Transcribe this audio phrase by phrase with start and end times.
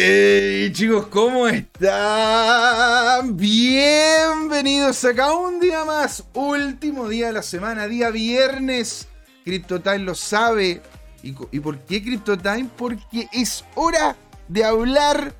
[0.00, 3.36] Hey chicos, ¿cómo están?
[3.36, 9.08] Bienvenidos acá un día más, último día de la semana, día viernes.
[9.44, 10.82] CryptoTime lo sabe.
[11.24, 12.70] ¿Y, ¿Y por qué CryptoTime?
[12.76, 14.14] Porque es hora
[14.46, 15.34] de hablar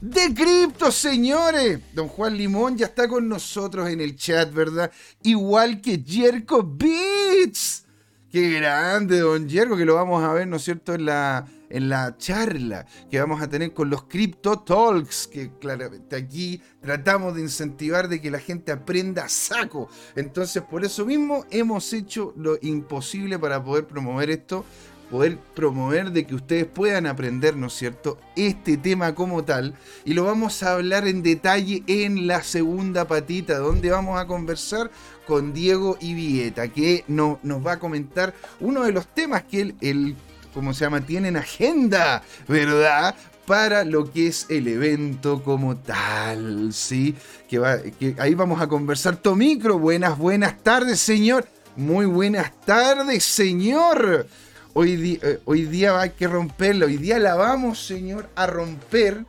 [0.00, 1.78] de cripto, señores.
[1.92, 4.90] Don Juan Limón ya está con nosotros en el chat, ¿verdad?
[5.22, 7.84] Igual que Jerko Beats.
[8.32, 11.88] Qué grande, don Jerko, que lo vamos a ver, ¿no es cierto?, en la, en
[11.88, 17.42] la charla que vamos a tener con los Crypto Talks, que claramente aquí tratamos de
[17.42, 19.88] incentivar de que la gente aprenda a saco.
[20.16, 24.64] Entonces, por eso mismo hemos hecho lo imposible para poder promover esto
[25.10, 29.74] poder promover de que ustedes puedan aprender, ¿no es cierto?, este tema como tal.
[30.04, 34.90] Y lo vamos a hablar en detalle en la segunda patita, donde vamos a conversar
[35.26, 39.74] con Diego Ibieta, que no, nos va a comentar uno de los temas que él,
[39.80, 40.16] él
[40.54, 43.14] ¿cómo se llama?, tiene en agenda, ¿verdad?
[43.46, 47.16] para lo que es el evento como tal, ¿sí?
[47.48, 49.16] Que, va, que ahí vamos a conversar.
[49.16, 51.48] Tomicro, buenas, buenas tardes, señor.
[51.74, 54.26] Muy buenas tardes, señor.
[54.74, 56.86] Hoy, eh, hoy día hay que romperlo.
[56.86, 59.24] Hoy día la vamos, Señor, a romper.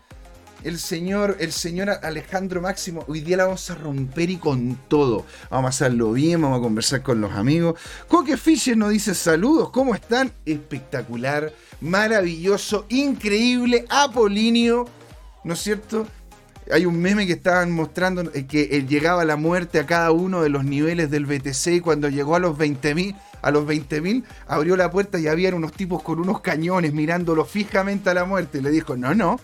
[0.64, 5.26] El señor, el señor Alejandro Máximo, hoy día la vamos a romper y con todo.
[5.50, 7.80] Vamos a hacerlo bien, vamos a conversar con los amigos.
[8.10, 10.34] Coque Fischer nos dice saludos, ¿cómo están?
[10.46, 14.86] Espectacular, maravilloso, increíble, apolinio,
[15.46, 16.06] ¿no es cierto?
[16.72, 20.42] Hay un meme que estaban mostrando eh, que él llegaba la muerte a cada uno
[20.42, 24.76] de los niveles del BTC y cuando llegó a los 20.000 a los 20.000, abrió
[24.76, 28.58] la puerta y había unos tipos con unos cañones mirándolo fijamente a la muerte.
[28.58, 29.40] Y le dijo, no, no,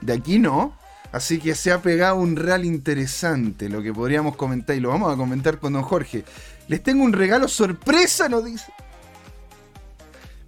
[0.00, 0.76] de aquí no.
[1.12, 5.12] Así que se ha pegado un real interesante, lo que podríamos comentar, y lo vamos
[5.12, 6.24] a comentar con don Jorge.
[6.68, 8.72] Les tengo un regalo sorpresa, nos dice.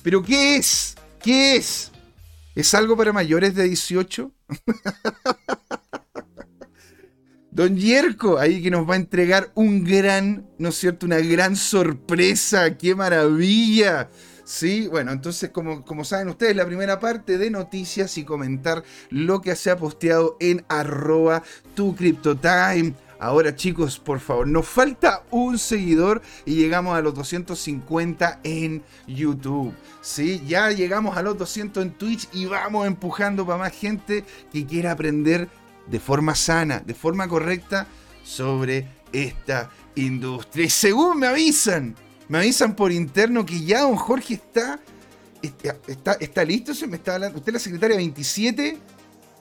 [0.03, 0.97] ¿Pero qué es?
[1.23, 1.91] ¿Qué es?
[2.55, 4.33] ¿Es algo para mayores de 18?
[7.51, 11.07] Don Yerko, ahí que nos va a entregar un gran, ¿no es cierto?
[11.07, 14.11] Una gran sorpresa, qué maravilla.
[14.49, 19.43] Sí, bueno, entonces como, como saben ustedes, la primera parte de noticias y comentar lo
[19.43, 21.43] que se ha posteado en arroba
[21.75, 21.95] tu.
[23.19, 29.75] Ahora chicos, por favor, nos falta un seguidor y llegamos a los 250 en YouTube.
[30.01, 34.65] Sí, ya llegamos a los 200 en Twitch y vamos empujando para más gente que
[34.65, 35.47] quiera aprender
[35.89, 37.87] de forma sana, de forma correcta
[38.25, 40.65] sobre esta industria.
[40.65, 41.95] Y según me avisan,
[42.29, 44.79] me avisan por interno que ya don Jorge está,
[45.87, 46.75] está, está, listo.
[46.75, 47.39] ¿Se me está hablando?
[47.39, 48.79] ¿Usted es la secretaria 27?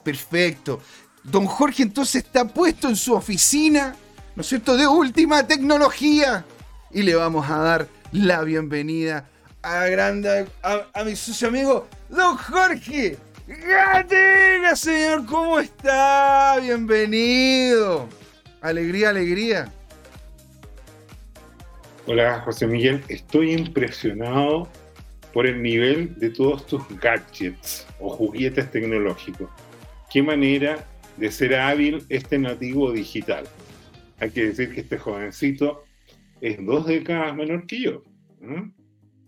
[0.02, 0.80] Perfecto.
[1.22, 3.94] Don Jorge entonces está puesto en su oficina,
[4.34, 6.44] ¿no es cierto?, de última tecnología.
[6.90, 9.28] Y le vamos a dar la bienvenida
[9.62, 13.18] a, grande, a, mi socio amigo, don Jorge
[13.48, 15.24] ¡Gatica, señor!
[15.24, 16.58] ¿Cómo está?
[16.60, 18.06] Bienvenido.
[18.60, 19.72] Alegría, alegría.
[22.10, 23.04] Hola, José Miguel.
[23.08, 24.66] Estoy impresionado
[25.34, 29.50] por el nivel de todos tus gadgets o juguetes tecnológicos.
[30.10, 30.86] Qué manera
[31.18, 33.44] de ser hábil este nativo digital.
[34.20, 35.84] Hay que decir que este jovencito
[36.40, 38.02] es dos décadas menor que yo.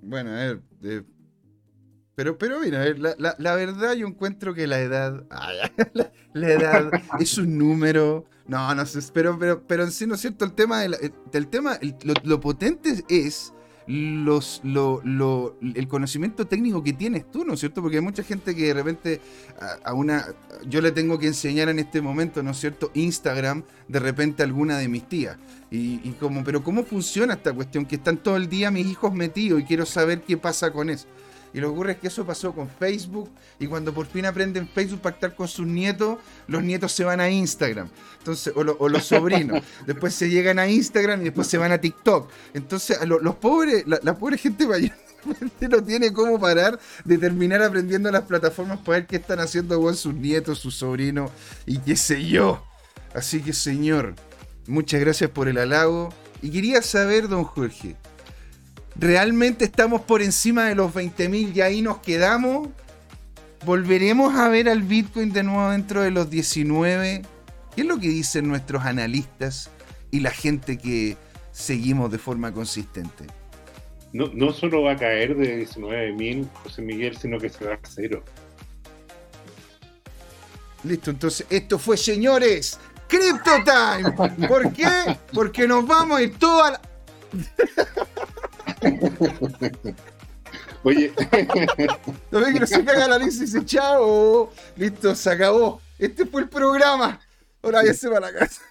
[0.01, 0.61] Bueno, a ver,
[2.21, 5.25] pero, pero mira, la, la, verdad yo encuentro que la edad.
[6.33, 8.27] la, edad es un número.
[8.51, 10.45] No, no sé, pero, pero, pero en sí, ¿no es cierto?
[10.45, 10.97] El tema, del
[11.33, 11.79] el, tema
[12.25, 13.53] lo, potente es
[13.87, 17.81] los, lo, lo, el conocimiento técnico que tienes tú, ¿no es cierto?
[17.81, 19.21] Porque hay mucha gente que de repente
[19.85, 20.27] a, una.
[20.67, 22.91] Yo le tengo que enseñar en este momento, ¿no es cierto?
[22.95, 25.37] Instagram, de repente a alguna de mis tías.
[25.71, 27.87] Y, y como, pero ¿cómo funciona esta cuestión?
[27.87, 31.07] Que están todo el día mis hijos metidos y quiero saber qué pasa con eso.
[31.53, 34.69] Y lo que ocurre es que eso pasó con Facebook y cuando por fin aprenden
[34.69, 37.89] Facebook para estar con sus nietos, los nietos se van a Instagram.
[38.19, 39.63] Entonces, o, los sobrinos.
[39.87, 42.31] después se llegan a Instagram y después se van a TikTok.
[42.55, 44.93] Entonces, los pobres, la, pobre gente mayor
[45.61, 49.95] no tiene cómo parar de terminar aprendiendo las plataformas para ver qué están haciendo con
[49.97, 51.31] sus nietos, sus sobrinos
[51.67, 52.65] y qué sé yo.
[53.15, 54.15] Así que, señor,
[54.67, 56.11] muchas gracias por el halago.
[56.43, 57.97] Y quería saber, don Jorge,
[59.01, 62.69] ¿Realmente estamos por encima de los 20.000 y ahí nos quedamos?
[63.65, 67.23] ¿Volveremos a ver al Bitcoin de nuevo dentro de los 19?
[67.75, 69.71] ¿Qué es lo que dicen nuestros analistas
[70.11, 71.17] y la gente que
[71.51, 73.25] seguimos de forma consistente?
[74.13, 77.79] No, no solo va a caer de 19.000, José Miguel, sino que se va a
[77.83, 78.23] cero.
[80.85, 84.47] Listo, entonces esto fue, señores, Crypto Time.
[84.47, 85.17] ¿Por qué?
[85.33, 86.81] Porque nos vamos a ir toda la...
[90.83, 91.13] Oye.
[92.31, 94.51] No ve que no se caga la lista y dice, chao.
[94.77, 95.81] Listo, se acabó.
[95.99, 97.21] Este fue el programa.
[97.63, 98.63] Ahora ya se va a la casa.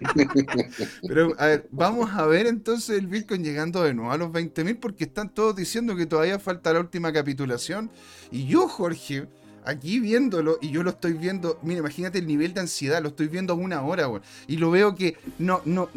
[1.06, 4.78] Pero, a ver, vamos a ver entonces el Bitcoin llegando de nuevo a los 20.000
[4.78, 7.90] porque están todos diciendo que todavía falta la última capitulación.
[8.30, 9.26] Y yo, Jorge,
[9.64, 13.28] aquí viéndolo, y yo lo estoy viendo, mira, imagínate el nivel de ansiedad, lo estoy
[13.28, 14.22] viendo a una hora, güey.
[14.46, 15.88] Y lo veo que no, no,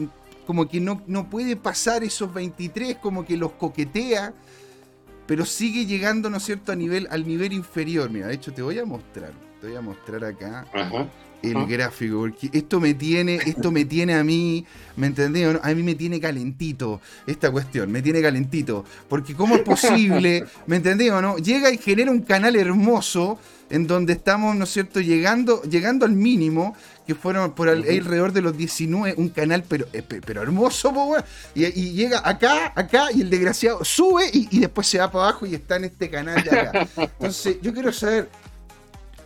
[0.46, 4.34] como que no, no puede pasar esos 23, como que los coquetea,
[5.28, 8.10] pero sigue llegando, ¿no es cierto?, a nivel, al nivel inferior.
[8.10, 10.66] Mira, de hecho, te voy a mostrar, te voy a mostrar acá.
[11.42, 14.66] el gráfico, porque esto me tiene, esto me tiene a mí,
[14.96, 15.44] ¿me entendí?
[15.44, 20.78] A mí me tiene calentito esta cuestión, me tiene calentito, porque ¿cómo es posible, ¿me
[20.78, 21.38] entendí o no?
[21.38, 23.38] Llega y genera un canal hermoso
[23.70, 26.76] en donde estamos, ¿no es cierto?, llegando, llegando al mínimo,
[27.08, 30.94] que fueron por alrededor de los 19, un canal pero, eh, pero hermoso,
[31.54, 35.56] y, llega acá, acá, y el desgraciado sube y, después se va para abajo y
[35.56, 36.88] está en este canal de acá.
[36.98, 38.30] Entonces, yo quiero saber,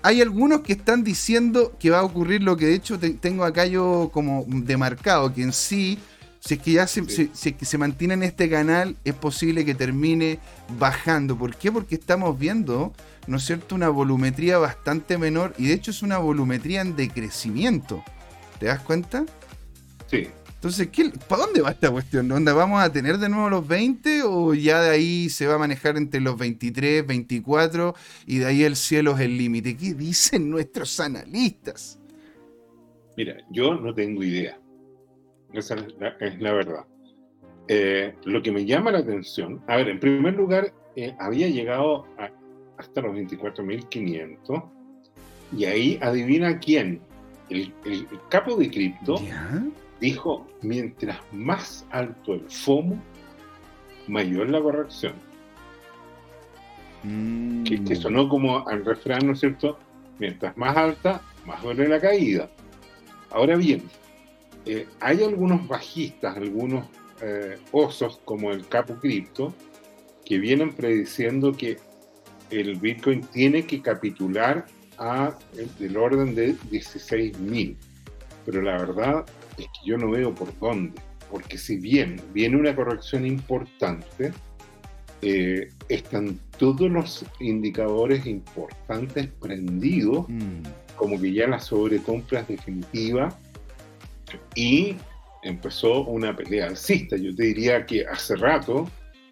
[0.01, 3.65] hay algunos que están diciendo que va a ocurrir lo que de hecho tengo acá
[3.65, 6.00] yo como demarcado, que en sí
[6.39, 10.39] si es que ya se, que se mantiene en este canal, es posible que termine
[10.77, 11.38] bajando.
[11.38, 11.71] ¿Por qué?
[11.71, 12.94] Porque estamos viendo,
[13.29, 18.03] ¿no es cierto?, una volumetría bastante menor y de hecho es una volumetría en decrecimiento.
[18.59, 19.23] ¿Te das cuenta?
[20.07, 20.27] Sí.
[20.55, 20.89] Entonces,
[21.27, 22.27] ¿para dónde va esta cuestión?
[22.27, 25.57] ¿Dónde vamos a tener de nuevo los 20 o ya de ahí se va a
[25.59, 27.95] manejar entre los 23, 24
[28.25, 29.77] y de ahí el cielo es el límite?
[29.77, 31.99] ¿Qué dicen nuestros analistas?
[33.15, 34.59] Mira, yo no tengo idea.
[35.53, 35.75] Esa
[36.19, 36.85] es la, verdad.
[37.67, 42.05] Eh, lo que me llama la atención, a ver, en primer lugar, eh, había llegado
[42.79, 44.63] hasta los 24.500
[45.55, 47.01] y ahí adivina quién,
[47.49, 47.73] el,
[48.29, 49.19] capo de cripto
[49.99, 53.01] dijo, mientras más alto el FOMO,
[54.07, 55.13] mayor la corrección.
[57.65, 58.01] Que, que, mm.
[58.01, 59.77] sonó como al refrán, ¿no es cierto?
[60.19, 62.49] Mientras más alta, más duele la caída.
[63.31, 63.83] Ahora bien,
[64.65, 66.85] eh, hay algunos bajistas, algunos
[67.21, 69.53] eh, osos como el Capo Cripto,
[70.25, 71.77] que vienen prediciendo que
[72.51, 74.66] el Bitcoin tiene que capitular
[74.98, 75.34] a
[75.80, 77.75] del orden de 16.000.
[78.46, 79.25] Pero la verdad
[79.57, 81.00] es que yo no veo por dónde,
[81.30, 84.31] porque si bien viene una corrección importante,
[85.22, 90.62] eh, están todos los indicadores importantes prendidos, mm.
[90.96, 93.38] como que ya la sobrecompra es definitiva
[94.56, 94.96] y
[95.44, 97.18] empezó una pelea alcista.
[97.18, 98.90] Yo te diría que hace rato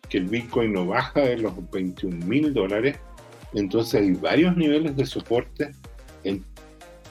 [0.09, 2.97] que el Bitcoin no baja de los 21 mil dólares,
[3.53, 5.71] entonces hay varios niveles de soporte
[6.23, 6.43] en,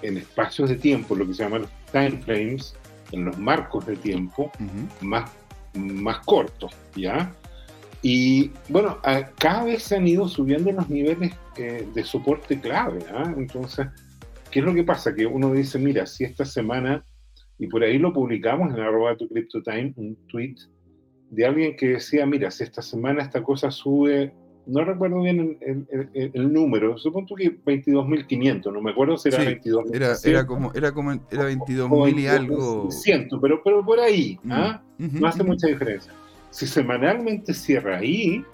[0.02, 2.76] espacios de tiempo, lo que se llama los time frames,
[3.12, 4.52] en los marcos de tiempo
[5.00, 5.30] más,
[5.74, 7.32] más cortos, ¿ya?
[8.02, 8.98] Y bueno,
[9.38, 13.34] cada vez se han ido subiendo los niveles eh, de soporte clave, ¿ah?
[13.36, 13.86] Entonces,
[14.50, 15.14] ¿qué es lo que pasa?
[15.14, 17.04] Que uno dice, mira, si esta semana
[17.58, 20.56] y por ahí lo publicamos en arroba tu time, un tweet
[21.30, 24.32] de alguien que decía, mira, si esta semana esta cosa sube,
[24.66, 29.94] no recuerdo bien el, número, supongo que 22.500, no me acuerdo si era 22.000.
[29.94, 32.90] Era, era, como, era como, era 22.000 y algo.
[32.90, 34.82] Siento, pero, pero por ahí, mm, ¿ah?
[34.98, 36.12] no hace mucha diferencia.
[36.50, 38.44] Si semanalmente cierra ahí,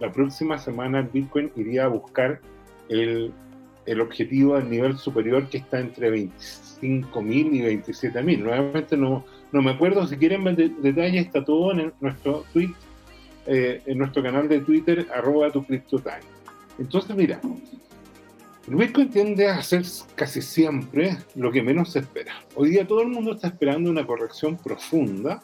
[0.00, 2.40] la próxima semana el Bitcoin iría a buscar
[2.88, 3.32] el,
[3.86, 8.38] el objetivo del nivel superior que está entre 25 5.000 y 27.000.
[8.38, 12.72] Nuevamente no, no me acuerdo, si quieren ver detalles, está todo en nuestro tweet,
[13.46, 16.20] eh, en nuestro canal de Twitter, arroba tu CryptoTime.
[16.78, 17.40] Entonces, mira,
[18.68, 19.84] el Bitcoin tiende a hacer
[20.14, 22.34] casi siempre lo que menos se espera.
[22.54, 25.42] Hoy día todo el mundo está esperando una corrección profunda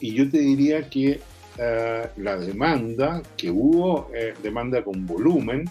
[0.00, 1.20] y yo te diría que
[1.58, 5.64] eh, la demanda que hubo, eh, demanda con volumen,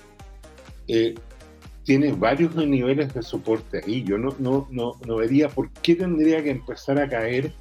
[1.83, 4.03] tiene varios niveles de soporte ahí.
[4.03, 7.51] Yo no, no, no, no vería por qué tendría que empezar a caer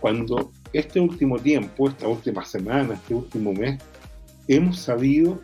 [0.00, 3.80] cuando este último tiempo, esta última semana, este último mes,
[4.48, 5.40] hemos sabido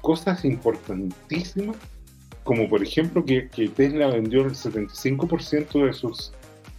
[0.00, 1.76] cosas importantísimas,
[2.44, 6.32] como por ejemplo que, que Tesla vendió el 75% de sus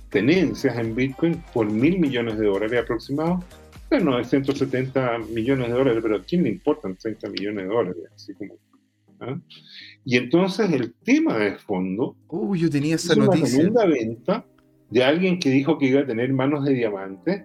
[0.09, 3.43] tenencias en Bitcoin por mil millones de dólares aproximados,
[3.89, 8.03] bueno, 970 millones de dólares, pero ¿a quién le importan 30 millones de dólares?
[8.15, 8.55] Así como
[9.19, 9.37] ¿ah?
[10.05, 12.15] Y entonces el tema de fondo.
[12.29, 13.69] Uy, yo tenía esa noticia.
[13.69, 14.45] Una venta
[14.89, 17.43] de alguien que dijo que iba a tener manos de diamante.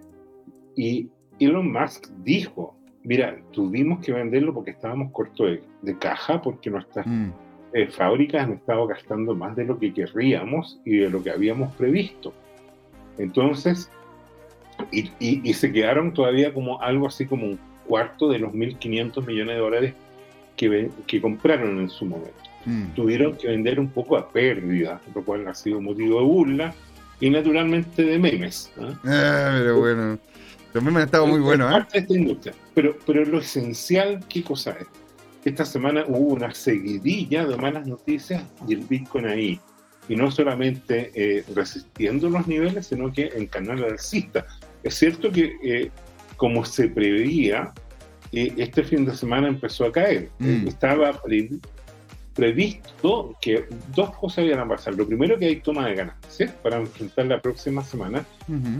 [0.77, 7.05] Y Elon Musk dijo: Mira, tuvimos que venderlo porque estábamos cortos de, caja, porque nuestras
[7.05, 7.29] mm.
[7.73, 11.75] eh, fábricas han estado gastando más de lo que querríamos y de lo que habíamos
[11.75, 12.33] previsto.
[13.17, 13.89] Entonces,
[14.91, 19.55] y, y se quedaron todavía como algo así como un cuarto de los 1.500 millones
[19.55, 19.93] de dólares
[20.55, 22.33] que, que compraron en su momento.
[22.65, 22.87] Mm.
[22.95, 26.73] Tuvieron que vender un poco a pérdida, lo cual ha sido motivo de burla
[27.19, 28.71] y naturalmente de memes.
[28.77, 30.19] ah pero bueno,
[30.77, 31.73] los memes han estado muy buenos.
[31.73, 32.05] ¿eh?
[32.75, 34.85] Pero, pero lo esencial, ¿qué cosa es?
[35.43, 39.59] Esta semana hubo una seguidilla de malas noticias y el Bitcoin ahí.
[40.07, 44.45] Y no solamente eh, resistiendo los niveles, sino que en canal alcista.
[44.83, 45.89] Es cierto que, eh,
[46.35, 47.73] como se preveía,
[48.31, 50.29] eh, este fin de semana empezó a caer.
[50.37, 50.67] Mm.
[50.67, 51.19] Estaba
[52.37, 53.65] previsto que
[53.95, 54.93] dos cosas iban a pasar.
[54.93, 58.23] Lo primero que hay toma de ganancias para enfrentar la próxima semana.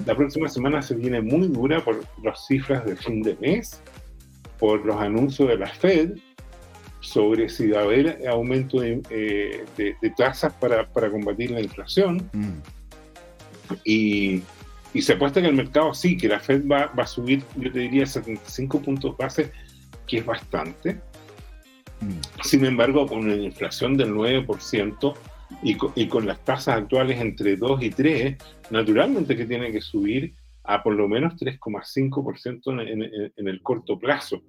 [0.06, 3.82] La próxima semana se viene muy dura por las cifras de fin de mes,
[4.60, 6.12] por los anuncios de la Fed
[7.00, 9.66] sobre si va a haber aumento de, eh,
[10.16, 12.30] tasas para, combatir la inflación.
[12.34, 12.60] Mm.
[13.84, 14.44] Y,
[15.02, 17.80] se apuesta que el mercado sí, que la Fed va, va a subir, yo te
[17.80, 19.52] diría, 75 puntos base,
[20.08, 21.00] que es bastante.
[22.44, 25.14] Sin embargo, con una inflación del 9%
[25.64, 28.38] y con, y con las tasas actuales entre 2 y 3,
[28.70, 33.98] naturalmente que tiene que subir a por lo menos 3,5% en, en, en, el corto
[33.98, 34.42] plazo.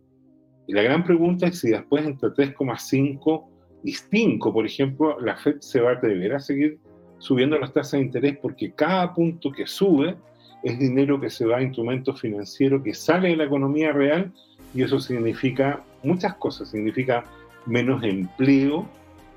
[0.67, 3.47] Y la gran pregunta es si después entre 3,5
[3.85, 6.78] y 5, por ejemplo, la Fed se va a atrever a seguir
[7.19, 10.17] subiendo las tasas de interés porque cada punto que sube
[10.62, 14.33] es dinero que se va a instrumentos financieros que sale de la economía real
[14.75, 16.71] y eso significa muchas cosas.
[16.71, 17.25] Significa
[17.68, 18.88] menos empleo,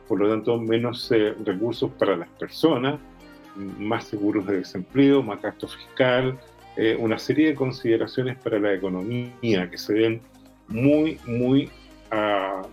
[0.08, 3.00] por lo tanto menos eh, recursos para las personas,
[3.56, 6.40] más seguros de desempleo, más gasto fiscal,
[6.78, 10.22] eh, una serie de consideraciones para la economía que se ven
[10.70, 11.66] muy, muy
[12.12, 12.66] uh,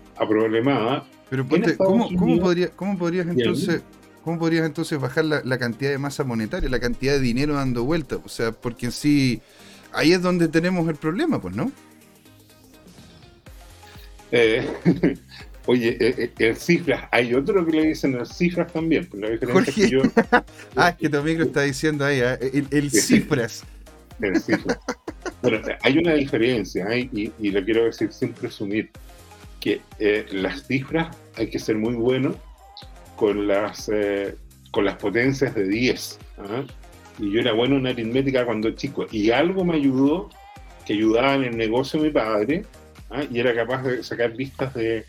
[1.29, 1.45] Pero
[1.77, 3.83] ¿cómo, ¿cómo, podría, ¿cómo, podrías entonces...
[4.23, 7.85] ¿Cómo podrías entonces bajar la, la, cantidad de masa monetaria, la cantidad de dinero dando
[7.85, 8.17] vuelta?
[8.17, 9.41] O sea, porque en sí,
[9.93, 11.71] ahí es donde tenemos el problema, pues, ¿no?
[14.31, 14.67] Eh,
[15.71, 19.71] Oye, el eh, eh, cifras, hay otro que le dicen el cifras también, la diferencia
[19.71, 20.01] que yo.
[20.75, 22.65] ah, es que tu amigo está diciendo ahí, ¿eh?
[22.71, 23.63] el, cifras.
[24.19, 24.79] El cifras.
[25.43, 28.89] bueno, hay una diferencia, y, y, lo quiero decir sin presumir,
[29.59, 29.79] que
[30.31, 32.33] las cifras hay que ser muy bueno
[33.15, 33.91] con las,
[34.71, 36.19] con las potencias de 10.
[36.39, 36.63] ¿ah?
[37.19, 40.31] Y yo era bueno en aritmética cuando chico, y algo me ayudó,
[40.87, 42.65] que ayudaba en el negocio de mi padre,
[43.11, 43.21] ¿ah?
[43.29, 45.05] y era capaz de sacar listas de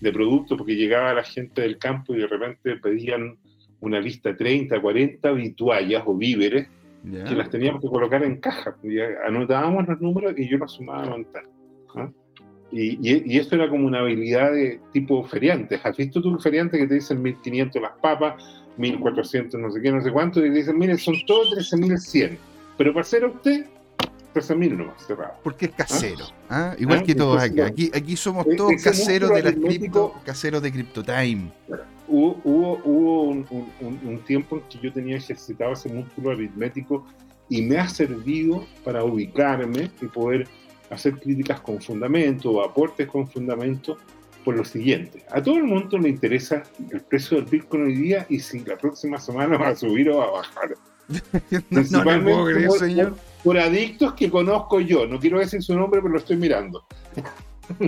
[0.00, 3.36] de productos, porque llegaba la gente del campo y de repente pedían
[3.80, 6.68] una lista de 30, 40 vituallas o víveres
[7.02, 8.76] que las teníamos que colocar en caja.
[9.26, 11.44] anotábamos los números y yo los sumaba a montar.
[12.72, 15.80] Y, y, eso era como una habilidad de tipo feriante.
[15.82, 19.90] ¿Has visto tú un feriante que te dicen 1500 las papas, 1400 no sé qué,
[19.90, 22.38] no sé cuánto, y te dicen, mire, son todos 13100.
[22.78, 23.66] Pero para ser usted,
[24.34, 25.34] 13.000 nomás cerrado.
[25.42, 26.26] Porque es casero.
[26.48, 26.72] ¿ah?
[26.72, 26.76] ¿Ah?
[26.78, 27.66] Igual que todos acá.
[27.66, 31.50] Aquí, aquí somos e-, todos caseros de las cripto, caseros de CryptoTime.
[32.08, 33.46] Hubo, hubo, hubo un,
[33.80, 37.06] un, un, tiempo en que yo tenía ejercitado ese músculo aritmético
[37.48, 40.48] y me ha servido para ubicarme y poder
[40.90, 43.96] hacer críticas con fundamento o aportes con fundamento
[44.44, 45.24] por lo siguiente.
[45.30, 48.76] A todo el mundo le interesa el precio del Bitcoin hoy día y si la
[48.76, 50.74] próxima semana va a subir o va a bajar.
[51.70, 55.06] no, no, no puedo creer, señor por adictos que conozco yo.
[55.06, 56.84] No quiero decir su nombre, pero lo estoy mirando.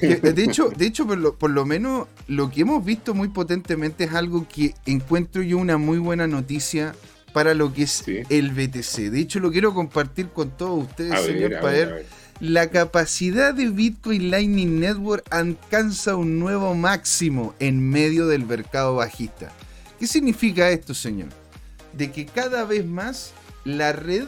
[0.00, 4.46] de hecho, de hecho por, lo, menos lo que hemos visto muy potentemente es algo
[4.48, 6.94] que encuentro yo una muy buena noticia
[7.32, 9.10] para lo que es el BTC.
[9.10, 12.06] De hecho, lo quiero compartir con todos ustedes, señor Paer.
[12.40, 19.52] La capacidad de Bitcoin Lightning Network alcanza un nuevo máximo en medio del mercado bajista.
[19.98, 21.28] ¿Qué significa esto, señor?
[21.92, 23.32] De que cada vez más
[23.64, 24.26] la red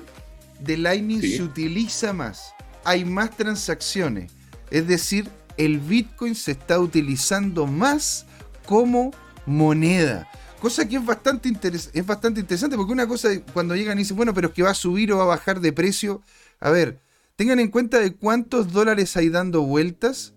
[0.61, 2.55] de Lightning se utiliza más.
[2.85, 4.33] Hay más transacciones.
[4.71, 8.27] Es decir, el Bitcoin se está utilizando más
[8.67, 9.13] como
[9.47, 10.29] moneda.
[10.61, 11.53] Cosa que es bastante,
[11.93, 14.71] es bastante interesante porque una cosa cuando llegan y dicen, bueno, pero es que va
[14.71, 16.23] a subir o va a bajar de precio.
[16.61, 17.01] A ver,
[17.37, 20.35] tengan en cuenta de cuántos dólares hay dando vueltas.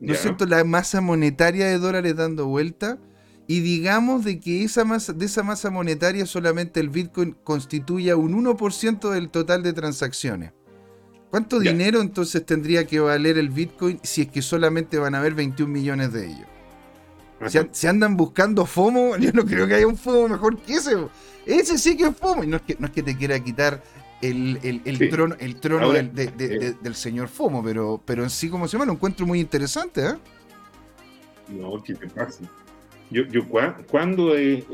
[0.00, 0.44] ¿No es cierto?
[0.44, 2.98] La masa monetaria de dólares dando vueltas
[3.46, 8.44] y digamos de que esa masa, de esa masa monetaria solamente el Bitcoin constituya un
[8.44, 10.52] 1% del total de transacciones.
[11.30, 15.34] ¿Cuánto dinero entonces tendría que valer el Bitcoin si es que solamente van a haber
[15.34, 16.46] 21 millones de ellos?
[17.72, 20.96] Si, andan buscando FOMO, yo no creo que haya un FOMO mejor que ese.
[21.44, 22.44] Ese sí que es FOMO.
[22.44, 23.82] Y no es que, no es que te quiera quitar
[24.22, 28.72] el, trono, el trono del, eh, del, señor FOMO, pero, pero en sí, como se
[28.74, 30.06] llama, lo encuentro muy interesante.
[30.06, 30.14] ¿eh?
[31.48, 32.44] No, ¿qué te pasa?
[33.10, 33.46] Yo, yo
[33.90, 34.64] cuando he,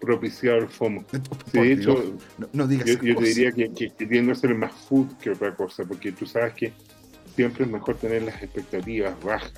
[0.00, 1.04] propiciado el FOMO.
[1.52, 4.34] Por de hecho, no, no digas yo, yo te diría que, que, que tiende a
[4.34, 6.72] ser más food que otra cosa, porque tú sabes que
[7.34, 9.52] siempre es mejor tener las expectativas bajas.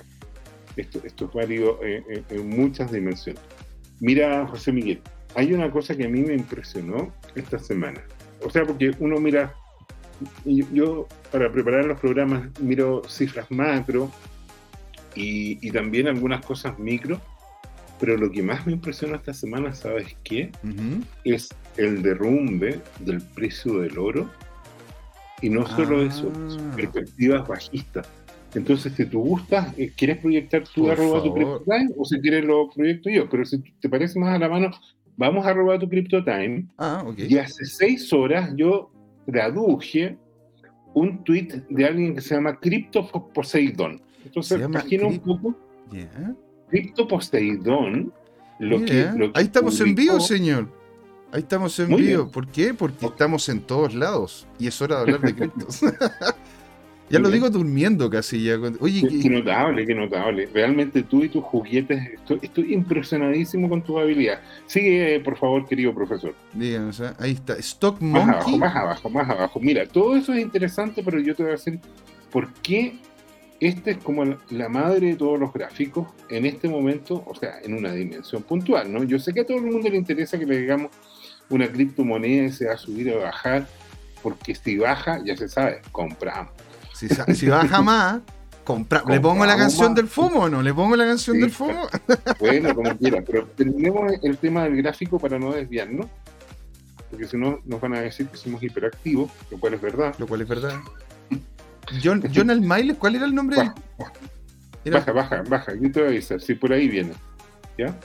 [0.76, 3.42] Esto, esto es válido en, en- en muchas dimensiones.
[3.98, 5.00] Mira, José Miguel,
[5.34, 8.02] hay una cosa que a mí me impresionó esta semana.
[8.42, 9.54] O sea, porque uno mira,
[10.44, 14.10] yo, yo para preparar los programas miro cifras macro
[15.14, 17.20] y, y también algunas cosas micro,
[17.98, 20.50] pero lo que más me impresionó esta semana, ¿sabes qué?
[20.62, 21.02] Ujú.
[21.24, 24.30] es el derrumbe del precio del oro
[25.42, 26.04] y no solo Ah.
[26.06, 26.32] eso,
[26.74, 28.08] perspectivas bajistas.
[28.54, 31.62] Entonces, si tú gustas, eh, ¿quieres proyectar tú Por arroba tu favor.
[31.64, 33.28] CryptoTime o si quieres lo proyecto yo?
[33.28, 34.70] Pero si te parece más a la mano,
[35.16, 37.18] vamos a arroba tu CryptoTime Ah, ok.
[37.18, 38.90] y hace seis horas yo
[40.94, 44.00] un tweet de alguien que se llama Crypto Poseidon.
[44.24, 45.54] Entonces, imagina un poco
[45.92, 46.34] Ya.
[46.70, 48.12] Crypto Poseidon.
[48.58, 50.68] Lo Mira, que, lo que ahí estamos en vivo, señor.
[51.32, 52.22] Ahí estamos en Muy vivo.
[52.22, 52.30] bien.
[52.32, 52.72] ¿Por qué?
[52.74, 54.46] Porque estamos en todos lados.
[54.58, 55.80] Y es hora de hablar de criptos.
[57.10, 58.56] ya lo digo durmiendo casi ya.
[58.80, 60.48] Oye, Qué, ¿qué- notable, qué notable.
[60.54, 64.40] Realmente tú y tus juguetes, estoy, estoy impresionadísimo con tu habilidad.
[64.66, 66.34] Sigue, por favor, querido profesor.
[66.54, 67.12] díganos, ¿eh?
[67.18, 67.54] ahí está.
[67.58, 68.58] Stock Más abajo, Monkey.
[68.58, 69.60] más abajo, más abajo.
[69.60, 71.78] Mira, todo eso es interesante, pero yo te voy a decir
[72.32, 72.96] por qué
[73.60, 77.74] este es como la- madre de todos los gráficos en este momento, o sea, en
[77.74, 79.02] una dimensión puntual, ¿no?
[79.04, 80.90] Yo sé que a todo el mundo le interesa que le digamos
[81.48, 83.66] una criptomoneda y se va a subir o a bajar,
[84.22, 86.52] porque si baja, ya se sabe, compramos.
[86.92, 88.20] Si, baja más,
[88.64, 89.02] compra.
[89.06, 89.96] ¿Le pongo la canción más.
[89.96, 90.62] del FOMO o no?
[90.62, 91.86] ¿Le pongo la canción Sí, del FOMO?
[92.40, 96.06] Bueno, como quiera, pero terminemos el tema del gráfico para no desviarnos,
[97.10, 100.14] porque si no nos van a decir que somos hiperactivos, lo cual es verdad.
[100.18, 100.74] Lo cual es verdad.
[102.02, 103.56] John, Almayle, ¿cuál era el nombre?
[103.56, 103.72] Baja,
[104.84, 107.12] baja, baja, baja, yo te voy a avisar, si por ahí viene,
[107.78, 107.96] ¿ya?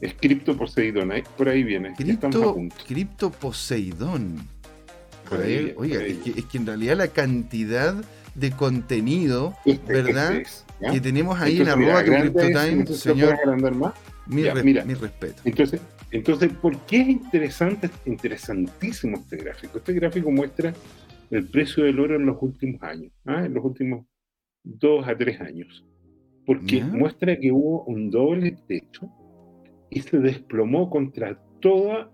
[0.00, 2.56] Es Cripto Poseidon, ahí- por ahí viene, Cripto.
[2.86, 4.46] Cripto Poseidón.
[5.28, 7.94] Por ahí ver, oiga, es que, es que en realidad la cantidad
[8.34, 10.32] de contenido Este- ¿verdad?
[10.36, 10.90] este es, ¿ya?
[10.92, 13.94] que tenemos ahí en Entonces, mira, arroba agranda eso, CryptoTime, lo señor, más.
[14.26, 14.84] mi, Ya, mira.
[14.84, 15.42] mi respeto.
[15.44, 19.78] Entonces, entonces, ¿por qué es interesante, interesantísimo este gráfico?
[19.78, 20.72] Este gráfico muestra
[21.30, 23.44] el precio del oro en los últimos años, ¿ah?
[23.44, 24.06] en los últimos
[24.64, 25.86] dos a tres años.
[26.44, 29.08] Porque muestra que hubo un doble techo
[29.90, 32.10] y se desplomó contra toda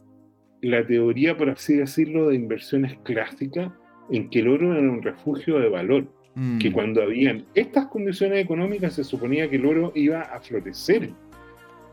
[0.61, 3.73] la teoría, por así decirlo, de inversiones clásicas
[4.11, 6.13] en que el oro era un refugio de valor.
[6.35, 11.11] Mm, Que cuando habían estas condiciones económicas se suponía que el oro iba a florecer.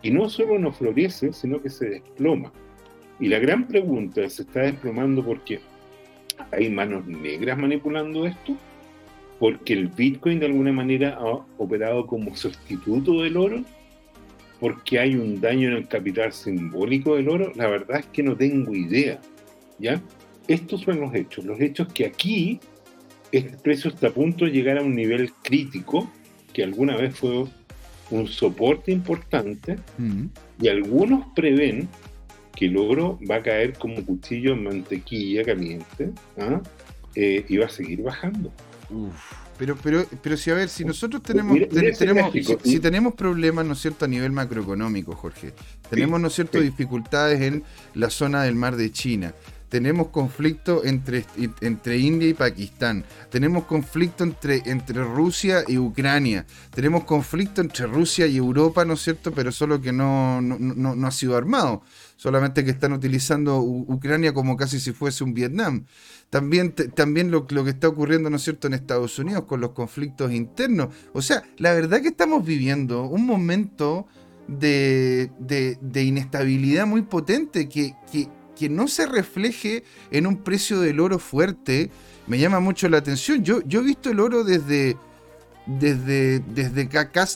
[0.02, 2.52] Y no solo no florece, sino que se desploma.
[3.22, 5.62] Y la gran pregunta es, ¿se está desplomando porque
[6.54, 8.56] hay manos negras manipulando esto?
[9.40, 13.64] ¿Porque el Bitcoin de alguna manera ha operado como sustituto del oro?
[14.60, 17.52] ¿Porque hay un daño en el capital simbólico del oro?
[17.56, 19.20] La verdad es que no tengo idea.
[19.80, 20.02] ¿Ya?
[20.48, 21.44] Estos son los hechos.
[21.44, 22.60] Los hechos que aquí
[23.34, 26.10] este precio está a punto de llegar a un nivel crítico,
[26.54, 27.46] que alguna vez fue
[28.12, 30.26] un soporte importante, mm.
[30.62, 31.90] y algunos prevén
[32.56, 36.62] que el oro va a caer como cuchillo en mantequilla caliente ¿ah?
[37.16, 38.52] Eh, y va a seguir bajando.
[38.90, 39.14] Uf,
[39.58, 43.66] Pero, pero, pero si a ver, si nosotros tenemos, Mira- mira si, si tenemos problemas,
[43.66, 45.54] ¿no es cierto?, a nivel macroeconómico, Jorge.
[45.90, 46.66] Tenemos, ¿no es cierto?, sí.
[46.66, 47.64] dificultades en
[47.94, 49.34] la zona del mar de China.
[49.70, 51.26] Tenemos conflicto entre,
[51.62, 53.04] entre India y Pakistán.
[53.32, 56.46] Tenemos conflicto entre, entre Rusia y Ucrania.
[56.76, 59.32] Tenemos conflicto entre Rusia y Europa, ¿no es cierto?
[59.32, 61.82] Pero solo que no, no, no- no ha sido armado.
[62.16, 65.86] Solamente que están utilizando Ucrania como casi si fuese un Vietnam.
[66.30, 70.32] También, también lo, que está ocurriendo, ¿no es cierto?, en Estados Unidos con los conflictos
[70.32, 70.90] internos.
[71.14, 74.08] O sea, la verdad que estamos viviendo un momento
[74.48, 81.00] de, de- inestabilidad muy potente que, que- que no se refleje en un precio del
[81.00, 81.90] oro fuerte.
[82.28, 83.44] Me llama mucho la atención.
[83.44, 84.96] Yo, yo he visto el oro desde,
[85.66, 86.88] desde, desde,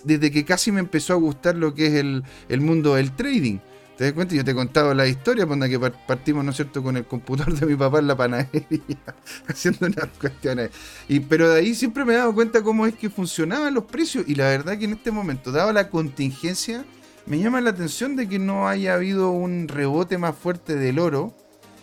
[0.06, 3.60] desde que casi me empezó a gustar lo que es el, el mundo del trading.
[3.98, 4.36] ¿Te das cuenta?
[4.36, 7.06] Yo te he contado la historia, cuando que par- partimos, ¿no es cierto?, con el
[7.06, 9.16] computador de mi papá en la panadería,
[9.48, 10.70] haciendo unas cuestiones.
[11.08, 14.26] Y, pero de ahí siempre me he dado cuenta cómo es que funcionaban los precios.
[14.28, 16.86] Y la verdad que en este momento, dada la contingencia,
[17.26, 21.36] me llama la atención de que no haya habido un rebote más fuerte del oro.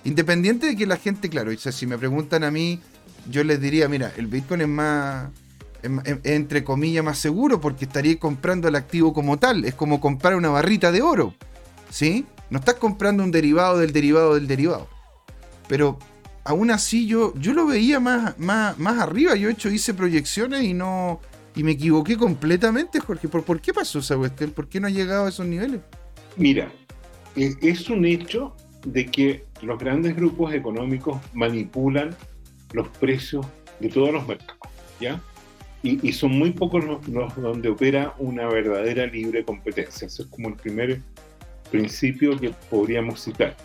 [0.05, 2.79] Independiente de que la gente, claro, si me preguntan a mí,
[3.29, 5.31] yo les diría, mira, el Bitcoin es más,
[5.83, 9.65] entre comillas, más seguro porque estaría comprando el activo como tal.
[9.65, 11.35] Es como comprar una barrita de oro.
[11.95, 12.27] ¿Sí?
[12.51, 14.89] No estás comprando un derivado del derivado del derivado.
[15.69, 15.97] Pero
[16.43, 19.37] aún así yo, yo lo veía más, más, más arriba.
[19.37, 21.21] Yo de hecho hice proyecciones y no.
[21.55, 23.29] Y me equivoqué completamente, Jorge.
[23.29, 24.51] ¿Por, por qué pasó esa cuestión?
[24.51, 25.83] ¿Por qué no ha llegado a esos niveles?
[26.37, 26.69] Mira,
[27.37, 32.17] eh, es un hecho de que los grandes grupos económicos manipulan
[32.73, 33.47] los precios
[33.79, 34.69] de todos los mercados,
[35.01, 35.23] ¿ya?
[35.85, 40.07] Y, son muy pocos los, donde opera una verdadera libre competencia.
[40.07, 41.03] Ese es como el primer
[41.75, 43.57] principio que podríamos citar.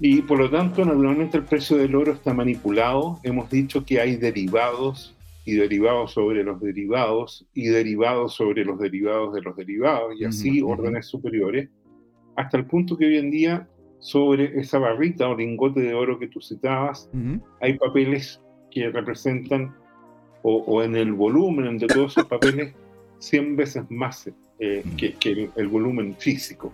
[0.00, 3.20] Y por lo tanto, naturalmente el precio del oro está manipulado.
[3.22, 9.32] Hemos dicho que hay derivados y derivados sobre los derivados y derivados sobre los derivados
[9.32, 11.68] de los derivados y así órdenes superiores,
[12.36, 13.68] hasta el punto que hoy en día
[14.00, 17.08] sobre esa barrita o lingote de oro que tú citabas,
[17.60, 18.40] hay papeles
[18.72, 19.72] que representan,
[20.42, 22.74] o, en el volumen de todos esos papeles,
[23.18, 24.26] 100 veces más
[24.64, 26.72] eh, que, el, volumen físico.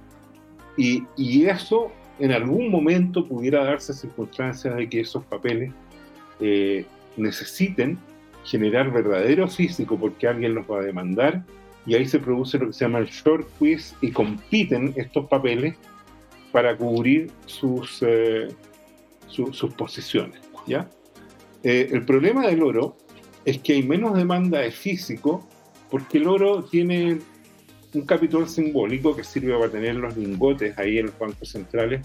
[0.77, 5.72] Y, y, eso en algún momento pudiera darse circunstancias de que esos papeles
[6.38, 6.85] eh,
[7.16, 7.98] necesiten
[8.44, 11.44] generar verdadero físico porque alguien los va a demandar
[11.87, 15.74] y ahí se produce lo que se llama el short quiz y compiten estos papeles
[16.53, 18.48] para cubrir sus, eh,
[19.29, 20.40] sus posiciones.
[20.66, 20.90] ¿ya?
[21.62, 22.98] Eh, el problema del oro
[23.46, 25.48] es que hay menos demanda de físico
[25.90, 27.20] porque el oro tiene
[27.94, 32.01] un capital simbólico que sirve para tener los lingotes ahí en los bancos centrales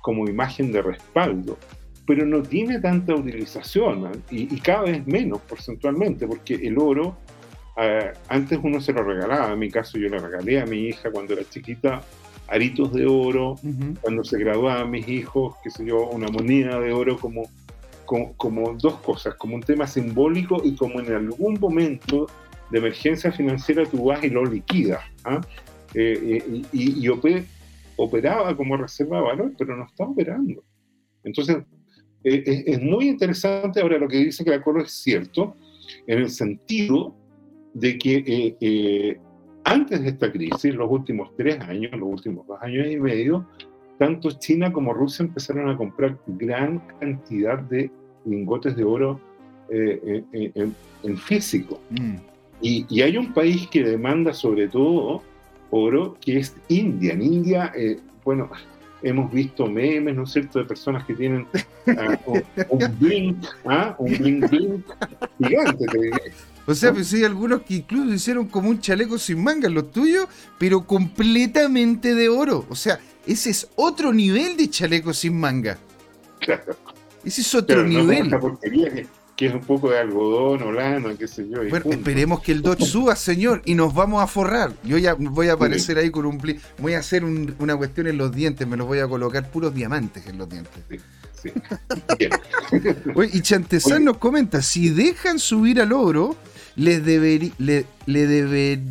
[0.00, 1.58] como imagen de respaldo,
[2.06, 4.18] pero no tiene tanta utilización ¿eh?
[4.30, 7.18] y, cada vez menos porcentualmente, porque el oro,
[8.28, 11.34] antes uno se lo regalaba, en mi caso yo le regalé a mi hija cuando
[11.34, 12.02] era chiquita
[12.48, 13.56] aritos de oro,
[14.00, 17.42] cuando se graduaban mis hijos, qué sé yo, una moneda de oro como,
[18.04, 22.26] como, dos cosas, como un tema simbólico y como en algún momento
[22.70, 25.00] de emergencia financiera tú vas y lo liquidas.
[25.24, 25.40] ¿ah?
[25.94, 27.08] Eh, eh, y,
[28.00, 30.62] operaba como reserva de valor, pero no está operando.
[31.24, 31.56] Entonces,
[32.22, 35.56] eh, es muy interesante ahora lo que dice que la Coro es cierto,
[36.06, 37.16] en el sentido
[37.74, 39.18] de que
[39.64, 43.48] antes de esta crisis, los últimos tres años, los últimos dos años y medio,
[43.98, 47.90] tanto China como Rusia empezaron a comprar gran cantidad de
[48.24, 49.20] lingotes de oro
[49.70, 51.80] en, físico.
[51.90, 52.16] Mm.
[52.60, 55.22] Y, hay un país que demanda sobre todo
[55.70, 57.12] oro, que es India.
[57.12, 57.72] En India,
[58.24, 58.50] bueno,
[59.02, 61.46] hemos visto memes, ¿no es cierto?, de personas que tienen
[61.86, 62.18] ah,
[62.68, 63.94] un, blink, ¿ah?
[63.98, 64.86] un blink blink
[65.38, 65.86] gigante,
[66.68, 70.26] o sea, pues hay algunos que incluso hicieron como un chaleco sin mangas, los tuyos,
[70.58, 72.66] pero completamente de oro.
[72.68, 75.78] O sea, ese es otro nivel de chaleco sin manga.
[76.40, 76.76] Claro.
[77.24, 78.30] Ese es otro nivel.
[79.38, 81.60] Que, es un poco de algodón o lana, qué sé yo.
[81.70, 84.72] Bueno, esperemos que el Dodge suba, señor, y nos vamos a forrar.
[84.82, 86.38] Yo ya voy a aparecer ahí con un...
[86.78, 90.26] Voy a hacer una cuestión en los dientes, me los voy a colocar puros diamantes
[90.26, 90.82] en los dientes.
[90.90, 90.98] Sí.
[91.40, 91.52] Sí.
[93.32, 96.34] y Chantezán nos comenta, si dejan subir al oro,
[96.74, 98.82] le, le,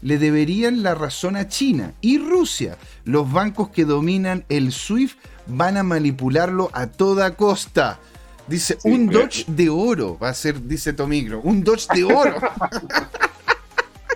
[0.00, 2.78] le deberían la razón a China y Rusia.
[3.04, 8.00] Los bancos que dominan el SWIFT van a manipularlo a toda costa.
[8.46, 12.36] Dice, un Dodge de oro va a ser, dice Tomigro, un Dodge de oro.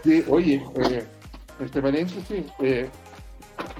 [0.29, 1.05] oye, eh,
[1.61, 2.88] este paréntesis, eh,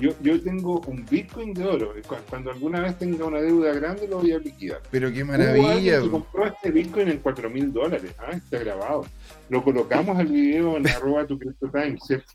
[0.01, 1.93] yo, yo tengo un Bitcoin de oro.
[2.29, 4.81] Cuando alguna vez tenga una deuda grande lo voy a liquidar.
[4.91, 6.01] Pero qué maravilla.
[6.01, 8.15] Se compró este Bitcoin en 4 mil dólares.
[8.19, 9.05] Ah, está grabado.
[9.49, 12.33] Lo colocamos al video en arroba tu Time, ¿cierto?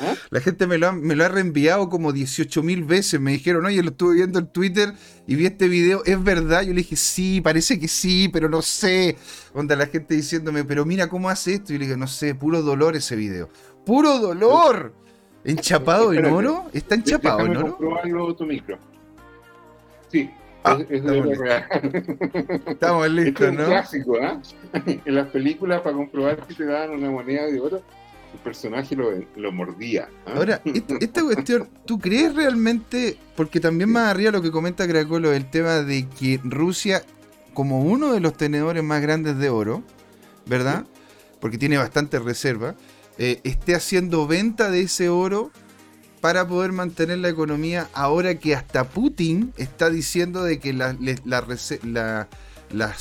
[0.00, 0.14] ¿Ah?
[0.30, 3.20] La gente me lo, ha, me lo ha reenviado como 18 mil veces.
[3.20, 4.94] Me dijeron, oye, lo estuve viendo en Twitter
[5.26, 6.02] y vi este video.
[6.04, 6.62] ¿Es verdad?
[6.62, 9.16] Yo le dije, sí, parece que sí, pero no sé.
[9.54, 11.72] Onda la gente diciéndome, pero mira cómo hace esto.
[11.72, 13.50] Y yo le dije, no sé, puro dolor ese video.
[13.84, 14.94] ¡Puro dolor!
[15.44, 16.66] ¿Enchapado en oro?
[16.72, 17.76] ¿Está enchapado en oro?
[17.76, 18.78] comprobarlo tu micro.
[20.08, 20.30] Sí,
[20.62, 21.66] ah, es, de real.
[22.66, 24.40] Estamos listos, es un clásico, ¿ah?
[25.04, 27.82] En las películas, para comprobar si te dan una moneda de oro,
[28.32, 30.08] el personaje lo, mordía.
[30.26, 30.32] ¿ah?
[30.36, 30.62] Ahora,
[31.00, 33.18] esta, cuestión, ¿tú crees realmente?
[33.36, 37.02] Porque también más arriba lo que comenta Cracolo, el tema de que Rusia,
[37.54, 39.82] como uno de los tenedores más grandes de oro,
[40.46, 40.84] ¿verdad?
[41.40, 42.74] Porque tiene bastante reserva
[43.18, 45.50] eh, esté haciendo venta de ese oro
[46.20, 51.62] para poder mantener la economía ahora que hasta Putin está diciendo de que las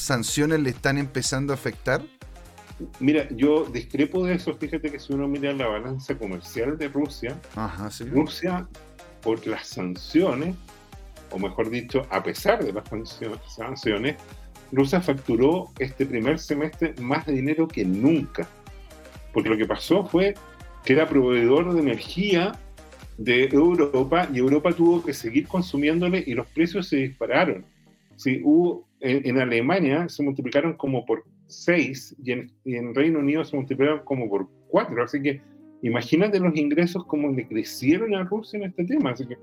[0.02, 2.02] sanciones le están empezando a afectar?
[3.00, 4.56] Mira, yo discrepo de eso.
[4.56, 7.40] Fíjate que si uno mira la balanza comercial de Rusia,
[8.12, 8.68] Rusia,
[9.22, 10.56] por las sanciones,
[11.32, 12.84] o mejor dicho, a pesar de las
[13.56, 14.16] sanciones,
[14.72, 18.48] Rusia facturó este primer semestre más dinero que nunca
[19.34, 20.34] porque lo que pasó fue
[20.84, 22.54] que era proveedor de energía
[23.18, 27.66] de Europa y Europa tuvo que seguir consumiéndole y los precios se dispararon.
[28.16, 34.02] Sí, hubo, en, Alemania se multiplicaron como por 6 y en, Reino Unido se multiplicaron
[34.04, 35.42] como por 4, así que
[35.82, 39.12] imagínate los ingresos como le crecieron a Rusia en este tema.
[39.12, 39.38] Así que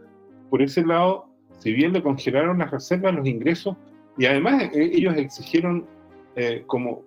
[0.51, 1.27] por ese lado,
[1.59, 3.77] si bien le congelaron las reservas, los ingresos,
[4.17, 5.87] y además eh, ellos exigieron
[6.37, 7.05] eh, como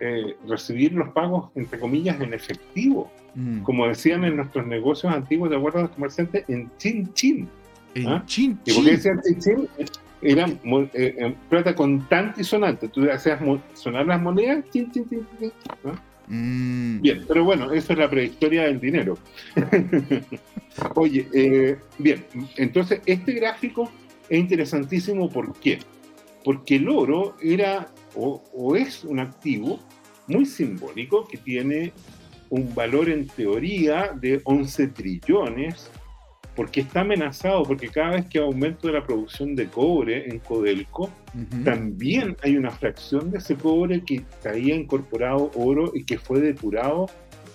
[0.00, 3.62] eh, recibir los pagos, entre comillas, en efectivo, mm.
[3.62, 7.48] como decían en nuestros negocios antiguos de acuerdo a los comerciantes, en chin chin.
[7.94, 8.22] En ¿ah?
[8.26, 8.74] chin chin.
[8.74, 9.68] ¿Y por qué decían chin chin?
[10.24, 10.58] Eran
[11.48, 12.88] plata contante y sonante.
[12.88, 13.40] Tú hacías
[13.74, 15.26] sonar las monedas, chin chin chin.
[15.38, 15.52] chin
[16.26, 17.02] Mm.
[17.02, 19.18] Bien, pero bueno, eso es la prehistoria del dinero.
[20.94, 22.24] Oye, eh, bien,
[22.56, 23.90] entonces este gráfico
[24.28, 25.78] es interesantísimo, ¿por qué?
[26.42, 29.80] Porque el oro era o, o es un activo
[30.26, 31.92] muy simbólico que tiene
[32.48, 35.90] un valor en teoría de 11 trillones
[36.56, 41.10] porque está amenazado, porque cada vez que aumento de la producción de cobre en Codelco,
[41.64, 47.06] también hay una fracción de ese cobre que traía incorporado oro y que fue depurado.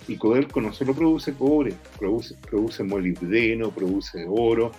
[0.08, 4.72] Y Codelco no solo produce cobre, produce, produce molibdeno, produce oro,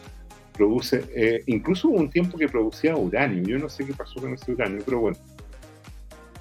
[0.52, 3.42] produce, eh, incluso hubo un tiempo que producía uranio.
[3.44, 5.16] Yo no sé qué pasó con ese uranio, pero bueno.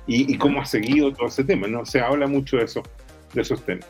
[0.08, 1.86] Y, y cómo ha seguido todo ese tema, ¿no?
[1.86, 2.82] Se habla mucho de, eso,
[3.34, 3.86] de esos temas.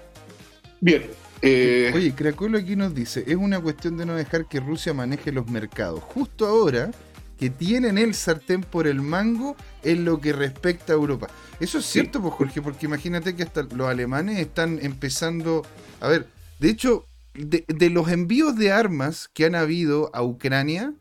[0.81, 1.03] Bien,
[1.41, 5.31] eh, Oye, Craculo aquí nos dice, es una cuestión de no dejar que Rusia maneje
[5.31, 6.01] los mercados.
[6.01, 6.91] Justo ahora
[7.39, 11.27] que tienen el sartén por el mango en lo que respecta a Europa.
[11.59, 15.65] Eso es cierto, pues Jorge, porque imagínate que hasta los alemanes están empezando,
[16.01, 16.27] a ver,
[16.59, 20.93] de hecho, de, de los envíos de armas que han habido a Ucrania,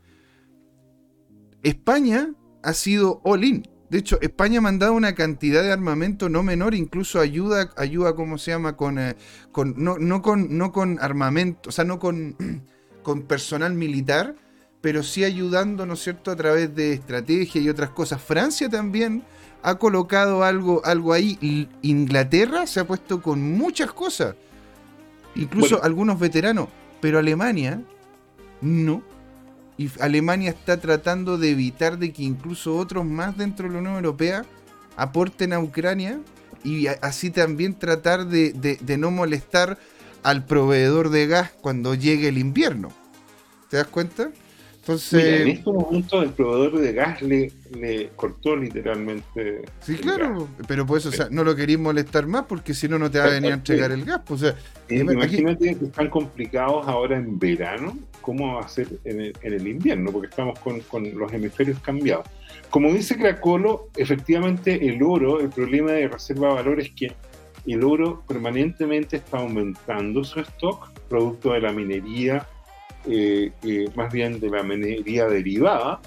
[1.61, 2.29] España
[2.63, 3.68] ha sido all-in.
[3.89, 8.37] De hecho, España ha mandado una cantidad de armamento no menor, incluso ayuda, ayuda ¿cómo
[8.37, 8.77] se llama?
[8.77, 9.15] Con, eh,
[9.51, 12.35] con no, no, con, no con armamento, o sea, no con,
[13.03, 14.35] con personal militar,
[14.81, 18.21] pero sí ayudando, ¿no es cierto?, a través de estrategia y otras cosas.
[18.21, 19.23] Francia también
[19.63, 21.67] ha colocado algo, algo ahí.
[21.81, 24.35] Inglaterra se ha puesto con muchas cosas,
[25.35, 26.69] incluso algunos veteranos,
[27.01, 27.81] pero Alemania
[28.61, 29.01] no
[29.79, 33.95] y Alemania está tratando de evitar de que incluso otros más dentro de la Unión
[33.95, 34.45] Europea
[34.97, 36.19] aporten a Ucrania
[36.65, 39.77] y así también tratar de, no molestar
[40.21, 42.89] al proveedor de gas cuando llegue el invierno.
[43.69, 44.31] ¿Te das cuenta?
[44.89, 49.61] Entonces, en este momento el proveedor de gas le, le cortó literalmente.
[49.81, 53.11] Sí, claro, pero pues o sea, no lo queréis molestar más porque si no, no
[53.11, 54.21] te va a venir a entregar el gas.
[54.25, 54.55] Pues,
[54.89, 60.27] imagínate que están complicados ahora en verano cómo va a ser en el, invierno, porque
[60.27, 60.81] estamos con,
[61.17, 62.25] los hemisferios cambiados.
[62.71, 67.13] Como dice Cracolo, efectivamente el oro, el problema de reserva de valor es que
[67.67, 72.47] el oro permanentemente está aumentando su stock, producto de la minería,
[73.07, 76.01] eh, eh, más bien de la minería derivada,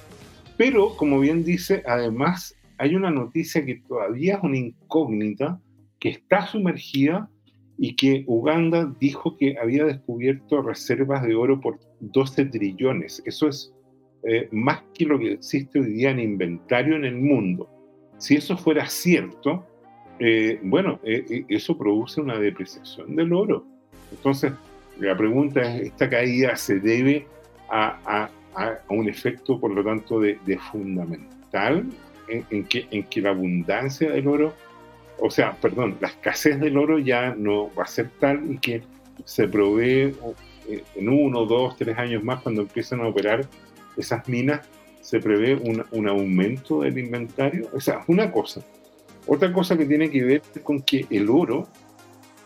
[0.56, 5.60] pero como bien dice, además hay una noticia que todavía es una incógnita,
[5.98, 7.30] que está sumergida
[7.78, 13.22] y que Uganda dijo que había descubierto reservas de oro por 12 trillones.
[13.24, 13.72] Eso es
[14.24, 17.68] eh, más que lo que existe hoy día en inventario en el mundo.
[18.18, 19.66] Si eso fuera cierto,
[20.20, 23.66] eh, bueno, eh, eso produce una depreciación del oro.
[24.12, 24.52] Entonces,
[24.98, 27.26] la pregunta es, ¿esta caída se debe
[27.68, 28.28] a,
[28.88, 30.38] un efecto, por lo tanto, de,
[30.70, 31.86] fundamental
[32.28, 34.54] en, que, en que la abundancia del oro,
[35.18, 38.82] o sea, perdón, la escasez del oro ya no va a ser tal y que
[39.24, 40.14] se provee
[40.68, 43.46] eh, en uno, dos, tres años más, cuando empiezan a operar
[43.96, 44.66] esas minas,
[45.00, 47.68] se prevé un, aumento del inventario.
[47.72, 48.62] O sea, una cosa.
[49.26, 51.68] Otra cosa que tiene que ver con que el oro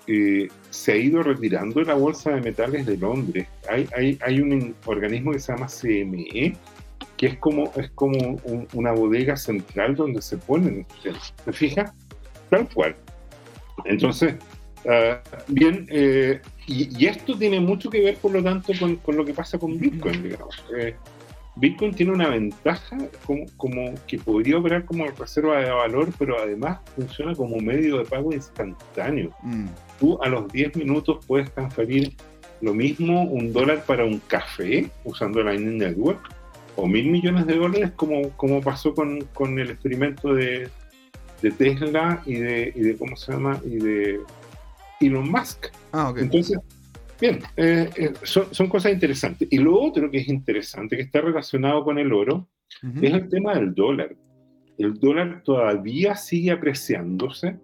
[0.06, 3.46] eh, se ha ido retirando la Bolsa de Metales de Londres.
[3.68, 6.56] Hay, hay, hay un organismo que se llama CME,
[7.16, 8.40] que es como, es como
[8.72, 10.86] una bodega central donde se ponen.
[11.44, 11.92] ¿Se fija?
[12.50, 12.94] Tal cual.
[13.84, 14.34] Entonces,
[14.88, 19.32] ah, bien, eh, y, esto tiene mucho que ver, por lo tanto, con, lo que
[19.32, 20.64] pasa con Bitcoin, digamos.
[20.76, 20.94] Eh,
[21.56, 26.80] Bitcoin tiene una ventaja como, como, que podría operar como reserva de valor, pero además
[26.94, 29.30] funciona como medio de pago instantáneo.
[29.42, 29.66] Mm.
[29.98, 32.12] Tú a los 10 minutos puedes transferir
[32.60, 36.20] lo mismo un dólar para un café usando Lightning Network
[36.76, 40.68] o mil millones de dólares como, como pasó con, con el experimento de,
[41.40, 43.60] de Tesla y de, y de, ¿cómo se llama?
[43.64, 44.20] Y de
[45.00, 45.66] Elon Musk.
[45.92, 46.58] Ah, Entonces,
[47.20, 49.48] bien, eh, eh, son, cosas interesantes.
[49.50, 52.48] Y lo otro que es interesante, que está relacionado con el oro,
[53.00, 54.14] es el tema del dólar.
[54.78, 57.56] El dólar todavía sigue apreciándose.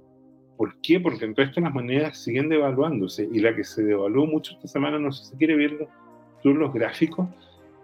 [0.57, 1.01] ¿Por qué?
[1.01, 3.29] Porque el resto de las monedas siguen devaluándose.
[3.31, 5.89] Y la que se devaluó mucho esta semana, no sé si quiere verlo
[6.43, 7.29] tú los gráficos,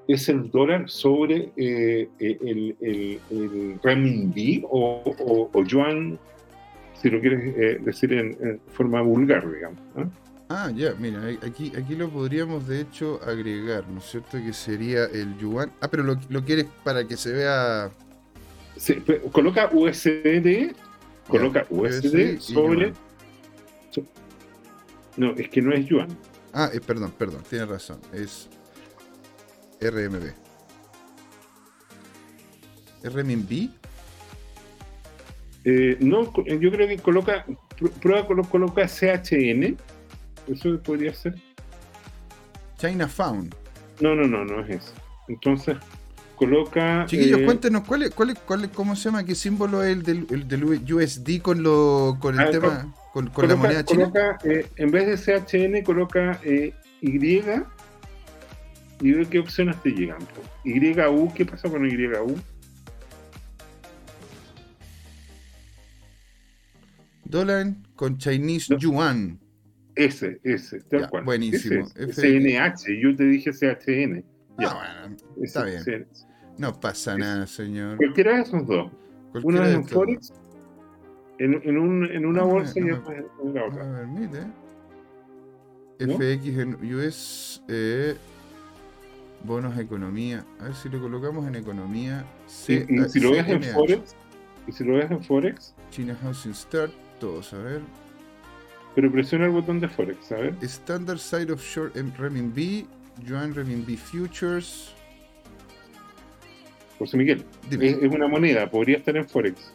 [0.09, 6.19] es el dólar sobre eh, el, el, el, renminbi o, o yuan
[6.95, 9.81] si lo quieres decir en, forma vulgar, digamos.
[10.51, 14.39] Ah, ya, mira, aquí, aquí lo podríamos de hecho agregar, ¿no es cierto?
[14.39, 15.71] Que sería el yuan.
[15.81, 17.91] Ah, pero lo, lo quieres para que se vea.
[19.31, 20.75] coloca USD,
[21.29, 22.95] coloca USD, sobre.
[25.19, 26.09] no, es que no es yuan.
[26.55, 28.01] Ah, eh, perdón, perdón, tiene razón.
[28.15, 28.49] Es
[29.83, 30.33] RMB.
[33.05, 33.53] ¿RMB?
[35.65, 37.45] Eh, no, yo creo que coloca,
[38.01, 39.77] prueba coloca CHN
[40.51, 41.35] eso podría ser.
[42.77, 43.55] China Found.
[44.01, 44.93] No, no, no, no es eso.
[45.29, 45.77] Entonces,
[46.37, 47.05] coloca.
[47.07, 49.93] Chiquillos, eh, cuéntenos ¿cuál es, cuál es, cuál es, cómo se llama, qué símbolo es
[49.93, 53.85] el del, el del USD con lo con el ah, tema, con, con la moneda
[53.85, 54.11] china.
[54.11, 57.19] Coloca, eh, en vez de CHN, coloca eh, Y
[59.01, 60.19] y ve qué opciones te llegan.
[60.65, 62.37] YU, ¿qué pasa con YU?
[67.25, 69.39] Dólar con Chinese Yuan.
[69.99, 71.25] Ese, ese, tal cual.
[71.25, 71.85] Buenísimo.
[71.89, 74.25] CNH, yo te dije CHN.
[74.59, 76.07] Ah, bueno, está bien.
[76.57, 77.97] No pasa nada, señor.
[77.97, 78.93] Cualquiera de esos dos.
[79.43, 80.33] Uno es en Forex,
[81.41, 83.83] en, en, un, en una bolsa y otro en la otra.
[83.83, 84.39] A permite.
[85.99, 88.15] FX en US, eh,
[89.43, 90.45] bonos economía.
[90.61, 92.25] A ver si lo colocamos en economía.
[92.47, 94.15] C y, si lo ves en Forex,
[94.69, 97.81] y si lo ves en Forex, China Housing Start, todos, a ver.
[98.99, 100.57] Pero presiona el botón de Forex, a ver.
[100.61, 102.85] Standard Side of Short Renminbi,
[103.25, 104.93] Yuan Renminbi Futures.
[106.99, 109.73] José Miguel, es, una moneda, podría estar en Forex.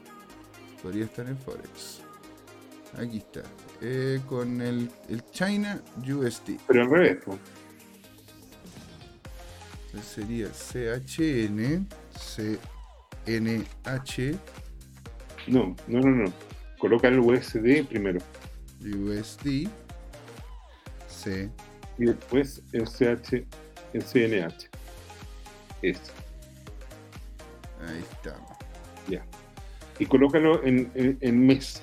[0.82, 2.02] Podría estar en Forex.
[2.98, 3.44] Aquí está.
[3.82, 6.60] Eh, con el, el, China USD.
[6.68, 7.40] Pero al revés, ¿no?
[10.02, 11.88] sería CHN,
[13.26, 14.38] CNH.
[15.48, 16.34] No, no, no, no.
[16.78, 18.20] Coloca el USD primero.
[18.86, 19.68] USD,
[21.08, 21.50] C.
[21.98, 24.70] Y después el CNH.
[25.82, 26.12] Este.
[27.88, 28.58] Ahí estamos.
[29.08, 29.26] Ya.
[30.00, 31.82] Y colócalo en, en, mes.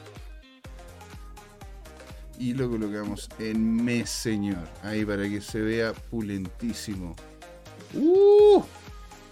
[2.39, 4.67] Y lo colocamos en mes, señor.
[4.83, 7.15] Ahí para que se vea pulentísimo.
[7.95, 8.63] ¡Uh!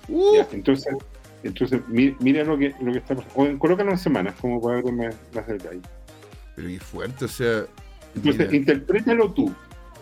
[0.08, 0.36] ¡Uh!
[0.36, 0.94] Ya, entonces,
[1.42, 3.58] entonces mira lo que, lo que está pasando.
[3.58, 5.80] colócalo en semanas, como para ver más, más detalle.
[6.58, 7.66] Pero qué fuerte, o sea.
[8.16, 9.54] Entonces, interprétalo tú.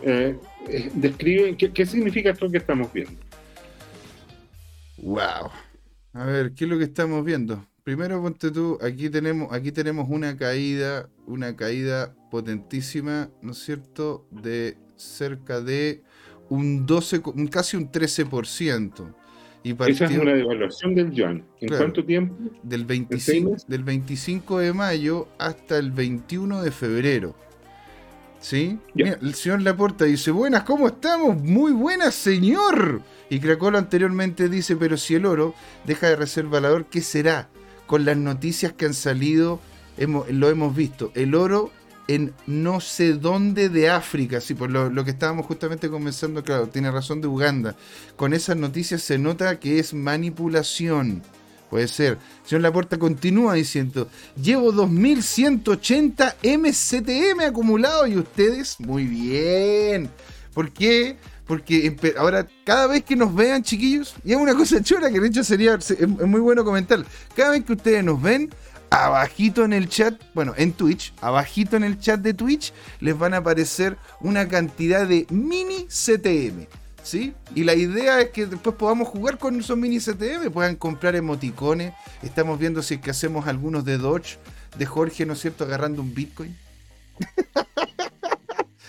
[0.03, 0.39] Eh,
[0.69, 3.13] eh, describe qué, significa esto que estamos viendo.
[4.97, 5.51] Wow.
[6.15, 7.63] A ver, ¿qué es lo que estamos viendo?
[7.85, 14.27] Primero ponte tú, aquí tenemos, aquí tenemos una caída, una caída potentísima, ¿no es cierto?
[14.31, 16.03] De cerca de
[16.49, 19.15] un 12, casi un 13%.
[19.87, 21.45] Esa es una devaluación del yuan.
[21.61, 22.37] ¿En cuánto tiempo?
[22.63, 27.35] Del 25, del 25 de mayo hasta el 21 de febrero.
[28.39, 28.79] ¿Sí?
[28.95, 31.43] el señor Laporta dice, buenas, ¿cómo estamos?
[31.43, 33.03] Muy buenas, señor.
[33.29, 37.49] Y Cracolo anteriormente dice, pero si el oro deja de ser valor, ¿qué será?
[37.87, 39.59] Con las noticias que han salido,
[39.97, 41.11] hemos, lo hemos visto.
[41.15, 41.73] El oro
[42.09, 46.91] en no sé dónde de África, sí, por lo, que estábamos justamente comenzando, claro, tiene
[46.91, 47.77] razón de Uganda.
[48.17, 51.23] Con esas noticias se nota que es manipulación.
[51.71, 52.19] Puede ser.
[52.45, 54.09] Señor Laporta continúa diciendo,
[54.41, 60.09] llevo 2180 MCTM acumulado y ustedes, muy bien.
[60.55, 61.17] ¿Por qué?
[61.47, 65.29] Porque ahora cada vez que nos vean, chiquillos, y es una cosa chula que de
[65.29, 68.51] hecho sería, es muy bueno comentar, cada vez que ustedes nos ven,
[68.91, 73.35] abajito en el chat, bueno, en Twitch, abajito en el chat de Twitch, les van
[73.35, 76.67] a aparecer una cantidad de mini CTM.
[77.03, 77.35] ¿Sí?
[77.55, 81.95] Y la idea es que después podamos jugar con esos mini CTM, puedan comprar emoticones.
[82.21, 84.39] Estamos viendo si es que hacemos algunos de Dodge,
[84.77, 86.57] de Jorge, ¿no es cierto?, agarrando un Bitcoin.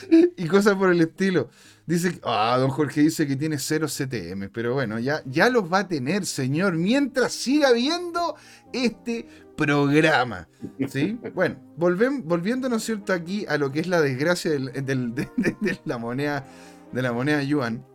[0.38, 1.50] y cosas por el estilo.
[1.88, 5.80] Dice, ah, don Jorge dice que tiene cero CTM, pero bueno, ya, ya los va
[5.80, 8.36] a tener, señor, mientras siga viendo
[8.74, 10.50] este programa.
[10.90, 11.18] ¿sí?
[11.34, 16.46] Bueno, volviendo, ¿no es cierto?, aquí a lo que es la desgracia de, la moneda,
[16.92, 17.86] de la moneda yuan.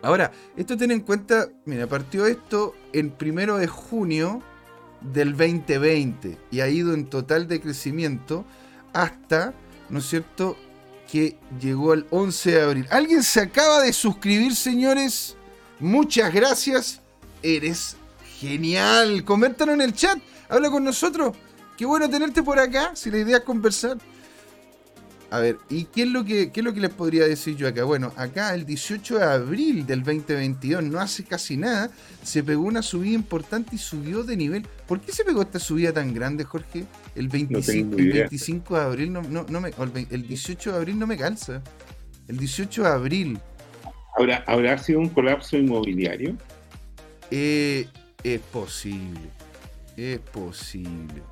[0.00, 4.42] Ahora, esto ten en cuenta, mira, partió esto en primero de junio
[5.12, 8.44] del 2020 y ha ido en total de crecimiento
[8.92, 9.54] hasta,
[9.90, 10.56] ¿no es cierto?,
[11.10, 12.86] que llegó el 11 de abril.
[12.90, 15.36] ¿Alguien se acaba de suscribir, señores?
[15.80, 17.00] Muchas gracias.
[17.42, 17.96] Eres
[18.40, 19.24] genial.
[19.24, 21.36] Coméntanos en el chat habla con nosotros.
[21.76, 23.98] Qué bueno tenerte por acá, si la idea es conversar.
[25.30, 27.66] A ver, ¿y qué es, lo que, qué es lo que les podría decir yo
[27.66, 27.82] acá?
[27.82, 31.90] Bueno, acá el 18 de abril del 2022, no hace casi nada,
[32.22, 34.68] se pegó una subida importante y subió de nivel.
[34.86, 36.86] ¿Por qué se pegó esta subida tan grande, Jorge?
[37.14, 39.70] El 25, el 25 de abril no, no, me,
[40.10, 41.62] el 18 de abril no me calza.
[42.26, 43.38] El 18 de abril.
[44.16, 46.36] ¿Habrá, ¿habrá sido un colapso inmobiliario?
[47.30, 47.86] Eh,
[48.22, 49.20] es posible.
[49.96, 51.22] Es posible.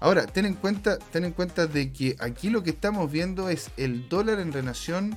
[0.00, 3.70] Ahora, ten en cuenta, ten en cuenta de que aquí lo que estamos viendo es
[3.76, 5.16] el dólar en relación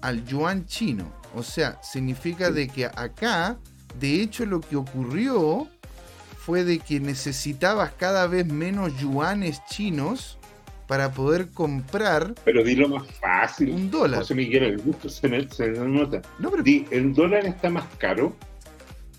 [0.00, 1.12] al yuan chino.
[1.34, 3.58] O sea, significa de que acá,
[3.98, 5.68] de hecho, lo que ocurrió
[6.50, 10.36] fue de que necesitabas cada vez menos yuanes chinos
[10.88, 12.34] para poder comprar.
[12.44, 13.70] Pero dilo más fácil.
[13.70, 14.18] Un dólar.
[14.18, 16.20] José Miguel, el gusto se, nota.
[16.40, 16.64] No, pero...
[16.64, 18.34] Di, el dólar está más caro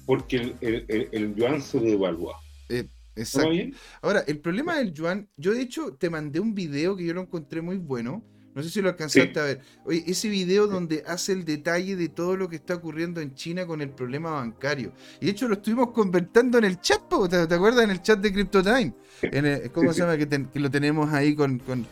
[0.06, 2.38] porque el, yuan se devalúa.
[2.68, 3.78] Eh, exacto.
[4.02, 7.22] Ahora, el problema del yuan, yo de hecho te mandé un video que yo lo
[7.22, 8.26] encontré muy bueno.
[8.54, 9.62] No sé si lo alcanzaste a ver.
[9.86, 13.66] Oye, ese video donde hace el detalle de todo lo que está ocurriendo en China
[13.66, 14.92] con el problema bancario.
[15.22, 17.84] Y de hecho lo estuvimos convertiendo en el chat, ¿te, acuerdas?
[17.84, 18.94] En el chat de CryptoTime.
[19.22, 20.18] En ¿Cómo se llama?
[20.18, 21.88] Que, lo tenemos ahí con, con,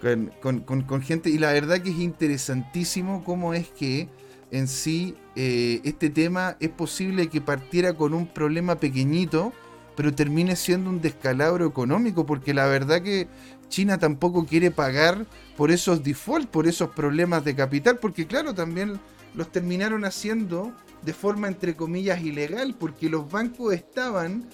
[0.00, 1.30] con, gente.
[1.30, 4.08] Y la verdad que es interesantísimo cómo es que
[4.50, 9.52] en sí eh, este tema es posible que partiera con un problema pequeñito,
[9.96, 13.28] pero termine siendo un descalabro económico, porque la verdad que
[13.68, 18.98] China tampoco quiere pagar por esos default, por esos problemas de capital, porque claro, también
[19.34, 24.48] los terminaron haciendo de forma entre comillas ilegal, porque los bancos estaban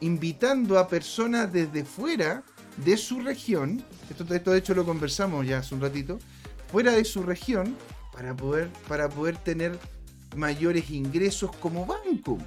[0.00, 2.44] invitando a personas desde fuera
[2.84, 6.18] de su región, esto, esto de hecho lo conversamos ya hace un ratito,
[6.70, 7.74] fuera de su región,
[8.12, 9.78] para poder, para poder tener
[10.36, 12.38] mayores ingresos como banco.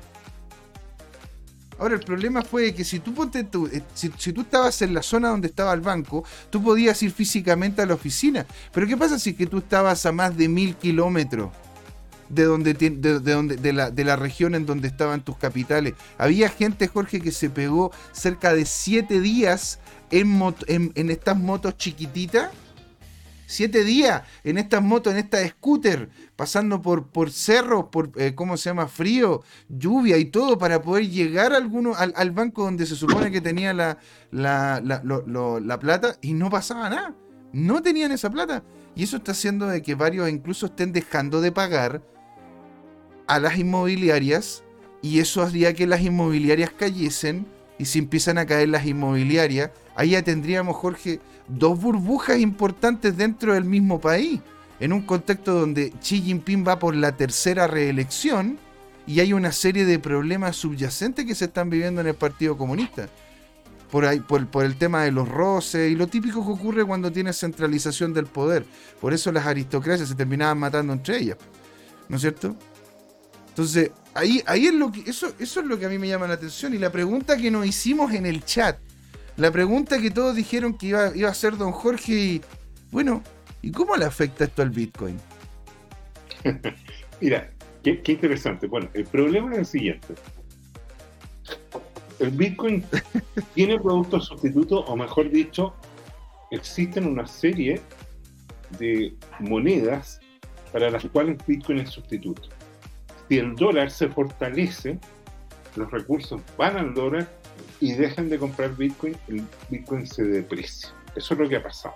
[1.80, 5.30] Ahora, el problema fue que si tú, ponte eh, si, tú estabas en la zona
[5.30, 8.46] donde estaba el banco, tú podías ir físicamente a la oficina.
[8.74, 11.52] Pero ¿qué pasa si que tú estabas a más de mil kilómetros
[12.28, 15.94] de, donde, de, la, región en donde estaban tus capitales?
[16.18, 19.80] Había gente, Jorge, que se pegó cerca de siete días
[20.12, 22.50] en, en estas motos chiquititas
[23.50, 28.58] siete días en estas motos, en esta scooter, pasando por, por cerros, por, eh, ¿cómo
[28.58, 28.88] se llama?
[28.88, 33.74] Frío, lluvia y todo, para poder llegar alguno, al, banco donde se supone que tenía
[33.74, 33.97] la,
[34.30, 37.16] la, la, plata y no pasaba nada.
[37.52, 38.64] No tenían esa plata.
[38.95, 42.04] Y eso está haciendo de que varios incluso estén dejando de pagar
[43.26, 44.64] a las inmobiliarias
[45.02, 47.47] y eso haría que las inmobiliarias cayesen
[47.80, 53.54] y si empiezan a caer las inmobiliarias, ahí ya tendríamos, Jorge, dos burbujas importantes dentro
[53.54, 54.42] del mismo país,
[54.80, 58.60] en un contexto donde Xi Jinping va por la tercera reelección
[59.08, 63.10] y hay una serie de problemas subyacentes que se están viviendo en el Partido Comunista.
[63.90, 67.40] Por, ahí, por, el tema de los roces y lo típico que ocurre cuando tienes
[67.40, 68.64] centralización del poder.
[69.02, 71.38] Por eso las aristocracias se terminaban matando entre ellas.
[72.08, 72.56] ¿No es cierto?
[73.48, 75.01] Entonces, ahí, ahí es lo que.
[75.09, 76.74] Eso, eso es lo que a mí me llama la atención.
[76.74, 78.78] Y la pregunta que nos hicimos en el chat
[79.39, 82.41] la pregunta que todos dijeron que iba, a ser don Jorge y,
[82.91, 83.24] bueno,
[83.61, 85.17] ¿y cómo le afecta esto al Bitcoin?
[87.22, 87.49] Mira,
[87.82, 88.67] qué, interesante.
[88.67, 90.07] Bueno, el problema es el siguiente.
[92.20, 92.84] El Bitcoin
[93.55, 95.74] tiene productos sustitutos, o mejor dicho,
[96.51, 97.82] existen una serie
[98.78, 100.20] de monedas
[100.74, 102.49] para las cuales Bitcoin es sustituto.
[103.30, 105.00] Si el dólar se fortalece,
[105.76, 107.30] los recursos van al dólar
[107.80, 110.90] y dejan de comprar Bitcoin, el Bitcoin se deprecia.
[111.16, 111.94] Eso es lo que ha pasado.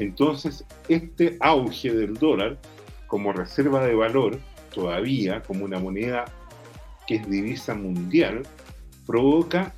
[0.00, 2.58] Entonces, este auge del dólar
[3.06, 4.40] como reserva de valor,
[4.74, 6.24] todavía como una moneda
[7.06, 8.42] que es divisa mundial,
[9.06, 9.72] provoca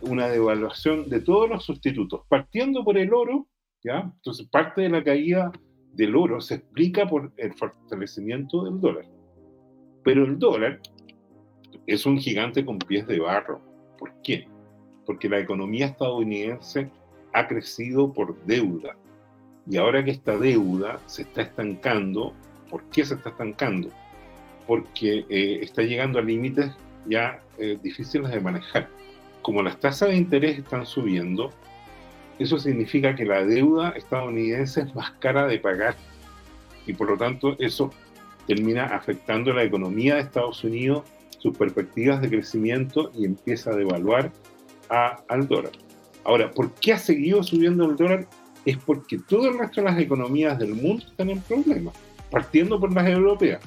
[0.00, 3.46] una devaluación de todos los sustitutos, partiendo por el oro,
[3.84, 4.12] ¿ya?
[4.16, 5.52] Entonces, parte de la caída
[5.92, 9.11] del oro se explica por el fortalecimiento del dólar.
[10.04, 10.80] Pero el dólar
[11.86, 13.60] es un gigante con pies de barro.
[13.98, 14.48] ¿Por qué?
[15.06, 16.88] porque la economía estadounidense
[17.32, 18.96] ha crecido por deuda.
[19.68, 22.34] Y ahora que esta deuda se está estancando,
[22.70, 23.88] ¿por qué se está estancando?
[24.66, 26.70] Porque eh, está llegando a límites
[27.06, 28.88] ya eh, difíciles de manejar.
[29.42, 31.50] Como las tasas de interés están subiendo,
[32.38, 35.94] eso significa que la deuda estadounidense es más cara de pagar.
[36.86, 37.90] Y por lo tanto eso
[38.46, 41.04] termina afectando la economía de Estados Unidos,
[41.38, 44.30] sus perspectivas de crecimiento y empieza a devaluar
[44.88, 45.72] al dólar.
[46.24, 48.28] Ahora, ¿por qué ha seguido subiendo el dólar?
[48.64, 51.94] Es porque todo el resto de las economías del mundo están en problemas,
[52.30, 53.60] partiendo por las europeas.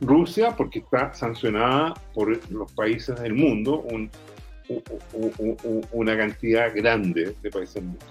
[0.00, 3.86] Rusia, porque está sancionada por los países del mundo,
[5.92, 8.04] una cantidad grande de países del mundo.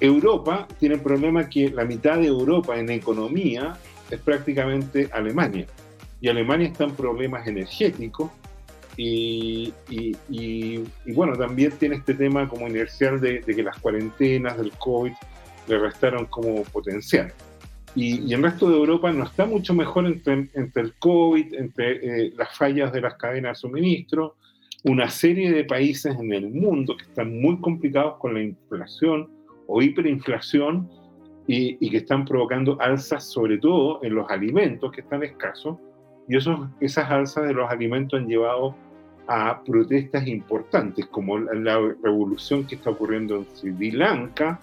[0.00, 3.76] Europa tiene el problema que la mitad de Europa en economía
[4.12, 5.66] es prácticamente Alemania.
[6.20, 8.30] Y Alemania está en problemas energéticos
[8.96, 9.72] y,
[11.14, 15.12] bueno, también tiene este tema como inercial de, que las cuarentenas del COVID
[15.68, 17.32] le restaron como potencial.
[17.94, 22.56] Y, el resto de Europa no está mucho mejor entre, el COVID, entre eh, las
[22.56, 24.36] fallas de las cadenas de suministro,
[24.84, 29.30] una serie de países en el mundo que están muy complicados con la inflación
[29.66, 30.88] o hiperinflación
[31.46, 35.76] y, que están provocando alzas sobre todo en los alimentos que están escasos
[36.28, 38.76] y esos, esas alzas de los alimentos han llevado
[39.26, 44.60] a protestas importantes como la, revolución que está ocurriendo en Sri Lanka,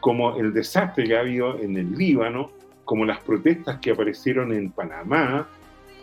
[0.00, 2.50] como el desastre que ha habido en el Líbano,
[2.84, 5.48] como las protestas que aparecieron en Panamá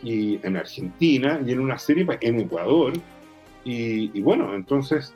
[0.02, 2.94] y en Argentina y en una serie en Ecuador.
[3.64, 5.14] Y, bueno, entonces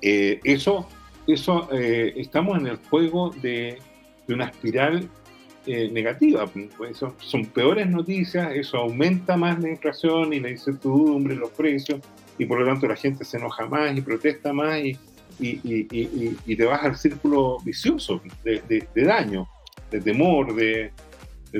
[0.00, 0.88] eh, eso,
[1.26, 3.78] eso eh, estamos en el juego de,
[4.26, 5.08] de una espiral
[5.66, 6.46] eh, negativa.
[6.76, 12.00] Pues eso son peores noticias, eso aumenta más la inflación y la incertidumbre, los precios,
[12.36, 14.98] y por lo tanto la gente se enoja más y protesta más y,
[15.38, 19.48] y, te vas al círculo vicioso de, daño,
[19.90, 20.92] de temor, de,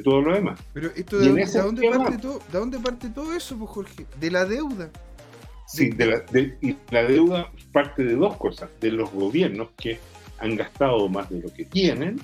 [0.02, 0.60] todo lo demás.
[0.74, 4.06] Pero esto de, dónde, dónde parte todo, ¿de dónde parte todo eso, pues, Jorge?
[4.20, 4.90] De la deuda.
[5.66, 6.24] Sí, de la,
[6.60, 9.98] y la deuda parte de dos cosas, de los gobiernos que
[10.38, 12.20] han gastado más de lo que tienen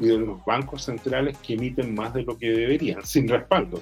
[0.00, 3.80] y de los bancos centrales que emiten más de lo que deberían, sin respaldo.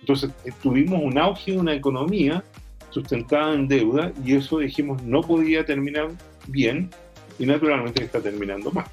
[0.00, 2.42] Entonces, eh, tuvimos un auge de una economía
[2.90, 6.08] sustentada en deuda y eso dijimos no podía terminar
[6.46, 6.88] bien
[7.38, 8.86] y naturalmente está terminando mal.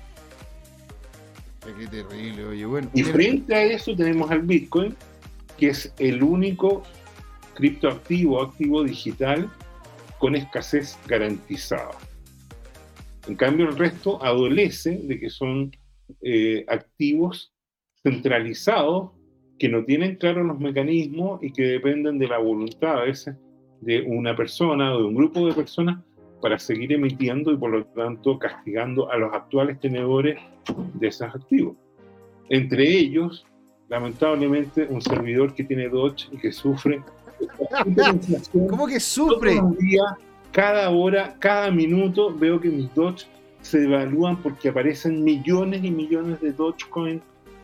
[1.80, 2.90] Qué terrible, oye, bueno.
[2.94, 4.96] Y frente a eso tenemos al Bitcoin,
[5.58, 6.84] que es el único
[7.54, 9.50] criptoactivo, activo digital
[10.20, 11.92] con escasez garantizada.
[13.28, 15.72] En cambio, el resto adolece de que son
[16.24, 17.54] eh, activos
[18.02, 19.12] centralizados
[19.60, 23.36] que no tienen claros los mecanismos y que dependen de la voluntad a veces
[23.82, 26.02] de una persona o de un grupo de personas
[26.42, 30.38] para seguir emitiendo y por lo tanto castigando a los actuales tenedores
[30.94, 31.78] de esos activos.
[32.50, 33.46] Entre ellos,
[33.88, 37.02] lamentablemente, un servidor que tiene Dodge y que sufre.
[38.70, 39.62] ¿Cómo que sufre?
[40.52, 43.26] cada hora, cada minuto veo que mis Dodge
[43.64, 47.22] se evalúan porque aparecen millones y millones de Dogecoin.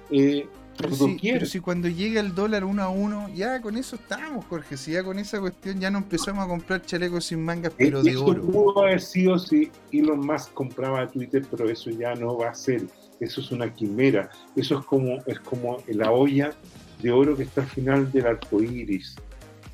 [0.10, 0.48] Eh,
[0.78, 4.78] pero, si, cuando llega el dólar uno a uno, ya con eso estamos, Jorge.
[4.78, 8.16] Si ya con esa cuestión ya no empezamos a comprar chalecos sin mangas, pero de
[8.16, 8.42] oro.
[8.42, 12.84] Pudo haber sido si Elon Musk compraba Twitter, pero eso ya no va a ser.
[13.20, 14.30] Eso es una quimera.
[14.56, 16.54] Eso es como, es como la olla
[17.02, 19.18] de oro que está al final del arco iris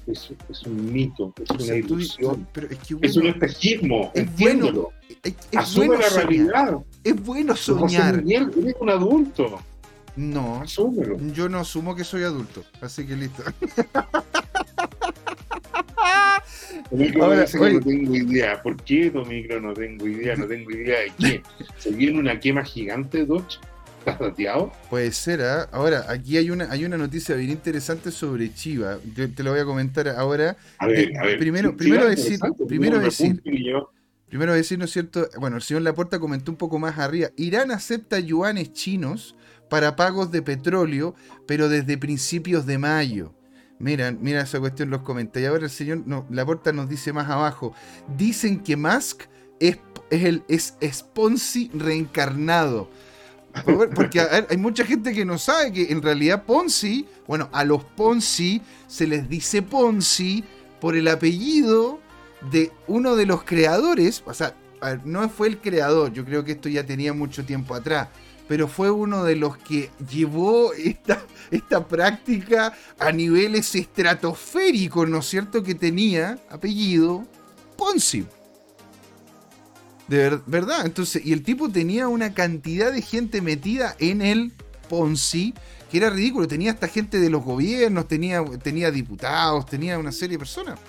[0.07, 2.47] es, es un mito, es una ilusión,
[3.01, 4.35] es, un espejismo, es.
[4.37, 4.89] Bueno,
[5.55, 6.77] Asume la realidad.
[7.03, 8.23] Es bueno soñar.
[8.27, 9.59] eres un adulto.
[10.15, 11.17] No, Asúmelo.
[11.33, 13.43] yo no asumo que soy adulto, así que listo.
[17.21, 18.61] Ahora, dice que no tengo idea.
[18.61, 19.59] ¿Por qué, Domicro?
[19.59, 21.43] No tengo idea, no tengo idea de qué.
[21.77, 23.59] ¿Se viene una quema gigante, Dodge?
[24.05, 24.71] ¿Estás dateado?
[24.87, 25.67] Puede ser, ¿ah?
[25.71, 28.99] Ahora, aquí hay una, hay una noticia bien interesante sobre Chiva.
[29.15, 30.55] te lo voy a comentar ahora.
[30.77, 31.39] A ver, a ver.
[31.39, 33.41] Primero, primero decir, primero decir,
[34.29, 35.27] primero decir, ¿no es cierto?
[35.39, 37.29] Bueno, el señor Laporta comentó un poco más arriba.
[37.35, 39.35] Irán acepta yuanes chinos
[39.71, 41.15] para pagos de petróleo,
[41.47, 43.33] pero desde principios de mayo.
[43.79, 45.39] Mira, mira esa cuestión los comenta.
[45.39, 47.73] Y ahora el señor no, Laporta nos dice más abajo.
[48.15, 49.23] Dicen que Musk
[49.59, 49.79] es,
[50.11, 52.87] es el es Ponzi reencarnado.
[53.63, 58.61] Porque hay mucha gente que no sabe que en realidad Ponzi, bueno, a los Ponzi
[58.87, 60.43] se les dice Ponzi
[60.81, 61.99] por el apellido
[62.51, 64.55] de uno de los creadores, o sea,
[65.03, 68.09] no fue el creador, yo creo que esto ya tenía mucho tiempo atrás,
[68.47, 75.25] pero fue uno de los que llevó esta, esta práctica a niveles estratosféricos, ¿no es
[75.25, 75.63] cierto?
[75.63, 77.25] Que tenía apellido
[77.77, 78.25] Ponzi.
[80.07, 80.85] De verdad.
[80.85, 84.51] Entonces, y el tipo tenía una cantidad de gente metida en el
[84.89, 85.53] Ponzi
[85.89, 86.47] que era ridículo.
[86.47, 90.79] Tenía hasta gente de los gobiernos, tenía, tenía diputados, tenía una serie de personas.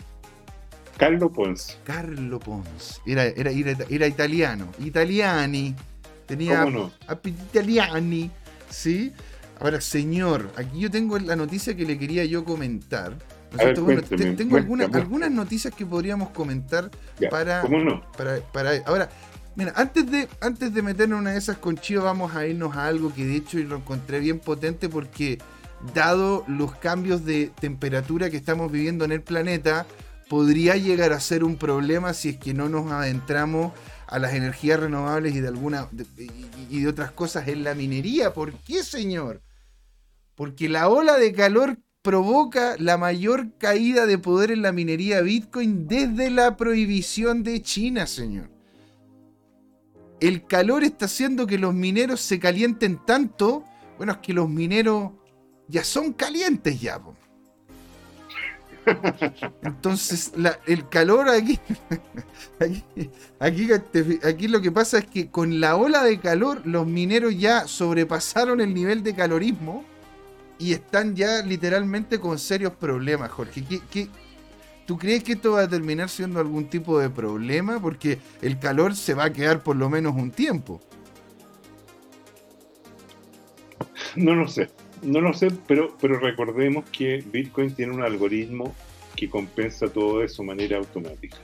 [0.96, 1.74] Carlo Ponzi.
[1.84, 3.00] Carlo Ponzi.
[3.06, 4.68] Era, era, era, italiano.
[4.78, 5.74] Italiani.
[6.26, 7.20] Tenía ¿Cómo no?
[7.24, 8.30] italiani.
[8.70, 9.12] ¿Sí?
[9.60, 13.16] Ahora, señor, aquí yo tengo la noticia que le quería yo comentar
[13.56, 16.90] tengo algunas noticias que podríamos comentar
[17.30, 17.64] para,
[18.52, 19.08] para, Ahora,
[19.54, 22.86] mira, antes de, antes de meternos en una de esas con vamos a irnos a
[22.86, 25.38] algo que de hecho lo encontré bien potente porque
[25.94, 29.86] dado los cambios de temperatura que estamos viviendo en el planeta,
[30.28, 33.72] podría llegar a ser un problema si es que no nos adentramos
[34.06, 35.88] a las energías renovables y de alguna
[36.70, 38.32] y de otras cosas en la minería.
[38.32, 39.42] ¿Por qué, señor?
[40.34, 45.88] Porque la ola de calor provoca la mayor caída de poder en la minería Bitcoin
[45.88, 48.48] desde la prohibición de China, señor.
[50.20, 53.64] El calor está haciendo que los mineros se calienten tanto
[53.96, 55.14] Bueno, es que los mineros
[55.66, 57.00] ya son calientes ya.
[59.62, 60.32] Entonces,
[60.66, 61.58] el calor aquí,
[63.40, 63.68] aquí,
[64.22, 68.60] aquí, lo que pasa es que con la ola de calor, los mineros ya sobrepasaron
[68.60, 69.84] el nivel de calorismo
[70.58, 73.62] y están ya literalmente con serios problemas, Jorge.
[73.90, 74.08] ¿Qué,
[74.86, 77.80] tú crees que esto va a terminar siendo algún tipo de problema?
[77.80, 80.80] Porque el calor se va a quedar por lo menos un tiempo.
[84.16, 84.70] No lo sé.
[85.02, 88.74] No lo sé, pero, pero recordemos que Bitcoin tiene un algoritmo
[89.14, 91.36] que compensa todo de su manera automática.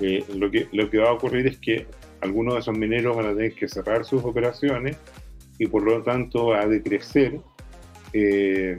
[0.00, 1.86] Eh, lo, que, lo que va a ocurrir es que
[2.20, 4.96] algunos de esos mineros van a tener que cerrar sus operaciones
[5.58, 7.40] y por lo tanto va a decrecer
[8.12, 8.78] eh,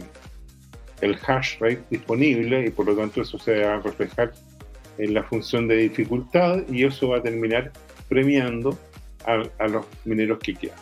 [1.01, 4.33] el hash rate disponible y por lo tanto eso se va a reflejar
[4.97, 7.71] en la función de dificultad y eso va a terminar
[8.09, 8.77] premiando
[9.25, 10.77] a, a los mineros que quedan.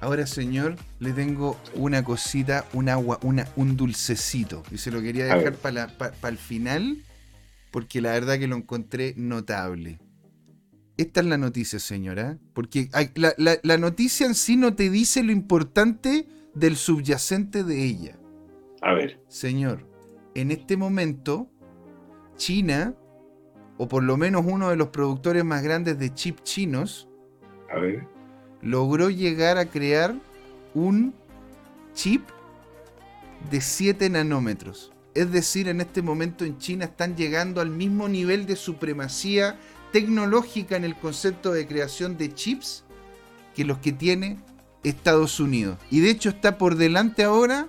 [0.00, 4.62] Ahora, señor, le tengo una cosita, un agua, una, un dulcecito.
[4.70, 7.02] Y se lo quería dejar para el final,
[7.70, 9.98] porque la verdad que lo encontré notable.
[10.98, 12.38] Esta es la noticia, señora.
[12.52, 18.18] Porque la, la noticia en sí no te dice lo importante del subyacente de ella.
[18.82, 19.20] A ver.
[19.28, 19.86] Señor,
[20.34, 21.48] en este momento,
[22.36, 22.94] China,
[23.78, 27.08] o por lo menos uno de los productores más grandes de chip chinos,
[27.70, 28.16] a ver
[28.66, 30.14] logró llegar a crear
[30.74, 31.14] un
[31.94, 32.22] chip
[33.50, 34.92] de 7 nanómetros.
[35.14, 39.58] Es decir, en este momento en China están llegando al mismo nivel de supremacía
[39.92, 42.84] tecnológica en el concepto de creación de chips
[43.54, 44.38] que los que tiene
[44.84, 45.78] Estados Unidos.
[45.90, 47.68] Y de hecho está por delante ahora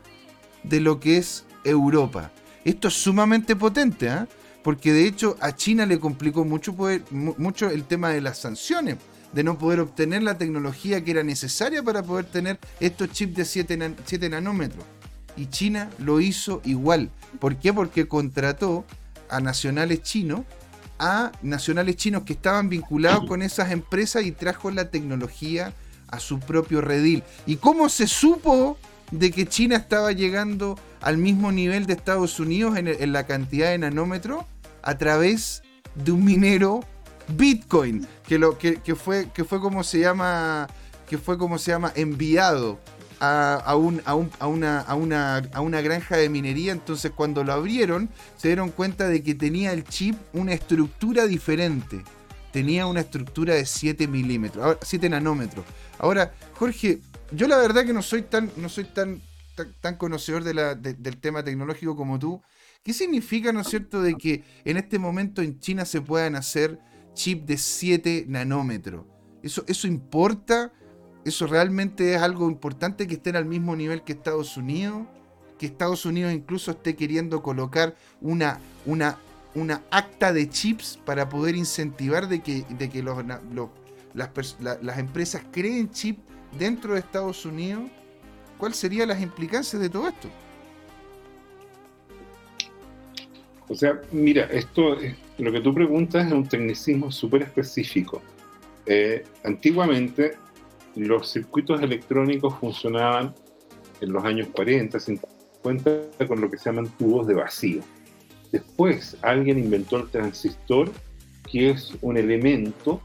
[0.64, 2.32] de lo que es Europa.
[2.66, 4.28] Esto es sumamente potente, ¿ah?
[4.64, 6.76] porque de hecho a China le complicó mucho,
[7.12, 8.98] mucho el tema de las sanciones
[9.34, 13.46] de no poder obtener la tecnología que era necesaria para poder tener estos chips de
[13.46, 14.84] 7, nanómetros.
[15.36, 17.12] Y China lo hizo igual.
[17.40, 17.74] ¿Por qué?
[17.74, 18.86] Porque contrató
[19.30, 20.42] a nacionales chinos,
[20.98, 25.74] a nacionales chinos que estaban vinculados con esas empresas y trajo la tecnología
[26.08, 27.24] a su propio redil.
[27.46, 28.78] ¿Y cómo se supo
[29.12, 33.78] de que China estaba llegando al mismo nivel de Estados Unidos en, la cantidad de
[33.78, 34.46] nanómetros?
[34.84, 35.64] A través
[35.96, 36.82] de un minero
[37.30, 40.68] Bitcoin, que, lo, que, fue, que fue como se llama,
[41.10, 42.80] que fue como se llama, enviado
[43.20, 46.72] a, un, a, una, a, una, a una granja de minería.
[46.72, 52.04] Entonces cuando lo abrieron se dieron cuenta de que tenía el chip una estructura diferente.
[52.52, 55.66] Tenía una estructura de 7 milímetros, 7 nanómetros.
[56.00, 57.00] Ahora, Jorge,
[57.32, 59.22] yo la verdad que no soy tan, no soy tan,
[59.82, 62.42] tan, conocedor del tema tecnológico como tú.
[62.84, 66.80] ¿Qué significa, no es cierto, de que en este momento en China se puedan hacer
[67.18, 69.04] chip de 7 nanómetros.
[69.44, 70.72] ¿Eso, ¿Eso importa?
[71.26, 75.08] ¿Eso realmente es algo importante que estén al mismo nivel que Estados Unidos?
[75.58, 79.18] Que Estados Unidos incluso esté queriendo colocar una, una,
[79.56, 83.18] una acta de chips para poder incentivar de que, de que los,
[84.14, 86.20] las, las empresas creen chip
[86.58, 87.84] dentro de Estados Unidos.
[88.58, 90.30] ¿Cuáles serían las implicancias de todo esto?
[93.70, 94.98] O sea, mira, esto,
[95.38, 98.22] lo que tú preguntas es un tecnicismo súper específico.
[98.86, 100.38] Eh, antiguamente,
[100.96, 103.36] los circuitos electrónicos funcionaban
[104.00, 107.82] en los años 40, 50 con lo que se llaman tubos de vacío.
[108.52, 110.92] Después, alguien inventó el transistor,
[111.50, 113.02] que es un elemento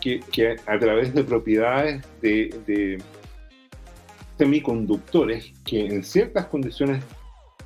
[0.00, 3.02] que, a través de propiedades de,
[4.36, 7.02] semiconductores, que en ciertas condiciones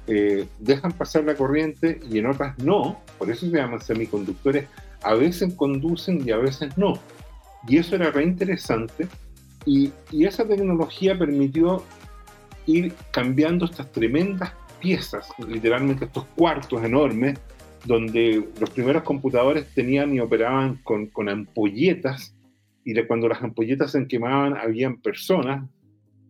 [0.07, 4.67] eh, dejan pasar la corriente y en otras no, por eso se llaman semiconductores,
[5.03, 6.99] a veces conducen y a veces no.
[7.67, 9.09] Y eso era re interesante
[9.65, 11.83] y, y esa tecnología permitió
[12.67, 17.39] ir cambiando estas tremendas piezas, literalmente estos cuartos enormes,
[17.85, 22.35] donde los primeros computadores tenían y operaban con, con ampolletas,
[22.85, 25.69] y de cuando las ampolletas se quemaban habían personas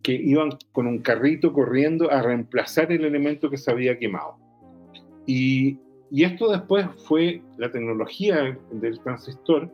[0.03, 4.37] que iban con un carrito corriendo a reemplazar el elemento que se había quemado.
[5.25, 5.77] Y,
[6.11, 9.71] y esto después fue, la tecnología del transistor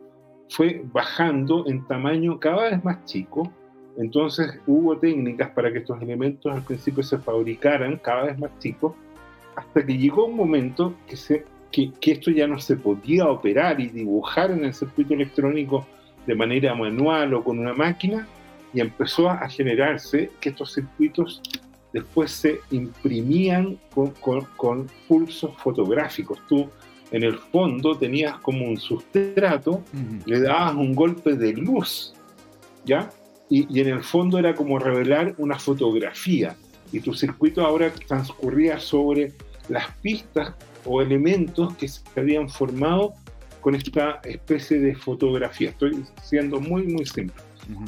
[0.48, 3.52] fue bajando en tamaño cada vez más chico,
[3.98, 8.94] entonces hubo técnicas para que estos elementos al principio se fabricaran cada vez más chicos,
[9.54, 13.80] hasta que llegó un momento que, se, que, que esto ya no se podía operar
[13.80, 15.86] y dibujar en el circuito electrónico
[16.26, 18.26] de manera manual o con una máquina,
[18.74, 21.40] y empezó a generarse que estos circuitos
[21.92, 24.12] después se imprimían con,
[24.56, 26.38] con, pulsos fotográficos.
[26.46, 26.68] Tú
[27.10, 29.82] en el fondo tenías como un sustrato,
[30.26, 32.12] le dabas un golpe de luz,
[32.84, 33.08] ¿ya?
[33.48, 36.56] Y, en el fondo era como revelar una fotografía.
[36.92, 39.32] Y tu circuito ahora transcurría sobre
[39.68, 43.14] las pistas o elementos que se habían formado
[43.60, 45.70] con esta especie de fotografía.
[45.70, 47.42] Estoy siendo muy, muy simple.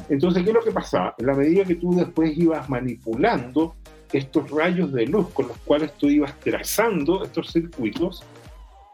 [0.08, 1.14] Entonces, ¿qué es lo que pasaba?
[1.18, 3.76] En la medida que tú después ibas manipulando
[4.12, 8.24] estos rayos de luz con los cuales tú ibas trazando estos circuitos,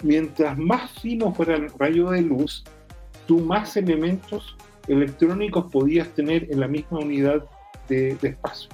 [0.02, 2.64] mientras más fino fuera el rayo de luz,
[3.26, 4.56] tú más elementos
[4.88, 7.44] electrónicos podías tener en la misma unidad
[7.88, 8.70] de, espacio.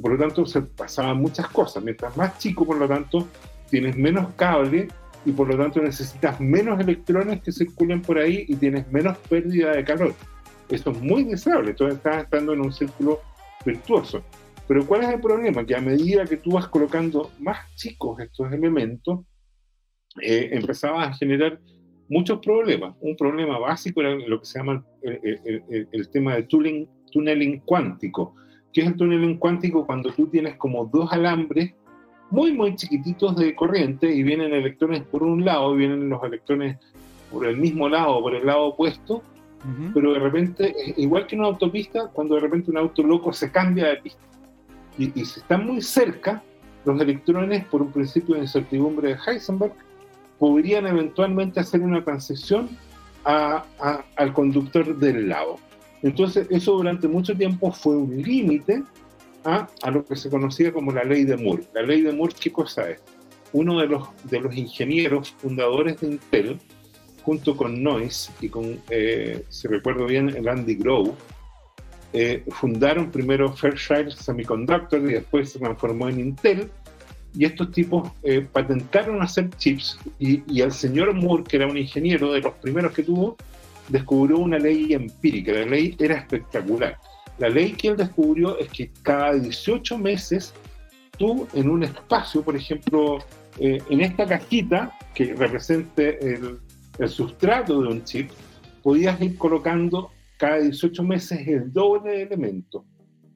[0.00, 1.82] Por lo tanto, se pasaban muchas cosas.
[1.82, 3.28] Mientras más chico, por lo tanto,
[3.70, 4.88] tienes menos cable
[5.24, 9.72] y por lo tanto necesitas menos electrones que circulen por ahí y tienes menos pérdida
[9.72, 10.14] de calor.
[10.68, 13.20] Esto es muy deseable, entonces estás estando en un círculo
[13.64, 14.22] virtuoso.
[14.66, 15.66] Pero ¿cuál es el problema?
[15.66, 19.20] Que a medida que tú vas colocando más chicos estos elementos,
[20.20, 21.60] eh, empezabas a generar
[22.12, 22.94] muchos problemas.
[23.00, 28.34] Un problema básico era lo que se llama el, tema de tunneling, tunneling cuántico.
[28.72, 29.86] ¿Qué es el tunneling cuántico?
[29.86, 31.72] Cuando tú tienes como dos alambres
[32.30, 36.78] muy, muy chiquititos de corriente y vienen electrones por un lado y vienen los electrones
[37.30, 39.22] por el mismo lado, por el lado opuesto,
[39.94, 43.86] pero de repente, igual que una autopista, cuando de repente un auto loco se cambia
[43.86, 44.20] de pista
[44.98, 46.42] y, y si están muy cerca,
[46.84, 49.74] los electrones, por un principio de incertidumbre de Heisenberg,
[50.42, 52.68] podrían eventualmente hacer una transición
[53.22, 55.60] al conductor del lado.
[56.02, 58.82] Entonces, eso durante mucho tiempo fue un límite
[59.44, 61.62] a, lo que se conocía como la ley de Moore.
[61.72, 63.00] La ley de Moore, ¿qué cosa es?
[63.52, 66.58] Uno de los, de los ingenieros fundadores de Intel,
[67.22, 71.12] junto con Noyce y con, eh, si recuerdo bien, el Andy Grove,
[72.14, 76.68] eh, fundaron primero Fairchild Semiconductor y después se transformó en Intel
[77.34, 81.78] y estos tipos eh, patentaron hacer chips y, y, el señor Moore, que era un
[81.78, 83.36] ingeniero de los primeros que tuvo,
[83.88, 85.52] descubrió una ley empírica.
[85.52, 86.98] La ley era espectacular.
[87.38, 90.52] La ley que él descubrió es que cada 18 meses
[91.18, 93.18] tú en un espacio, por ejemplo,
[93.58, 96.58] eh, en esta cajita que represente el,
[96.98, 98.30] el sustrato de un chip,
[98.82, 102.82] podías ir colocando cada 18 meses el doble de elementos.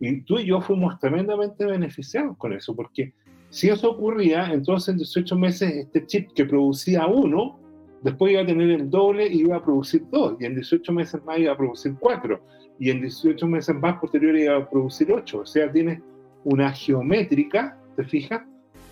[0.00, 3.14] Y tú y yo fuimos tremendamente beneficiados con eso, porque
[3.56, 7.58] si eso ocurría, entonces en 18 meses este chip que producía uno,
[8.02, 11.24] después iba a tener el doble y iba a producir dos, y en 18 meses
[11.24, 12.38] más iba a producir cuatro,
[12.78, 15.38] y en 18 meses más posteriores iba a producir ocho.
[15.38, 16.02] O sea, tienes
[16.44, 18.42] una geométrica, ¿te fijas?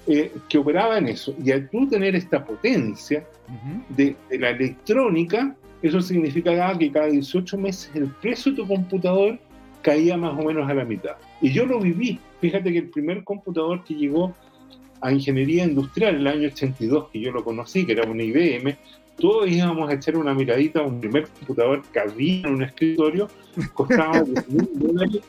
[0.07, 1.35] Eh, que operaba en eso.
[1.45, 3.23] Y al tú tener esta potencia
[3.91, 9.39] de, la electrónica, eso significaba que cada 18 meses el precio de tu computador
[9.83, 11.17] caía más o menos a la mitad.
[11.43, 12.19] Y yo lo viví.
[12.41, 14.35] Fíjate que el primer computador que llegó
[15.05, 18.74] a ingeniería industrial en el año 82, que yo lo conocí, que era una IBM,
[19.18, 23.28] todos íbamos a echar una miradita a un primer computador que había en un escritorio,
[23.74, 25.20] costaba 10 mil dólares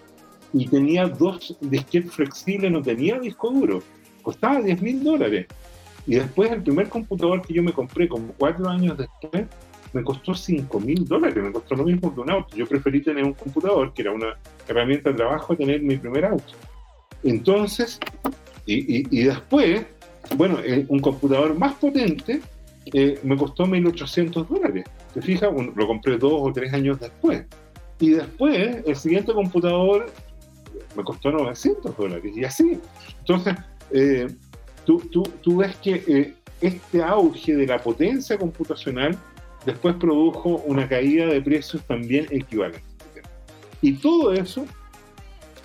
[0.54, 3.84] y tenía dos disquetes flexibles, no tenía disco duro,
[4.22, 5.48] costaba 10 mil dólares.
[6.08, 9.46] Y después el primer computador que yo me compré, como cuatro años después,
[9.92, 12.56] me costó 5 mil dólares, me costó lo mismo que un auto.
[12.56, 16.26] Yo preferí tener un computador, que era una herramienta de trabajo, a tener mi primer
[16.26, 16.54] auto.
[17.24, 18.00] Entonces,
[18.66, 19.86] y, después,
[20.36, 22.42] bueno, eh, un computador más potente
[22.94, 24.86] eh, me costó 1.800 dólares.
[25.14, 25.52] ¿Te fijas?
[25.54, 27.46] lo compré dos o tres años después.
[28.00, 30.08] Y después, el siguiente computador
[30.96, 32.36] me costó 900 dólares.
[32.36, 32.80] Y así.
[33.20, 33.56] Entonces,
[33.92, 34.28] eh,
[34.86, 39.18] tú, tú, tú, ves que este auge de la potencia computacional
[39.66, 42.84] después produjo una caída de precios también equivalente.
[43.82, 44.66] Y todo eso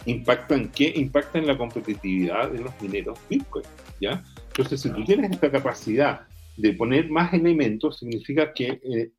[0.07, 0.93] impacta en qué?
[0.97, 3.65] Impacta en la competitividad de los mineros Bitcoin,
[4.01, 4.23] ¿ya?
[4.49, 6.27] Entonces, si tú tienes esta capacidad
[6.57, 9.13] de poner más elementos, significa que eh,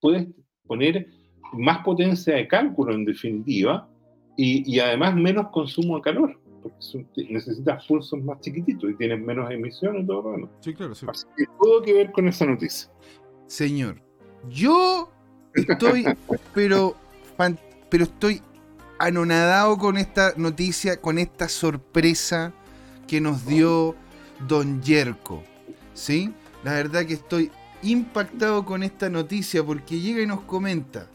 [0.00, 0.26] puedes
[0.66, 1.08] poner
[1.52, 3.88] más potencia de cálculo en definitiva
[4.36, 6.76] y, además menos consumo de calor, porque
[7.30, 10.50] necesitas pulsos más chiquititos y tienes menos emisiones y todo lo demás.
[10.60, 11.06] Sí, claro, sí.
[11.08, 12.90] Así que todo que ver con esa noticia.
[13.46, 14.02] Señor,
[14.50, 15.10] yo
[15.54, 16.04] estoy,
[16.54, 16.96] pero,
[17.88, 18.42] pero estoy
[18.98, 22.52] anonadado con esta noticia, con esta sorpresa
[23.06, 23.94] que nos dio
[24.46, 25.42] Don Yerko.
[25.94, 26.32] ¿Sí?
[26.64, 27.50] La verdad que estoy
[27.82, 31.06] impactado con esta noticia porque llega y nos comenta,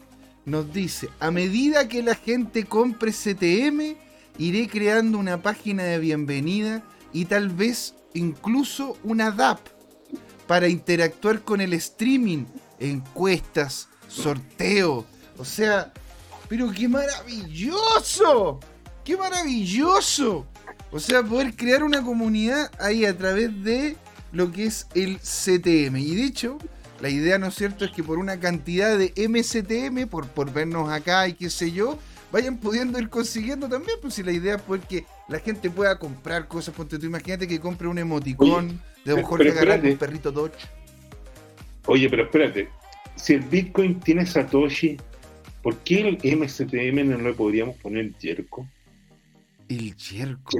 [0.44, 3.96] nos dice, a medida que la gente compre CTM,
[4.38, 9.60] iré creando una página de bienvenida y tal vez incluso una DAP
[10.46, 12.44] para interactuar con el streaming,
[12.78, 15.06] encuestas, sorteo.
[15.38, 15.92] O sea,
[16.52, 18.60] pero qué maravilloso.
[19.02, 20.46] Qué maravilloso.
[20.90, 23.96] O sea, poder crear una comunidad ahí a través de
[24.32, 25.96] lo que es el CTM.
[25.96, 26.58] Y de hecho,
[27.00, 30.90] la idea, ¿no es cierto?, es que por una cantidad de MCTM, por, por vernos
[30.92, 31.98] acá y qué sé yo,
[32.30, 35.98] vayan pudiendo ir consiguiendo también, pues si la idea es poder que la gente pueda
[35.98, 38.74] comprar cosas, ponte tú, imagínate que compre un emoticón Oye,
[39.06, 39.90] de pero- Jorge espérate.
[39.92, 40.68] un perrito Dodge.
[41.86, 42.68] Oye, pero espérate,
[43.16, 44.98] si el Bitcoin tiene Satoshi,
[45.62, 48.66] ¿por qué el MSTM no le podríamos poner Jerko?
[49.68, 50.58] El yerco.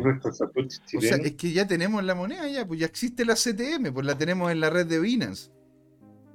[0.96, 4.06] O sea, es que ya tenemos la moneda ya, pues ya existe la CTM, pues
[4.06, 5.50] la tenemos en la red de Binance.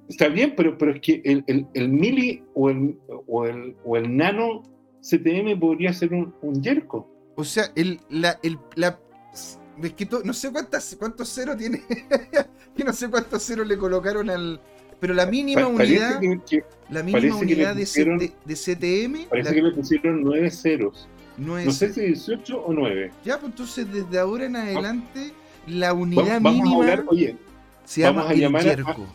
[0.07, 2.97] Está bien, pero, pero es que el, el, el mili o el,
[3.28, 4.61] o, el, o el nano
[5.01, 7.09] CTM podría ser un, un Jerko.
[7.36, 8.99] O sea, el, la, el, la,
[9.82, 11.84] es que to- no sé cuántas, cuántos ceros tiene,
[12.76, 14.61] que no sé cuántos ceros le colocaron al,
[15.00, 19.50] pero la mínima Pa- unidad, que- que, la mínima unidad pusieron- de, de CTM, parece
[19.50, 21.08] la- que le pusieron nueve ceros.
[21.38, 23.12] no sé si 18 o 9.
[23.24, 25.32] ya, pues entonces desde ahora en adelante
[25.68, 27.36] la unidad vamos mínima a hablar, oye,
[27.86, 29.06] se vamos llama a el llamar a- yerco.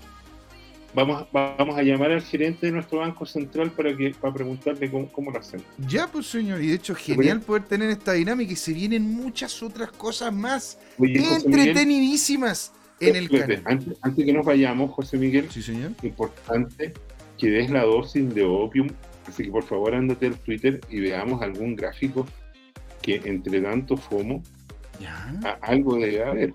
[0.94, 4.88] vamos, a- vamos a llamar al gerente de nuestro banco central para que para preguntarle
[4.90, 5.62] cómo, cómo lo hacen.
[5.88, 9.60] Ya, pues señor, y de hecho genial poder tener esta dinámica y se vienen muchas
[9.62, 11.18] otras cosas más Oye,
[11.82, 12.72] entretenidísimas
[13.08, 13.72] en el espérate, canal.
[13.78, 15.92] antes, antes que nos vayamos, José Miguel, Sí, señor.
[16.02, 16.92] importante
[17.38, 18.88] que des la dosis de opium.
[19.26, 22.26] Así que por favor ándate al Twitter y veamos algún gráfico
[23.00, 24.42] que entre tanto FOMO
[25.00, 25.34] Ya.
[25.44, 26.54] a- algo debe haber,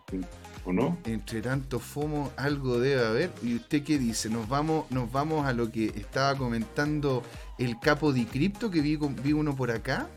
[0.65, 0.97] ¿o no?
[1.05, 3.31] Entre tanto FOMO, algo debe haber.
[3.41, 4.29] ¿Y usted qué dice?
[4.29, 7.23] ¿Nos vamos, nos vamos a lo que estaba comentando
[7.57, 10.07] el capo de cripto que vi, vi uno por acá?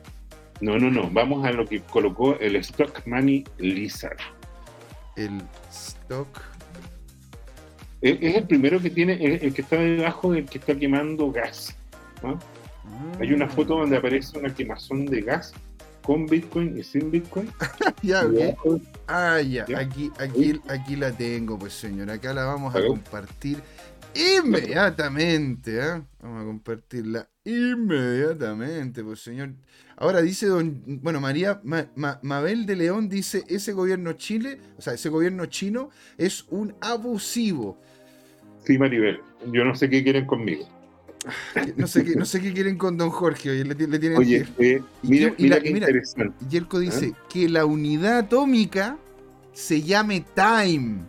[0.60, 1.08] No, no, no.
[1.10, 4.18] Vamos a lo que colocó el Stock Money Lizard.
[5.16, 5.40] El
[6.10, 6.42] stock.
[8.02, 11.30] Es, es el primero que tiene, el, el que está debajo del que está quemando
[11.30, 11.76] gas.
[12.22, 12.38] ¿no?
[13.20, 15.52] Hay una foto donde aparece una quemazón de gas
[16.02, 17.50] con Bitcoin y sin Bitcoin.
[18.02, 18.32] Ya, Y ok.
[18.32, 19.66] debajo- Ah, ya.
[19.66, 19.78] ¿Ya?
[19.78, 22.10] Aquí, aquí, aquí la tengo, pues señor.
[22.10, 22.90] Acá la vamos a A ver.
[24.14, 25.78] Inmediatamente.
[25.78, 26.02] ¿eh?
[26.22, 29.50] Vamos a compartirla inmediatamente, pues señor.
[29.96, 34.82] Ahora dice don, bueno, María Ma- Ma- Mabel de León dice, ese gobierno Chile, o
[34.82, 37.78] sea, ese gobierno chino es un abusivo.
[38.64, 39.20] Sí, Maribel.
[39.52, 40.66] Yo no sé qué quieren conmigo.
[41.76, 44.46] No sé qué, no sé qué quieren con don Jorge, oye, le, le tienen Oye,
[44.56, 46.44] que- eh, Y mira, y la- mira qué mira, interesante.
[46.48, 48.96] Yerko dice que la unidad atómica
[49.52, 51.00] se llame time.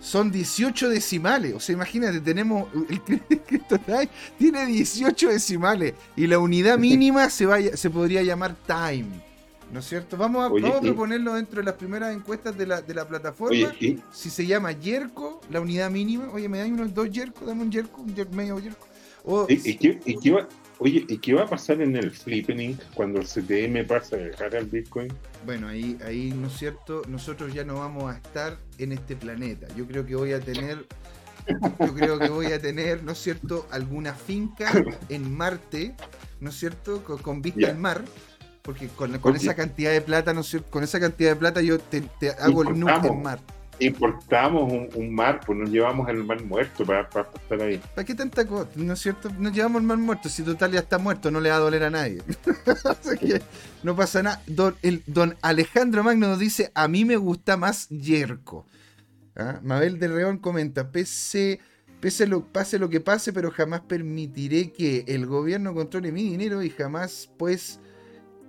[0.00, 1.54] Son 18 decimales.
[1.54, 2.68] O sea, imagínate, tenemos.
[2.88, 5.94] El Cristo Time tiene 18 decimales.
[6.16, 9.28] Y la unidad mínima se, vaya, se podría llamar time.
[9.72, 10.16] ¿No es cierto?
[10.16, 13.06] Vamos a, Oye, vamos a proponerlo dentro de las primeras encuestas de la, de la
[13.06, 13.68] plataforma.
[13.68, 16.30] Oye, si se llama Yerko, la unidad mínima.
[16.32, 18.86] Oye, me dan unos dos Yerko, dame un Yerko, un Yerko, medio Yerko.
[19.24, 20.48] O, y- y qué, y qué va,
[20.78, 24.56] oye, ¿y qué va a pasar en el flipping cuando el CTM pasa a dejar
[24.56, 25.12] al Bitcoin?
[25.44, 27.02] Bueno, ahí, ahí, ¿no es cierto?
[27.08, 29.66] Nosotros ya no vamos a estar en este planeta.
[29.76, 30.86] Yo creo que voy a tener,
[31.80, 34.70] yo creo que voy a tener, ¿no es cierto?, alguna finca
[35.08, 35.94] en Marte,
[36.40, 37.68] ¿no es cierto?, con, con vista Ya.
[37.70, 38.04] al mar.
[38.62, 40.70] Porque con, esa cantidad de plata, ¿no es cierto?
[40.70, 43.40] Con esa cantidad de plata yo te, te hago el nuke en mar.
[43.80, 47.80] Importamos un, un mar, pues nos llevamos el mar muerto para, para estar ahí.
[47.94, 48.68] ¿Para qué tanta cosa?
[48.74, 49.30] ¿No es cierto?
[49.38, 50.28] Nos llevamos el mar muerto.
[50.28, 52.22] Si total ya está muerto, no le va a doler a nadie.
[52.84, 53.42] Así que
[53.82, 54.42] no pasa nada.
[54.46, 58.66] Don, el, don Alejandro Magno nos dice: A mí me gusta más Yerko.
[59.36, 59.60] ¿Ah?
[59.62, 61.60] Mabel de Reón comenta: pese,
[62.00, 66.62] pese lo, pase lo que pase, pero jamás permitiré que el gobierno controle mi dinero
[66.62, 67.78] y jamás, pues,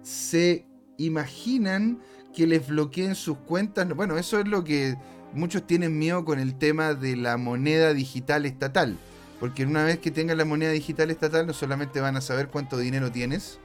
[0.02, 0.66] se
[0.98, 2.00] imaginan
[2.34, 3.88] que les bloqueen sus cuentas.
[3.90, 4.96] Bueno, eso es lo que
[5.34, 8.98] muchos tienen miedo con el tema de la moneda digital estatal.
[9.40, 12.78] Porque una vez que tengan la moneda digital estatal, no solamente van a saber cuánto
[12.78, 13.60] dinero tienes,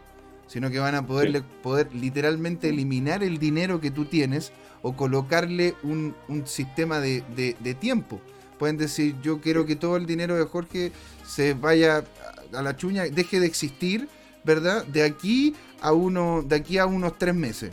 [0.46, 4.52] sino que van a poderle, poder literalmente eliminar el dinero que tú tienes
[4.82, 8.20] o colocarle un, un sistema de, de- de tiempo.
[8.58, 10.92] Pueden decir, yo quiero que todo el dinero de Jorge
[11.26, 12.04] se vaya
[12.52, 14.08] a la chuña, deje de existir,
[14.44, 14.84] ¿verdad?
[14.86, 17.72] De aquí a uno, de aquí a unos tres meses.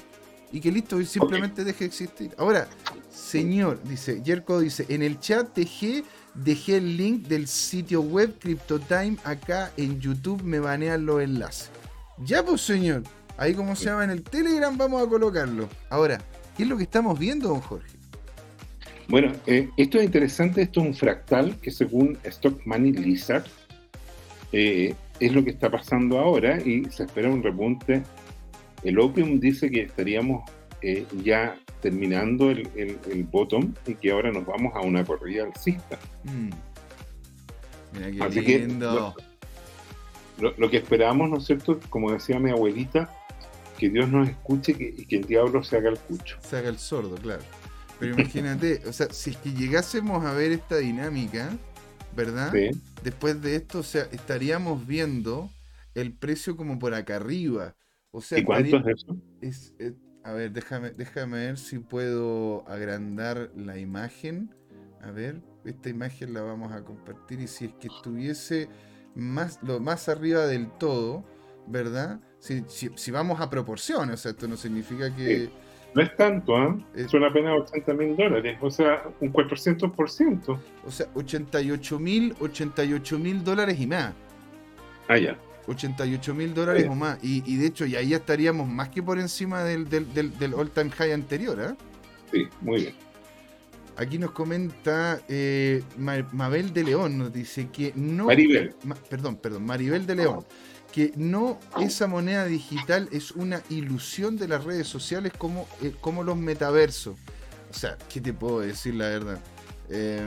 [0.52, 2.32] Y que listo, y simplemente deje de existir.
[2.38, 2.68] Ahora,
[3.10, 9.18] señor, dice, Yerko dice, en el chat dejé, dejé el link del sitio web CryptoTime
[9.24, 11.70] acá en YouTube, me banean los enlaces.
[12.26, 13.04] Ya pues señor,
[13.38, 15.70] ahí como se llama en el Telegram vamos a colocarlo.
[15.90, 16.20] Ahora,
[16.58, 18.02] ¿qué es lo que estamos viendo, don Jorge?
[19.08, 23.46] Bueno, eh, esto es interesante, esto es un fractal que según Stock Money Lizard
[24.52, 28.04] eh, es lo que está pasando ahora y se espera un repunte.
[28.84, 30.50] El Opium dice que estaríamos
[30.82, 35.44] eh, ya terminando el, el- el bottom y que ahora nos vamos a una corrida
[35.44, 35.98] alcista.
[36.24, 36.50] Mm.
[37.94, 39.16] Mira qué Así que, lindo.
[40.40, 41.80] Lo, lo que esperamos, ¿no es cierto?
[41.90, 43.14] Como decía mi abuelita,
[43.78, 46.38] que Dios nos escuche que- y que el diablo se haga el cucho.
[46.42, 47.44] Se haga el sordo, claro.
[48.00, 51.50] Pero imagínate, o sea, si es que llegásemos a ver esta dinámica,
[52.16, 52.52] ¿verdad?
[52.54, 52.72] ¿sí?
[53.04, 55.50] Después de esto, o sea, estaríamos viendo
[55.94, 57.76] el precio como por acá arriba.
[58.12, 59.18] O sea, ¿Y cuánto es eso?
[59.42, 59.94] es, eh,
[60.24, 64.54] a ver, déjame, déjame ver si puedo agrandar la imagen.
[65.02, 68.68] A ver, esta imagen la vamos a compartir y si es que estuviese
[69.16, 71.24] más, lo más arriba del todo,
[71.68, 72.20] ¿verdad?
[72.40, 75.50] Si, si- si vamos a proporciones, o sea, esto no significa que...
[75.94, 76.78] No es tanto, ¿ah?
[76.96, 77.06] Eh.
[77.10, 80.60] Son apenas 80 mil dólares, o sea, un 400%.
[80.86, 84.14] O sea, 88 mil, 88 mil dólares y más.
[85.10, 85.38] Ah, ya.
[85.68, 86.90] 88 mil dólares Sí.
[86.90, 87.18] o más.
[87.24, 90.38] Y, y de hecho, y ahí ya estaríamos más que por encima del, del, del,
[90.38, 91.76] del all time high anterior, ¿ah?
[92.32, 92.96] Sí, muy bien.
[93.98, 98.26] Aquí nos comenta eh, Ma- Mabel de León, nos dice que no...
[98.26, 98.74] Maribel.
[98.84, 100.46] Ma- perdón, perdón, Maribel de León.
[100.92, 106.24] Que no esa moneda digital es una ilusión de las redes sociales como, eh, como
[106.24, 107.16] los metaversos.
[107.70, 109.40] O sea, ¿qué te puedo decir la verdad?
[109.90, 110.22] Eh,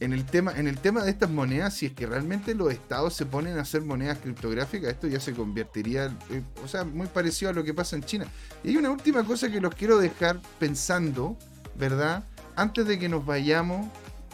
[0.00, 3.14] en, el tema, en el tema de estas monedas, si es que realmente los estados
[3.14, 7.50] se ponen a hacer monedas criptográficas, esto ya se convertiría, eh, o sea, muy parecido
[7.50, 8.26] a lo que pasa en China.
[8.64, 11.36] Y hay una última cosa que los quiero dejar pensando,
[11.78, 12.24] ¿verdad?
[12.56, 13.88] Antes de que nos vayamos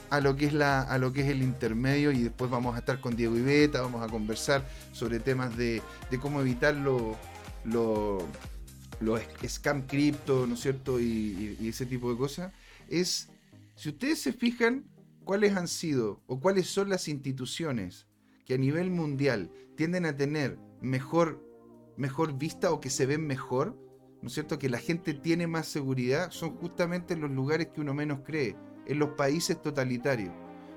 [0.09, 2.79] a lo que es la a lo que es el intermedio y después vamos a
[2.79, 7.17] estar con Diego y Beta, vamos a conversar sobre temas de, de cómo evitar lo-
[7.65, 8.25] lo-
[9.01, 11.01] los scam cripto, ¿no es cierto?
[11.01, 12.53] Y- y ese tipo de cosas.
[12.89, 13.29] Es,
[13.75, 14.85] si ustedes se fijan,
[15.27, 18.07] cuáles han sido o cuáles son las instituciones
[18.47, 21.45] que a nivel mundial tienden a tener mejor,
[21.97, 23.77] mejor vista o que se ven mejor,
[24.23, 24.59] ¿no es cierto?
[24.59, 28.57] Que la gente tiene más seguridad, son justamente en los lugares que uno menos cree,
[28.87, 30.33] en los países totalitarios.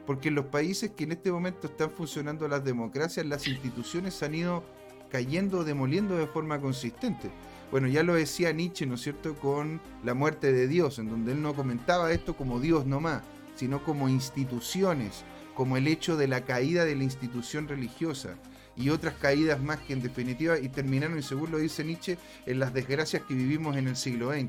[0.07, 4.33] Porque en los países que en este momento están funcionando las democracias, las instituciones han
[4.33, 4.63] ido
[5.11, 7.29] cayendo o demoliendo de forma consistente.
[7.69, 11.33] Bueno, ya lo decía Nietzsche, ¿no es cierto?, con la muerte de Dios, en donde
[11.33, 13.21] él no comentaba esto como Dios nomás,
[13.59, 18.35] sino como instituciones, como el hecho de la caída de la institución religiosa
[18.77, 22.59] y otras caídas más que en definitiva y terminaron, y según lo dice Nietzsche, en
[22.59, 24.47] las desgracias que vivimos en el siglo XX.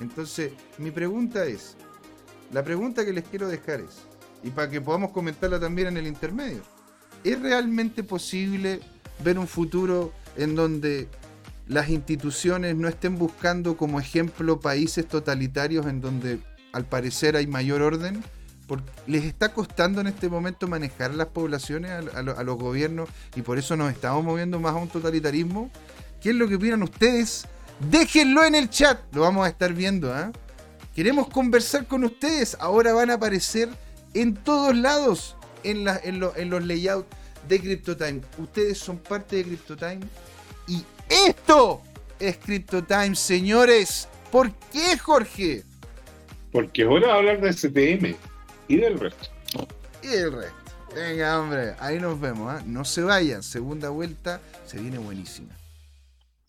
[0.00, 1.78] Entonces, mi pregunta es,
[2.52, 4.02] la pregunta que les quiero dejar es,
[4.42, 6.60] y para que podamos comentarla también en el intermedio,
[7.24, 8.80] ¿es realmente posible
[9.24, 11.08] ver un futuro en donde
[11.68, 16.38] las instituciones no estén buscando como ejemplo países totalitarios en donde
[16.76, 18.22] al parecer hay mayor orden?
[18.66, 22.58] Porque les está costando en este momento manejar las poblaciones a, a lo- a los
[22.58, 25.70] gobiernos y por eso nos estamos moviendo más a un totalitarismo.
[26.20, 27.46] ¿Qué es lo que opinan ustedes?
[27.90, 30.12] Déjenlo en el chat, lo vamos a estar viendo.
[30.12, 30.32] ¿ah?
[30.94, 32.56] Queremos conversar con ustedes.
[32.58, 33.68] Ahora van a aparecer
[34.14, 37.06] en todos lados en, en los layouts
[37.48, 38.22] de CryptoTime.
[38.38, 40.00] Ustedes son parte de CryptoTime
[40.66, 40.82] y
[41.28, 41.82] esto
[42.18, 44.08] es CryptoTime, señores.
[44.32, 45.65] ¿Por qué, Jorge?
[46.56, 48.16] Porque es hora de hablar de STM
[48.66, 49.28] y del resto.
[50.02, 50.56] Y el resto.
[50.94, 52.50] Venga, hombre, ahí nos vemos.
[52.50, 52.62] ¿ah?
[52.64, 55.54] No se vayan, segunda vuelta se viene buenísima.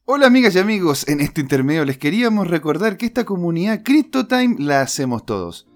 [0.06, 4.80] Hola amigas y amigos, en este intermedio les queríamos recordar que esta comunidad CryptoTime la
[4.80, 5.68] hacemos todos.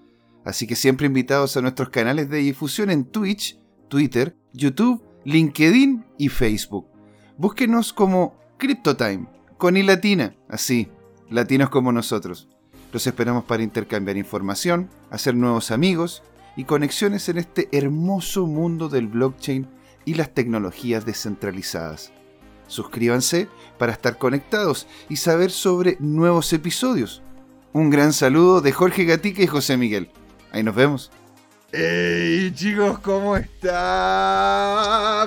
[0.46, 6.30] Así que siempre invitados a nuestros canales de difusión en Twitch, Twitter, YouTube, LinkedIn y
[6.30, 6.86] Facebook.
[7.36, 9.26] Búsquenos como CryptoTime,
[9.58, 10.88] con i latina, así,
[11.28, 12.48] latinos como nosotros.
[12.92, 16.22] Los esperamos para intercambiar información, hacer nuevos amigos
[16.56, 19.66] y conexiones en este hermoso mundo del blockchain
[20.04, 22.12] y las tecnologías descentralizadas.
[22.66, 27.22] Suscríbanse para estar conectados y saber sobre nuevos episodios.
[27.72, 30.10] Un gran saludo de Jorge Gatica y José Miguel.
[30.52, 31.10] Ahí nos vemos.
[31.72, 32.98] ¡Hey chicos!
[32.98, 33.74] ¿Cómo están?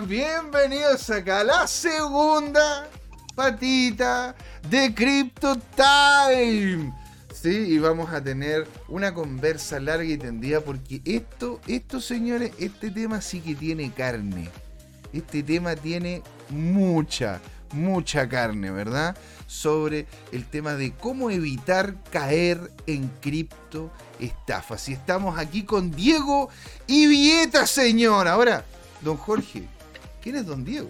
[0.07, 2.87] Bienvenidos acá a la segunda
[3.35, 4.35] patita
[4.69, 7.04] de Crypto Time.
[7.45, 12.89] Sí, y vamos a tener una conversa larga y tendida porque esto, esto señores, este
[12.89, 14.49] tema sí que tiene carne.
[15.13, 17.39] Este tema tiene mucha,
[17.71, 19.15] mucha carne, ¿verdad?
[19.45, 24.89] Sobre el tema de cómo evitar caer en cripto estafas.
[24.89, 26.49] Y estamos aquí con Diego
[26.87, 28.27] y Vieta, señor.
[28.27, 28.65] Ahora,
[29.01, 29.67] don Jorge,
[30.19, 30.89] ¿quién es don Diego?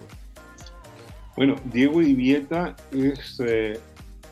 [1.36, 3.78] Bueno, Diego Ivieta es eh,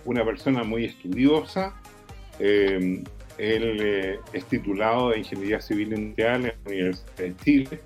[0.06, 1.74] una persona muy estudiosa.
[2.38, 3.02] Eh,
[3.38, 7.80] él eh, es titulado de Ingeniería Civil Industrial en la Universidad de Chile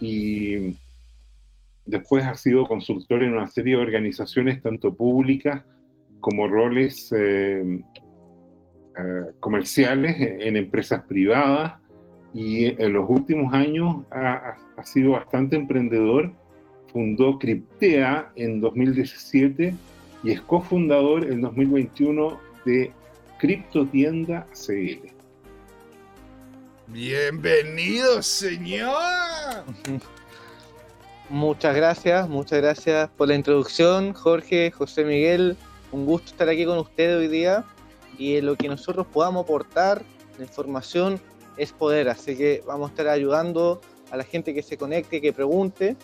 [0.00, 0.76] y
[1.86, 5.62] después ha sido consultor en una serie de organizaciones, tanto públicas
[6.20, 7.80] como roles eh,
[8.96, 11.74] eh, comerciales en empresas privadas
[12.32, 16.32] y en los últimos años ha, ha- sido bastante emprendedor.
[16.92, 19.74] Fundó Cryptea en 2017
[20.22, 22.92] y es cofundador en 2021 de
[23.44, 25.12] Criptotienda CL.
[26.86, 28.96] Bienvenido, señor.
[31.28, 35.58] Muchas gracias, muchas gracias por la introducción, Jorge, José Miguel.
[35.92, 37.66] Un gusto estar aquí con ustedes hoy día
[38.16, 40.02] y en lo que nosotros podamos aportar,
[40.38, 41.20] la información
[41.58, 45.34] es poder, así que vamos a estar ayudando a la gente que se conecte, que
[45.34, 45.98] pregunte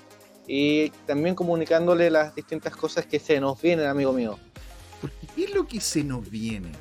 [0.47, 4.39] y también comunicándole las distintas cosas que se nos vienen, amigo mío.
[5.35, 6.73] ¿Qué es lo que se nos viene?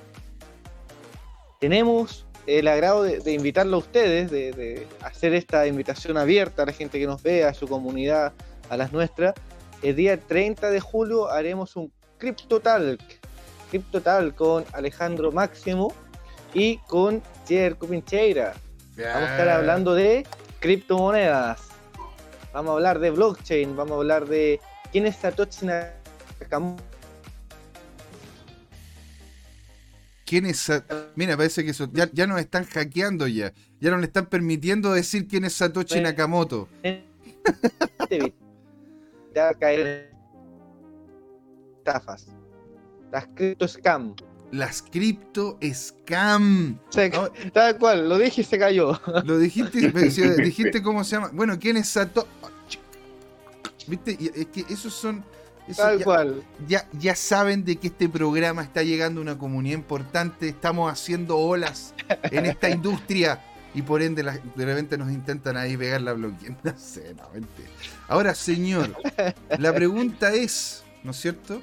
[1.60, 6.97] Tenemos el agrado de, invitarlo a ustedes, de, hacer esta invitación abierta a la gente
[6.99, 8.34] que nos ve, a su comunidad,
[8.70, 9.34] a las nuestras.
[9.82, 13.01] El día 30 de julio haremos un Crypto Talk,
[13.70, 15.93] Crypto Talk con Alejandro Máximo
[16.53, 18.53] y con Jerko Pincheira.
[18.97, 20.26] Vamos a estar hablando de
[20.60, 21.62] criptomonedas.
[22.53, 24.60] Vamos a hablar de blockchain, vamos a hablar de
[24.91, 26.88] quién es Satoshi Nakamoto
[30.30, 30.71] quién es.
[31.15, 33.51] Mira, parece que eso, ya, nos están hackeando ya.
[33.82, 36.69] Ya no le están permitiendo decir quién es Satoshi Nakamoto.
[39.34, 40.11] ya caer
[41.80, 42.27] estafas.
[43.11, 44.15] Las cripto scam.
[44.51, 46.77] Las cripto scam.
[47.51, 49.01] tal cual, lo dije y se cayó.
[49.25, 49.91] Lo dijiste,
[50.43, 51.32] dijiste cómo se llama.
[51.34, 52.27] Bueno, ¿quién es Satoshi?
[53.88, 54.15] ¿Viste?
[54.36, 55.23] Es que esos son
[55.76, 56.43] Tal ya, cual.
[56.67, 60.49] Ya, saben de que este programa está llegando a una comunidad importante.
[60.49, 61.93] Estamos haciendo olas
[62.24, 63.43] en esta industria.
[63.76, 66.55] Y por ende, de repente nos intentan ahí pegar la bloquea.
[66.63, 67.24] No sé, no,
[68.07, 68.95] Ahora, señor,
[69.57, 71.61] la pregunta es, ¿no es cierto?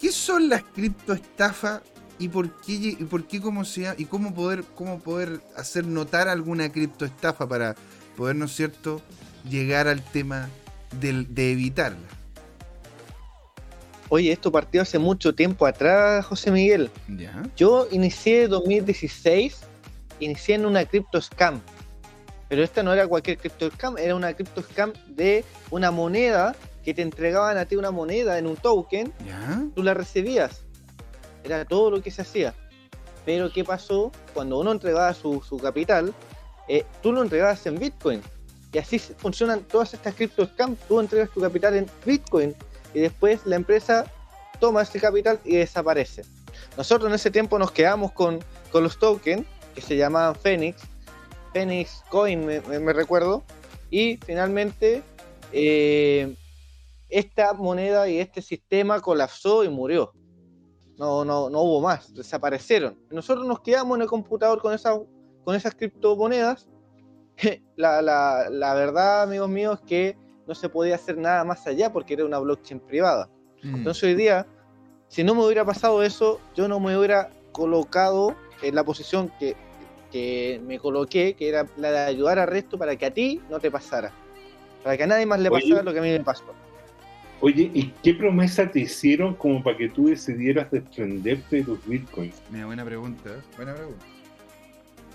[0.00, 1.82] ¿Qué son las criptoestafas
[2.18, 6.28] y por qué y por qué cómo se y cómo poder cómo poder hacer notar
[6.28, 7.76] alguna criptoestafa para
[8.16, 9.02] poder, ¿no es cierto?,
[9.48, 10.48] llegar al tema
[11.00, 12.17] de evitarla.
[14.10, 16.90] Oye, esto partió hace mucho tiempo atrás, José Miguel.
[17.56, 19.60] Yo inicié 2016,
[20.20, 21.60] inicié en una crypto scam.
[22.48, 26.94] Pero esta no era cualquier crypto scam, era una crypto scam de una moneda que
[26.94, 29.12] te entregaban a ti una moneda en un token.
[29.74, 30.62] Tú la recibías.
[31.44, 32.54] Era todo lo que se hacía.
[33.26, 34.10] Pero ¿qué pasó?
[34.32, 36.14] Cuando uno entregaba su, capital,
[36.66, 38.22] eh, tú lo entregabas en Bitcoin.
[38.72, 40.76] Y así funcionan todas estas crypto scam.
[40.88, 42.54] Tú entregas tu capital en Bitcoin
[42.98, 44.06] y después la empresa
[44.58, 46.24] toma ese capital y desaparece.
[46.76, 48.40] Nosotros en ese tiempo nos quedamos con,
[48.74, 50.82] los tokens que se llamaban Phoenix,
[51.52, 53.44] Phoenix Coin me, recuerdo,
[53.88, 55.04] y finalmente
[55.52, 56.34] eh,
[57.08, 60.12] esta moneda y este sistema colapsó y murió.
[60.96, 62.98] No, no, no hubo más, desaparecieron.
[63.10, 64.98] Nosotros nos quedamos en el computador con, esa,
[65.44, 66.66] con esas criptomonedas.
[67.76, 70.16] La, la, la verdad, amigos míos, que
[70.48, 73.28] no se podía hacer nada más allá porque era una blockchain privada.
[73.62, 73.76] Mm.
[73.76, 74.46] Entonces hoy día,
[75.08, 79.54] si no me hubiera pasado eso, yo no me hubiera colocado en la posición que,
[80.66, 83.70] me coloqué, que era la de ayudar al resto para que a ti no te
[83.70, 84.10] pasara.
[84.82, 86.44] Para que a nadie más le pasara lo que a mí me pasó.
[87.40, 92.34] Oye, ¿y qué promesa te hicieron como para que tú decidieras desprenderte de tus bitcoins?
[92.50, 93.42] Mira, buena pregunta, ¿eh?
[93.54, 94.04] buena pregunta.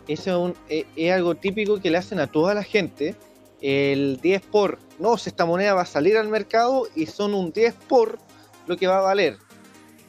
[0.08, 3.16] Eso es, eh, es, algo típico que le hacen a toda la gente
[3.64, 7.74] el 10 por, no, esta moneda va a salir al mercado y son un 10
[7.88, 8.20] por
[8.68, 9.38] lo que va a valer.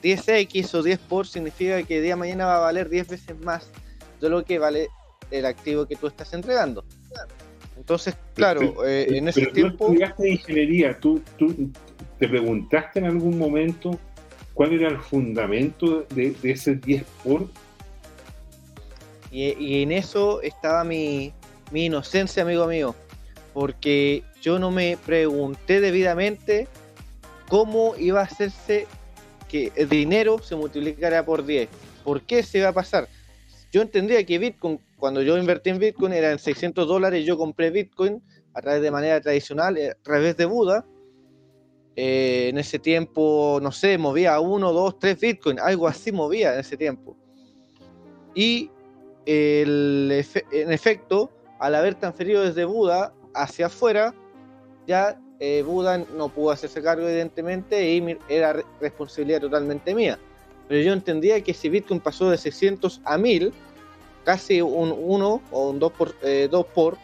[0.03, 3.71] 10x o 10 por significa que día mañana va a valer 10 veces más
[4.21, 4.89] de lo que vale
[5.31, 6.85] el activo que tú estás entregando.
[7.77, 9.87] Entonces, claro, eh, en ese tiempo...
[9.87, 11.71] Tú estudiaste ingeniería, ¿tú, ¿tú,
[12.19, 13.99] te preguntaste en algún momento
[14.53, 17.49] cuál era el fundamento de, ese 10 por.
[19.31, 21.33] Y, y, en eso estaba mi,
[21.71, 22.95] mi inocencia, amigo mío
[23.55, 26.69] porque yo no me pregunté debidamente
[27.49, 28.87] cómo iba a hacerse
[29.49, 31.69] que el dinero se multiplicara por 10.
[32.03, 33.09] ¿Por qué se iba a pasar?
[33.73, 38.21] Yo entendía que Bitcoin, cuando yo invertí en Bitcoin, eran 600 dólares, yo compré Bitcoin
[38.53, 40.85] a través de manera tradicional, eh, a través de Buda.
[41.97, 46.61] Eh, en ese tiempo, no sé, movía uno, dos, tres Bitcoin, algo así movía en
[46.61, 47.17] ese tiempo.
[48.35, 48.69] Y
[49.27, 54.15] en efecto, al haber transferido desde Buda hacia afuera,
[54.87, 60.19] ya eh, Buda no pudo hacerse cargo evidentemente y era responsabilidad totalmente mía.
[60.69, 63.53] Pero yo entendía que si Bitcoin pasó de 600 a 1000,
[64.25, 66.97] casi un 1 o un 2 por, eh, por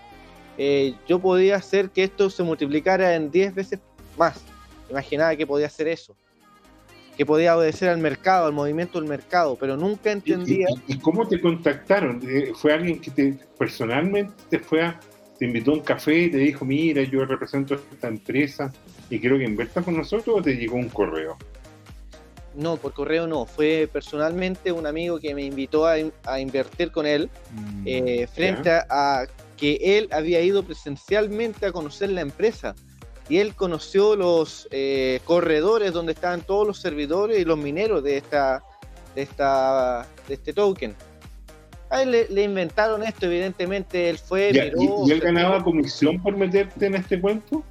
[0.57, 3.81] eh, yo podía hacer que esto se multiplicara en 10 veces
[4.17, 4.41] más.
[4.89, 6.17] Imaginaba que podía hacer eso.
[7.17, 10.69] Que podía obedecer al mercado, al movimiento del mercado, pero nunca entendía.
[10.87, 12.23] ¿Y, y cómo te contactaron?
[12.55, 14.99] ¿Fue alguien que te personalmente te fue a,
[15.41, 18.71] te invitó a un café y te dijo, mira, yo represento esta empresa
[19.09, 21.39] y quiero que inviertas con nosotros o te llegó un correo?
[22.55, 23.47] No, por correo no.
[23.47, 25.99] Fue personalmente un amigo que me invitó a,
[26.39, 29.27] invertir con él mm, eh, frente a,
[29.57, 32.75] que él había ido presencialmente a conocer la empresa
[33.31, 38.19] y él conoció los eh, corredores donde estaban todos los servidores y los mineros de
[38.19, 38.63] esta
[39.15, 40.95] de esta de este token.
[41.91, 44.53] A él le, inventaron esto, evidentemente él fue.
[44.53, 47.65] ¿Y, él ganaba comisión por meterte en este cuento?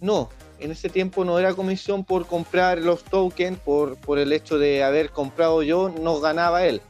[0.00, 0.28] No,
[0.60, 4.84] en ese tiempo no era comisión por comprar los tokens, por, por el hecho de
[4.84, 6.82] haber comprado yo, no ganaba él.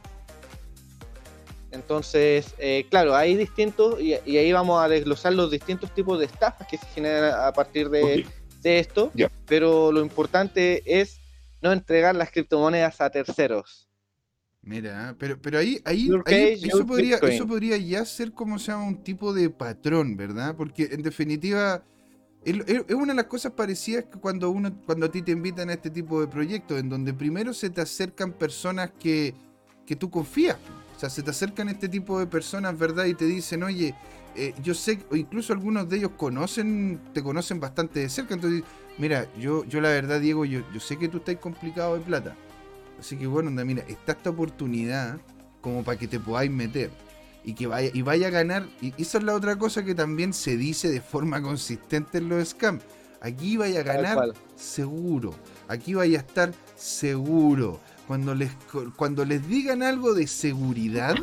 [1.71, 6.67] Entonces, eh, claro, hay distintos, y, ahí vamos a desglosar los distintos tipos de estafas
[6.67, 8.25] que se generan a partir de,
[8.63, 9.13] esto,
[9.45, 11.21] pero lo importante es
[11.61, 13.86] no entregar las criptomonedas a terceros.
[14.67, 16.09] Mira, pero, pero ahí, ahí,
[16.61, 20.55] eso, podría, eso podría ya ser como se llama un tipo de patrón, ¿verdad?
[20.57, 21.83] Porque en definitiva
[22.43, 25.73] es, una de las cosas parecidas que cuando uno, cuando a ti te invitan a
[25.73, 29.33] este tipo de proyectos, en donde primero se te acercan personas que,
[29.85, 30.57] que tú confías.
[30.95, 33.05] O sea, se te acercan este tipo de personas, ¿verdad?
[33.05, 33.95] Y te dicen, oye,
[34.35, 38.33] eh, yo sé, o incluso algunos de ellos conocen, te conocen bastante de cerca.
[38.33, 38.63] Entonces,
[38.97, 42.35] mira, yo, yo la verdad, Diego, yo, yo sé que tú estás complicado de plata.
[42.99, 45.19] Así que bueno, mira, está esta oportunidad
[45.61, 46.91] como para que te podáis meter
[47.43, 48.67] y que vaya, y vaya a ganar.
[48.81, 52.49] Y esa es la otra cosa que también se dice de forma consistente en los
[52.49, 52.83] scams.
[53.21, 55.33] Aquí vaya a ganar seguro.
[55.67, 58.51] Aquí vaya a estar seguro cuando les,
[58.95, 61.15] cuando les digan algo de seguridad,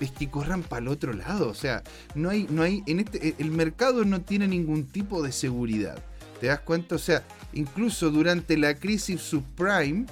[0.00, 1.48] es que corran para el otro lado.
[1.48, 1.82] O sea,
[2.14, 6.02] no hay, no hay, en este, el mercado no tiene ningún tipo de seguridad.
[6.40, 6.94] ¿Te das cuenta?
[6.94, 10.06] O sea, incluso durante la crisis subprime,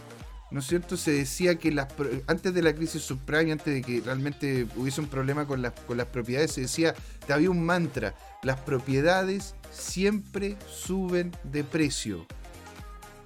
[0.53, 0.97] ¿no es cierto?
[0.97, 1.89] Se decía que las,
[2.27, 5.97] antes de la crisis subprime, antes de que realmente hubiese un problema con las, con
[5.97, 6.95] las propiedades, se decía,
[7.29, 12.27] había un mantra, las propiedades siempre suben de precio.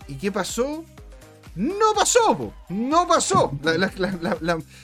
[0.07, 0.85] ¿Y qué pasó?
[1.57, 3.51] No pasó, no pasó.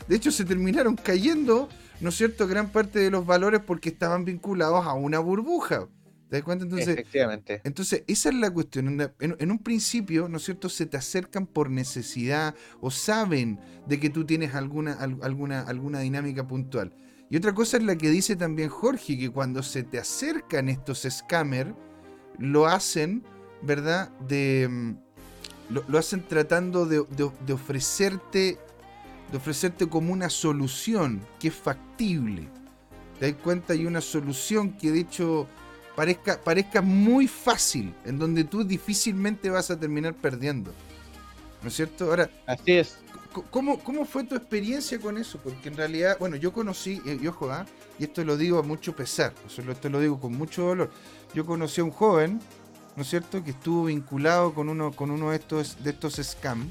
[0.08, 1.68] de hecho, se terminaron cayendo,
[2.00, 5.86] ¿no es cierto?, gran parte de los valores porque estaban vinculados a una burbuja.
[6.32, 6.64] ¿Te das cuenta?
[6.64, 7.60] Entonces, Efectivamente.
[7.62, 8.98] Entonces, esa es la cuestión.
[9.20, 14.08] En, un principio, ¿no es cierto?, se te acercan por necesidad o saben de que
[14.08, 16.94] tú tienes alguna, alguna, alguna dinámica puntual.
[17.28, 21.06] Y otra cosa es la que dice también Jorge, que cuando se te acercan estos
[21.06, 21.74] scammers,
[22.38, 23.22] lo hacen,
[23.60, 24.96] ¿verdad?, de mm,
[25.68, 27.00] lo, hacen tratando de,
[27.52, 28.56] ofrecerte
[29.30, 32.48] de ofrecerte como una solución que es factible.
[33.20, 35.46] Te das cuenta, hay una solución que de hecho
[35.96, 40.72] parezca, parezca muy fácil, en donde tú difícilmente vas a terminar perdiendo.
[41.62, 42.06] ¿No es cierto?
[42.06, 42.98] Ahora, así es.
[43.50, 45.38] ¿Cómo, cómo fue tu experiencia con eso?
[45.38, 47.64] Porque en realidad, bueno, yo conocí, eh, y ojo, ¿ah?
[47.98, 50.90] y esto lo digo a mucho pesar, esto lo digo con mucho dolor.
[51.34, 52.40] Yo conocí a un joven
[52.96, 56.66] ¿no es cierto?, que estuvo vinculado con uno, con uno de estos, de estos scams,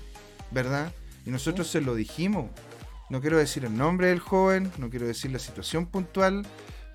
[0.52, 0.93] ¿verdad?
[1.26, 2.49] Y nosotros se lo dijimos.
[3.10, 6.45] No quiero decir el nombre del joven, no quiero decir la situación puntual,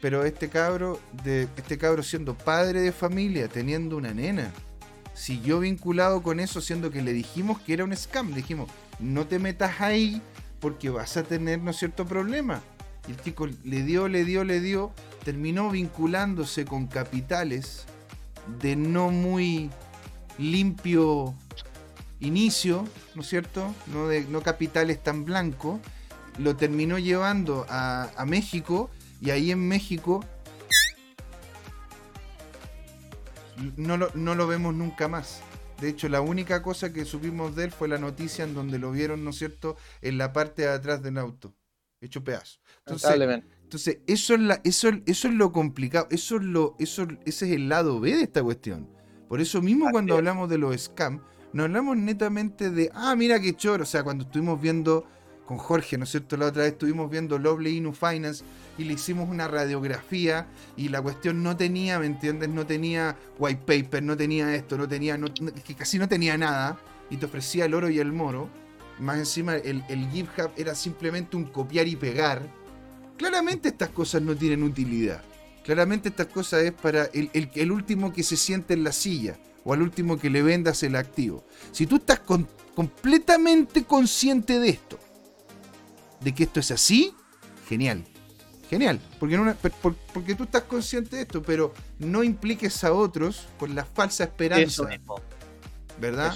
[0.07, 4.53] pero este cabro, de, este cabro siendo padre de familia, teniendo una nena,
[5.15, 8.33] siguió vinculado con eso, siendo que le dijimos que era un scam.
[8.33, 8.71] Dijimos,
[9.01, 10.23] no te metas ahí
[10.61, 12.63] porque vas a tener, ¿no cierto?, problema.
[13.09, 14.93] Y el chico le dio, le dio, le dio,
[15.25, 17.87] terminó vinculándose con capitales
[18.61, 19.71] de no muy
[20.39, 21.35] limpio
[22.21, 23.75] inicio, ¿no es cierto?
[23.89, 25.81] No, de, no capitales tan blanco,
[26.39, 28.89] lo terminó llevando a, México
[29.21, 30.25] y ahí en México
[33.77, 35.41] no lo, no lo vemos nunca más.
[35.81, 38.91] De hecho, la única cosa que supimos de él fue la noticia en donde lo
[38.93, 41.55] vieron, ¿no es cierto?, en la parte de atrás del auto,
[42.01, 42.61] hecho pedazo.
[42.87, 47.47] Entonces, entonces, eso es, la, eso, eso es lo complicado, eso es lo, eso, ese
[47.47, 48.89] es el lado B de esta cuestión.
[49.29, 51.21] Por eso mismo cuando hablamos de los scams,
[51.53, 55.05] no hablamos netamente de, ah, mira qué choro, o sea, cuando estuvimos viendo
[55.47, 56.37] con Jorge, ¿no es cierto?
[56.37, 58.45] La otra vez estuvimos viendo Lovely Inu Finance
[58.79, 60.47] y le hicimos una radiografía
[60.77, 62.49] y la cuestión no tenía, ¿me entiendes?
[62.49, 65.19] No tenía white paper, no tenía esto, no tenía,
[65.65, 66.79] que casi no tenía nada
[67.11, 68.49] y te ofrecía el oro y el moro.
[68.99, 72.43] Más encima el, el GitHub era simplemente un copiar y pegar
[73.17, 75.23] Claramente estas cosas no tienen utilidad.
[75.65, 79.73] Claramente estas cosas es para el, el, último que se siente en la silla o
[79.73, 81.45] al último que le vendas el activo.
[81.73, 82.21] Si tú estás
[82.75, 84.99] completamente consciente de esto,
[86.21, 87.13] de que esto es así,
[87.69, 88.05] genial.
[88.69, 89.39] Genial, porque,
[90.13, 94.85] porque tú estás consciente de esto, pero no impliques a otros con la falsa esperanza.
[96.01, 96.35] ¿Verdad?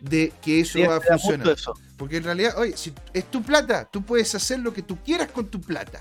[0.00, 1.56] De que eso va a funcionar.
[1.96, 5.30] Porque en realidad, oye, si es tu plata, tú puedes hacer lo que tú quieras
[5.30, 6.00] con tu plata.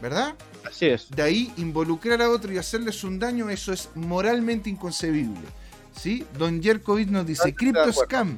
[0.00, 0.34] ¿Verdad?
[0.64, 1.10] Así es.
[1.10, 5.40] De ahí involucrar a otro y hacerles un daño, eso es moralmente inconcebible.
[5.96, 6.24] ¿Sí?
[6.38, 8.36] Don Jerkovic nos dice, Crypto Scam,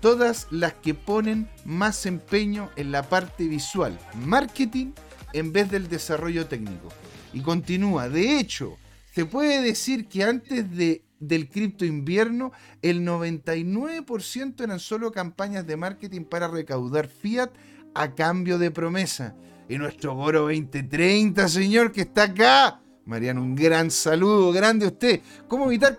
[0.00, 4.92] todas las que ponen más empeño en la parte visual, marketing,
[5.38, 6.88] en vez del desarrollo técnico.
[7.32, 8.78] Y continúa, de hecho,
[9.12, 12.52] se puede decir que antes de, del cripto invierno,
[12.82, 17.50] el 99% eran solo campañas de marketing para recaudar fiat
[17.94, 19.34] a cambio de promesa.
[19.68, 22.80] Y nuestro Goro 2030, señor, que está acá.
[23.04, 25.20] Mariano, un gran saludo, grande usted.
[25.48, 25.98] ¿Cómo evitar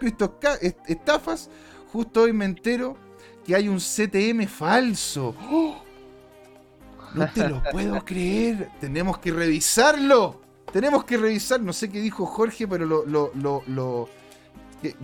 [0.88, 1.49] estafas?
[1.91, 2.97] Justo hoy me entero
[3.45, 5.35] que hay un CTM falso.
[5.49, 5.86] ¡Oh!
[7.14, 8.70] No te lo puedo creer.
[8.80, 10.42] Tenemos que revisarlo.
[10.72, 11.62] Tenemos que revisar.
[11.62, 13.06] No sé qué dijo Jorge, pero lo.
[13.06, 13.32] lo,
[13.68, 14.10] lo,
[14.82, 14.96] ¿Qué,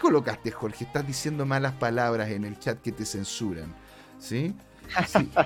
[0.00, 0.84] colocaste, Jorge?
[0.84, 3.74] Estás diciendo malas palabras en el chat que te censuran.
[4.18, 4.54] ¿Sí?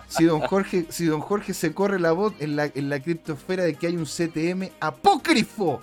[0.09, 3.65] Si, don Jorge, si don Jorge se corre la voz en la, en la criptosfera
[3.65, 5.81] de que hay un CTM apócrifo.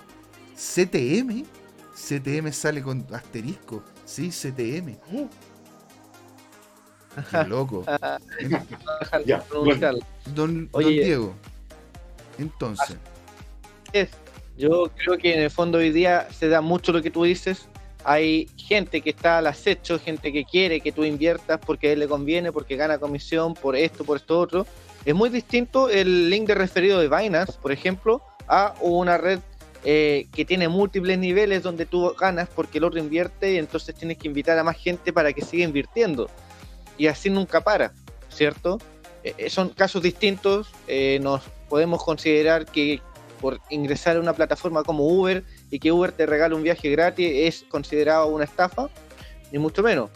[0.54, 1.44] ¿CTM?
[1.94, 3.82] CTM sale con asterisco.
[4.04, 4.96] Sí, CTM.
[7.30, 7.84] Qué loco.
[10.34, 11.34] don, Diego.
[12.38, 12.96] Entonces.
[14.56, 17.68] Yo creo que en el fondo hoy día se da mucho lo que tú dices.
[18.04, 22.00] Hay gente que está al acecho, gente que quiere que tú inviertas porque a él
[22.00, 24.66] le conviene, porque gana comisión, por esto, por esto otro.
[25.04, 29.40] Es muy distinto el link de referido de Binance, por ejemplo, a una red
[29.84, 34.18] eh, que tiene múltiples niveles donde tú ganas porque el otro invierte y entonces tienes
[34.18, 36.28] que invitar a más gente para que siga invirtiendo
[36.98, 37.94] y así nunca para,
[38.28, 38.78] ¿cierto?
[39.22, 43.00] Eh, eh, son casos distintos, eh, nos podemos considerar que
[43.40, 47.30] por ingresar a una plataforma como Uber y que Uber te regale un viaje gratis
[47.32, 48.90] es considerado una estafa,
[49.52, 50.10] ni mucho menos.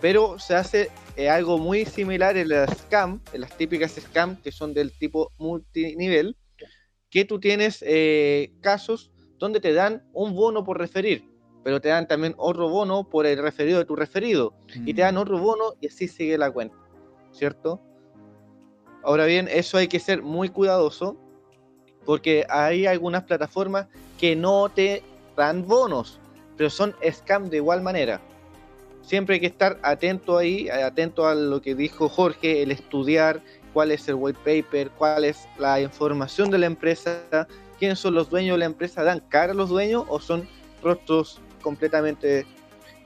[0.00, 0.90] pero se hace
[1.28, 6.36] algo muy similar en las scam, en las típicas scam que son del tipo multinivel,
[7.10, 7.82] que tú tienes
[8.60, 11.24] casos donde te dan un bono por referir
[11.66, 15.16] pero te dan también otro bono por el referido de tu referido, y te dan
[15.16, 15.18] mm.
[15.18, 16.76] otro bono y así sigue la cuenta,
[17.32, 17.80] ¿cierto?
[19.02, 21.16] Ahora bien, eso hay que ser muy cuidadoso,
[22.04, 25.02] porque hay algunas plataformas que no te
[25.36, 26.20] dan bonos,
[26.56, 28.20] pero son scam de igual manera.
[29.02, 33.90] Siempre hay que estar atento ahí, atento a lo que dijo Jorge, el estudiar cuál
[33.90, 37.48] es el white paper, cuál es la información de la empresa,
[37.80, 40.48] quiénes son los dueños de la empresa, dan cara a los dueños o son
[40.80, 42.46] rostros completamente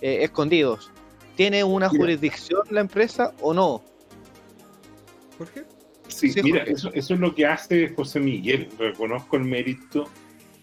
[0.03, 0.91] eh, escondidos.
[1.35, 3.83] ¿Tiene una jurisdicción la empresa o no?
[5.39, 5.65] Jorge.
[6.09, 10.05] Sí, mira, Eso, eso, es lo que hace José Miguel, reconozco el mérito.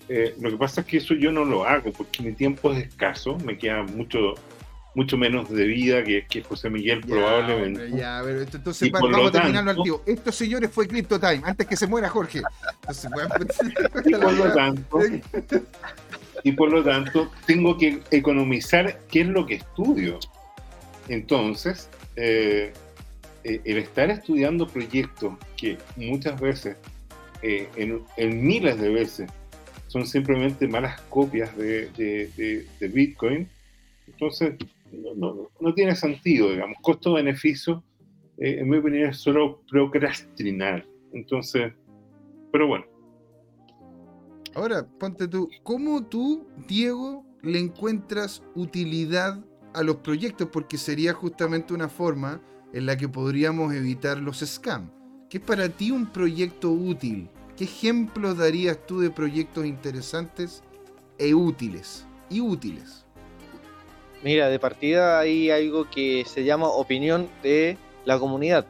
[0.10, 2.86] Eh, lo que pasa es que eso yo no lo hago porque mi tiempo es
[2.86, 4.36] escaso, me queda mucho
[4.94, 7.96] mucho menos de vida que, que José Miguel probablemente.
[7.98, 10.02] ya, pero entonces vamos a terminarlo al tío.
[10.06, 12.42] Estos señores fue Crypto Time, antes que se muera Jorge.
[12.82, 13.10] Entonces,
[14.06, 15.00] y por lo tanto,
[16.44, 20.20] y por lo tanto tengo que economizar qué es lo que estudio.
[21.10, 22.74] Entonces, eh,
[23.44, 26.78] eh, el estar estudiando proyectos que muchas veces,
[27.42, 27.70] eh,
[28.18, 29.32] en, miles de veces,
[29.88, 33.48] son simplemente malas copias de, Bitcoin,
[34.08, 34.56] entonces
[35.16, 36.78] no, no, tiene sentido, digamos.
[36.82, 37.84] Costo-beneficio,
[38.38, 40.86] en mi opinión, es solo procrastinar.
[41.14, 41.72] Entonces,
[42.52, 42.86] pero bueno,
[44.58, 49.40] Ahora, ponte tú, ¿cómo tú, Diego, le encuentras utilidad
[49.76, 50.50] a los proyectos?
[50.52, 52.42] Porque sería justamente una forma
[52.74, 54.90] en la que podríamos evitar los scams.
[55.30, 57.30] ¿Qué es para ti un proyecto útil?
[57.56, 60.64] ¿Qué ejemplo darías tú de proyectos interesantes
[61.20, 62.08] e útiles?
[62.28, 63.06] Y útiles.
[64.24, 68.66] Mira, de partida hay algo que se llama opinión de la comunidad.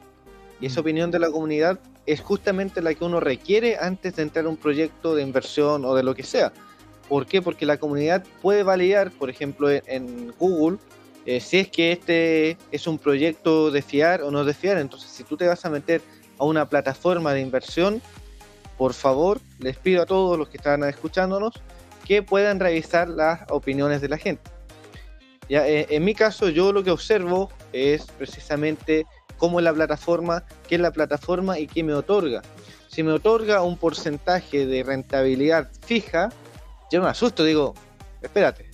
[0.59, 0.83] Y esa mm.
[0.83, 4.57] opinión de la comunidad es justamente la que uno requiere antes de entrar a un
[4.57, 6.53] proyecto de inversión o de lo que sea.
[7.09, 7.41] ¿Por qué?
[7.41, 10.77] Porque la comunidad puede validar, por ejemplo, en, Google,
[11.25, 14.77] eh, si es que este es un proyecto de fiar o no de fiar.
[14.77, 16.01] Entonces, si tú te vas a meter
[16.39, 18.01] a una plataforma de inversión,
[18.77, 21.53] por favor, les pido a todos los que están escuchándonos
[22.05, 24.49] que puedan revisar las opiniones de la gente.
[25.49, 29.05] Eh, en mi caso, yo lo que observo es precisamente
[29.37, 32.41] cómo es la plataforma, qué es la plataforma y qué me otorga.
[32.87, 36.29] Si me otorga un porcentaje de rentabilidad fija,
[36.91, 37.73] yo me asusto, digo,
[38.21, 38.69] espérate,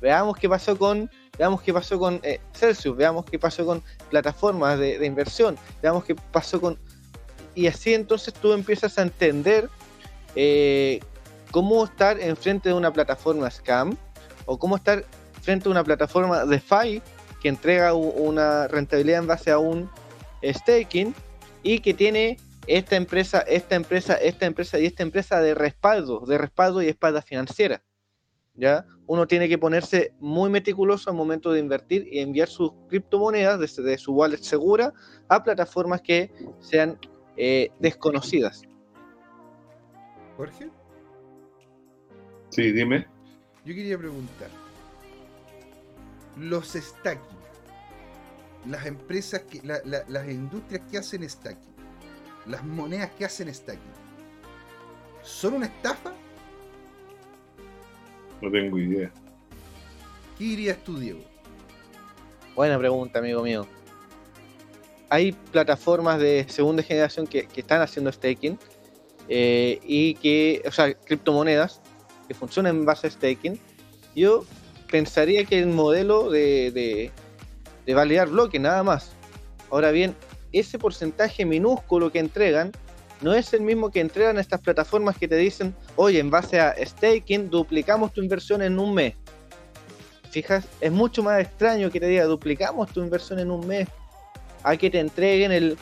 [0.00, 4.78] veamos qué pasó con, veamos qué pasó con eh, Celsius, veamos qué pasó con plataformas
[4.78, 6.78] de, inversión, veamos qué pasó con...
[7.54, 9.68] Y así entonces tú empiezas a entender
[10.36, 11.00] eh,
[11.50, 13.96] cómo estar enfrente de una plataforma scam
[14.46, 15.04] o cómo estar
[15.40, 17.02] frente a una plataforma DeFi
[17.40, 19.90] que entrega una rentabilidad en base a un
[20.42, 21.14] staking
[21.62, 26.38] y que tiene esta empresa, esta empresa, esta empresa y esta empresa de respaldo, de
[26.38, 27.82] respaldo y espalda financiera.
[28.54, 28.86] ¿ya?
[29.06, 33.98] Uno tiene que ponerse muy meticuloso al momento de invertir y enviar sus criptomonedas desde
[33.98, 34.92] su wallet segura
[35.28, 36.30] a plataformas que
[36.60, 36.98] sean
[37.36, 38.62] eh, desconocidas.
[40.36, 40.70] Jorge.
[42.50, 43.06] Sí, dime.
[43.64, 44.48] Yo quería preguntar,
[46.40, 47.38] los stacking,
[48.66, 51.74] las empresas, que, las industrias que hacen stacking,
[52.46, 53.92] las monedas que hacen stacking,
[55.22, 56.12] ¿son una estafa?
[58.40, 59.12] No tengo idea.
[60.38, 61.20] ¿Qué dirías tú, Diego?
[62.54, 63.66] Buena pregunta, amigo mío.
[65.10, 68.58] Hay plataformas de segunda generación que, están haciendo staking
[69.28, 71.82] eh, y que, o sea, criptomonedas
[72.26, 73.60] que funcionan en base a staking.
[74.14, 74.44] Yo
[74.90, 77.10] pensaría que el modelo de,
[77.86, 79.12] de, validar bloques, nada más.
[79.70, 80.14] Ahora bien,
[80.52, 82.72] ese porcentaje minúsculo que entregan
[83.20, 86.74] no es el mismo que entregan estas plataformas que te dicen, oye, en base a
[86.80, 89.14] staking duplicamos tu inversión en un mes.
[90.30, 93.88] Fijas, es mucho más extraño que te diga, duplicamos tu inversión en un mes,
[94.62, 95.76] a que te entreguen el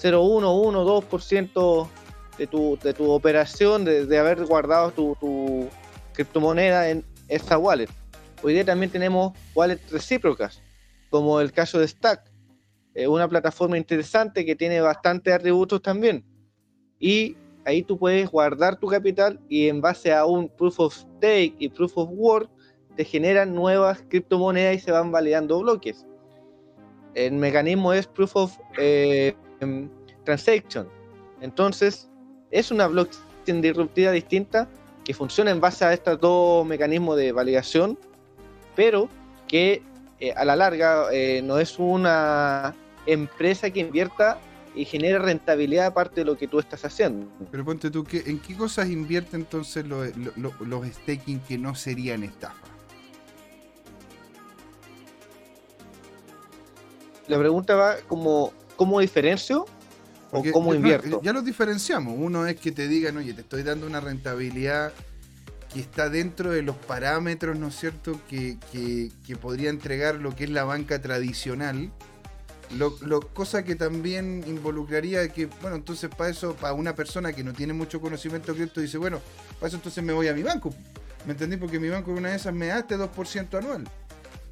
[0.00, 1.88] 0,112%
[2.38, 5.68] de tu, de tu operación, de, haber guardado tu
[6.14, 7.90] criptomoneda en esa wallet.
[8.40, 10.62] Hoy día también tenemos wallets recíprocas,
[11.10, 12.30] como el caso de Stack,
[12.94, 16.24] eh, una plataforma interesante que tiene bastantes atributos también.
[17.00, 21.56] Y ahí tú puedes guardar tu capital y en base a un proof of stake
[21.58, 22.48] y proof of work
[22.96, 26.06] te generan nuevas criptomonedas y se van validando bloques.
[27.14, 29.90] El mecanismo es proof of eh, em,
[30.24, 30.88] transaction.
[31.40, 32.08] Entonces,
[32.52, 34.68] es una blockchain disruptiva distinta
[35.04, 37.98] que funciona en base a estos dos mecanismos de validación
[38.78, 39.08] pero
[39.48, 39.82] que
[40.20, 42.76] eh, a la larga eh, no es una
[43.06, 44.38] empresa que invierta
[44.72, 47.26] y genere rentabilidad aparte de lo que tú estás haciendo.
[47.50, 52.54] Pero ponte tú, ¿en qué cosas invierte entonces los, staking que no serían estafa?
[57.26, 59.66] La pregunta va como, ¿cómo diferencio
[60.30, 61.20] o cómo invierto?
[61.20, 62.14] Ya los diferenciamos.
[62.16, 64.92] Uno es que te digan, oye, te estoy dando una rentabilidad
[65.72, 68.56] que está dentro de los parámetros, ¿no es cierto?, que,
[69.40, 71.90] podría entregar lo que es la banca tradicional.
[72.70, 77.52] Lo, cosa que también involucraría que, bueno, entonces para eso, para una persona que no
[77.52, 79.20] tiene mucho conocimiento cripto, dice, bueno,
[79.58, 80.74] para eso entonces me voy a mi banco.
[81.26, 81.56] ¿Me entendí?
[81.56, 83.88] Porque mi banco una de esas me da este 2% anual.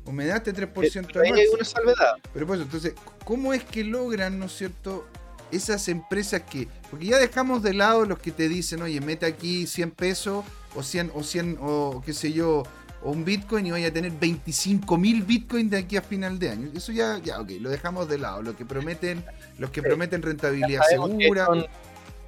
[0.05, 1.39] O me da este 3% anual.
[1.39, 2.15] Hay una salvedad.
[2.33, 2.95] Pero pues entonces,
[3.25, 5.07] ¿cómo es que logran, ¿no es cierto?,
[5.53, 9.67] esas empresas que, porque ya dejamos de lado los que te dicen, oye, mete aquí
[9.67, 10.45] 100 pesos
[10.77, 12.63] o 100 o 100 o qué sé yo,
[13.03, 16.51] o un Bitcoin y vaya a tener 25 mil Bitcoin de aquí a final de
[16.51, 16.71] año.
[16.75, 18.43] Eso ya, ya, ok, lo dejamos de lado.
[18.43, 19.25] Lo que prometen,
[19.59, 21.49] los que prometen rentabilidad segura,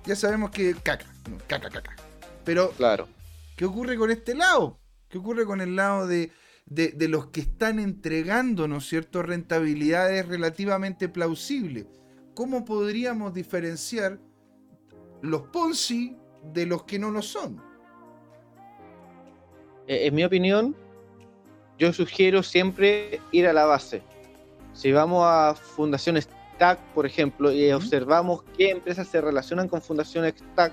[0.04, 1.06] ya sabemos que caca,
[1.46, 1.96] caca, caca.
[2.44, 3.08] Pero, claro.
[3.56, 4.78] ¿qué ocurre con este lado?
[5.08, 6.30] ¿Qué ocurre con el lado de,
[6.66, 11.86] de, de los que están entregando, ¿no es cierto?, rentabilidades relativamente plausibles.
[12.38, 14.20] ¿cómo podríamos diferenciar
[15.22, 17.60] los Ponzi de los que no lo son?
[19.88, 20.76] Eh, en mi opinión,
[21.78, 24.02] yo sugiero siempre ir a la base.
[24.74, 30.28] Si vamos a Fundación Stack, por ejemplo, y observamos qué empresas se relacionan con Fundación
[30.28, 30.72] Stack,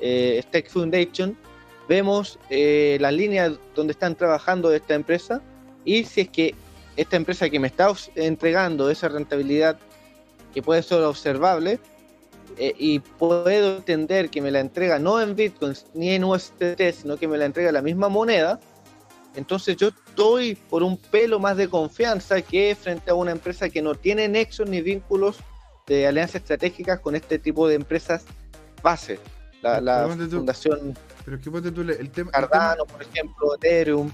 [0.00, 1.38] eh, Stack Foundation,
[1.88, 5.40] vemos eh, las líneas donde están trabajando esta empresa
[5.84, 6.54] y si es que
[6.96, 9.78] esta empresa que me está entregando esa rentabilidad
[10.52, 11.78] que puede ser observable
[12.58, 17.16] eh, y puedo entender que me la entrega no en bitcoins ni en USDT, sino
[17.16, 18.60] que me la entrega la misma moneda,
[19.34, 23.82] entonces yo estoy por un pelo más de confianza que frente a una empresa que
[23.82, 25.38] no tiene nexos ni vínculos
[25.86, 28.24] de alianzas estratégicas con este tipo de empresas
[28.82, 29.18] base.
[29.62, 30.96] La, fundación
[31.26, 34.12] pero que ponte tú el tema, Cardano, por ejemplo, Ethereum.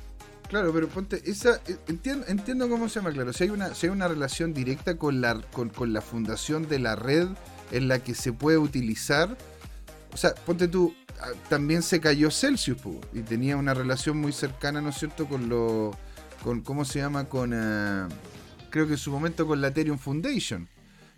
[0.48, 3.34] Claro, pero ponte, esa, eh, entiendo, entiendo cómo se llama, claro.
[3.34, 6.96] Si hay una, si hay una relación directa con la, con, la fundación de la
[6.96, 7.28] red
[7.72, 9.36] en la que se puede utilizar.
[10.12, 12.78] O sea, ponte tú, ah, también se cayó Celsius,
[13.12, 15.96] y tenía una relación muy cercana, ¿no es cierto?, con lo.
[16.44, 17.24] con ¿Cómo se llama?
[17.24, 17.52] Con.
[17.54, 18.08] Ah,
[18.70, 20.68] creo que en su momento con la Ethereum Foundation.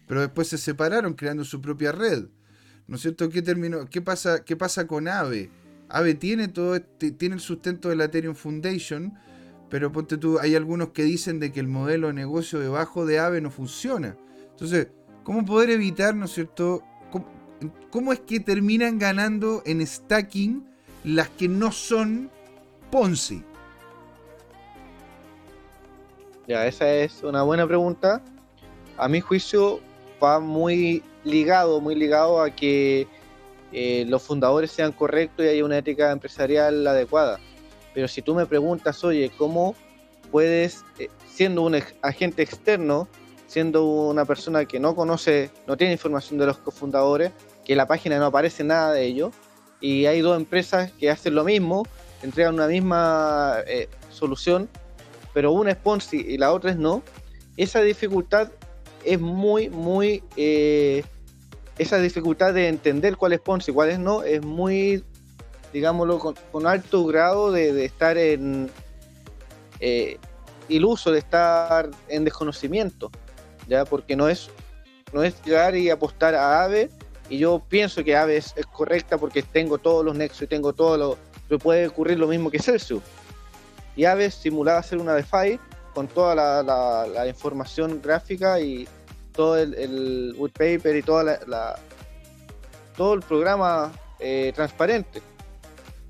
[0.07, 2.27] Pero después se separaron creando su propia red.
[2.87, 3.31] ¿No es cierto?
[3.31, 3.87] ¿Qué terminó?
[3.87, 5.51] ¿Qué pasa, qué pasa con Ave?
[5.89, 9.15] Ave tiene todo este, tiene el sustento de la Ethereum Foundation,
[9.71, 13.19] pero ponte tú, hay algunos que dicen de que el modelo de negocio debajo de
[13.19, 14.17] Ave no funciona.
[14.51, 14.89] Entonces,
[15.25, 16.83] ¿cómo poder evitar, no es cierto?
[17.91, 20.67] ¿Cómo, es que terminan ganando en stacking
[21.05, 22.31] las que no son
[22.91, 23.43] Ponzi?
[26.47, 28.23] Ya, esa es una buena pregunta.
[28.97, 29.81] A mi juicio
[30.23, 33.07] va muy ligado, muy ligado a que
[33.73, 37.41] eh, los fundadores sean correctos y haya una ética empresarial adecuada.
[37.95, 39.75] Pero si tú me preguntas, oye, ¿cómo
[40.31, 43.09] puedes, eh, siendo un agente externo,
[43.47, 47.33] siendo una persona que no conoce, no tiene información de los cofundadores,
[47.65, 49.31] que en la página no aparece nada de ello,
[49.81, 51.85] y hay dos empresas que hacen lo mismo,
[52.23, 54.69] entregan una misma eh, solución,
[55.33, 57.03] pero una es Ponzi y la otra es no,
[57.57, 58.51] esa dificultad
[59.05, 60.23] es muy, muy...
[60.37, 61.05] Eh,
[61.77, 65.05] esa dificultad de entender cuál es Ponzi y cuál es no es muy,
[65.73, 68.71] digámoslo, con, alto grado de, estar en
[69.81, 70.19] eh,
[70.69, 73.11] iluso, de estar en desconocimiento,
[73.67, 74.51] ya porque no es,
[75.13, 76.91] no es llegar y apostar a AVE
[77.29, 80.97] y yo pienso que AVE es, correcta porque tengo todos los nexos y tengo todo
[80.97, 81.19] lo,
[81.49, 83.03] pero puede ocurrir lo mismo que Celsius.
[83.97, 85.59] Y AVE simulaba hacer una DeFi
[85.95, 88.89] con toda la, información gráfica y
[89.33, 91.79] todo el, el paper y toda la,
[92.97, 95.23] todo el programa eh, transparente.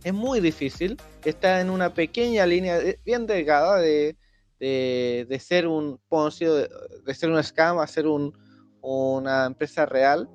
[0.03, 4.17] Es muy difícil, está en una pequeña línea bien delgada de,
[4.65, 8.33] de, ser un Ponzi, de, ser un scam a ser un,
[8.81, 10.29] una empresa real,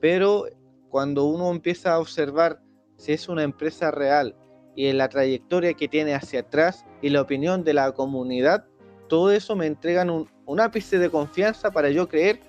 [0.00, 0.46] pero
[0.88, 2.60] cuando uno empieza a observar
[2.96, 4.34] si es una empresa real
[4.74, 8.66] y la trayectoria que tiene hacia atrás y la opinión de la comunidad,
[9.08, 10.28] todo eso me entregan un,
[10.60, 12.40] ápice de confianza para yo creer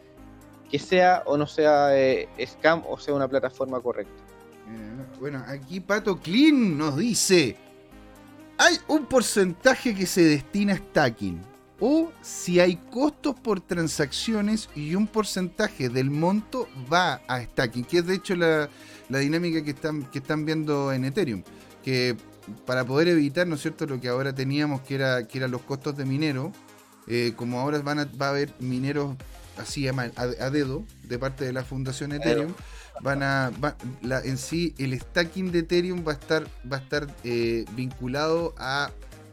[0.71, 4.23] que sea o no sea eh, scam o sea una plataforma correcta.
[4.67, 7.57] Eh, bueno, aquí Pato Clean nos dice,
[8.57, 11.41] hay un porcentaje que se destina a stacking
[11.79, 17.97] o si hay costos por transacciones y un porcentaje del monto va a stacking, que
[17.97, 18.69] es de hecho la,
[19.09, 21.43] dinámica que están, que están viendo en Ethereum,
[21.83, 22.15] que
[22.67, 25.63] para poder evitar, ¿no es cierto?, lo que ahora teníamos que era que eran los
[25.63, 26.51] costos de minero,
[27.07, 29.15] eh, como ahora van a, va a haber mineros
[29.57, 32.53] así a, a, dedo de parte de la fundación Ethereum,
[33.01, 33.51] van a
[34.01, 38.53] la, en sí el stacking de Ethereum va a estar va a estar eh, vinculado
[38.57, 38.91] a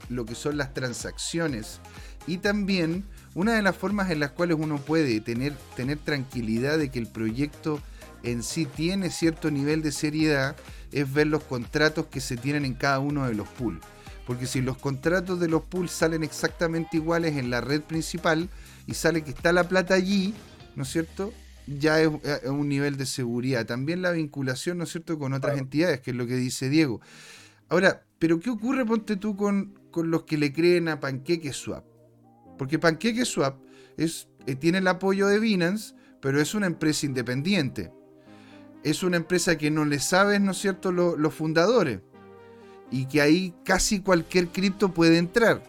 [0.09, 1.81] lo que son las transacciones
[2.27, 3.05] y también
[3.35, 7.07] una de las formas en las cuales uno puede tener, tener tranquilidad de que el
[7.07, 7.81] proyecto
[8.23, 10.57] en sí tiene cierto nivel de seriedad
[10.93, 13.81] es ver los contratos que se tienen en cada uno de los pools.
[14.27, 18.49] Porque si los contratos de los pools salen exactamente iguales en la red principal
[18.87, 20.35] y sale que está la plata allí,
[20.77, 21.33] ¿no es cierto?
[21.77, 22.11] Ya es,
[22.45, 23.67] un nivel de seguridad.
[23.67, 27.01] También la vinculación, ¿no es cierto?, con otras entidades, que es lo que dice Diego.
[27.69, 31.85] Ahora, ¿pero qué ocurre, ponte tú, con, con los que le creen a Panqueque Swap?
[32.59, 33.57] Porque PancakeSwap
[33.97, 37.93] es, eh, tiene el apoyo de Binance, pero es una empresa independiente.
[38.83, 42.01] Es una empresa que no le saben, ¿no es cierto?, los fundadores.
[42.91, 45.63] Y que ahí casi cualquier cripto puede entrar.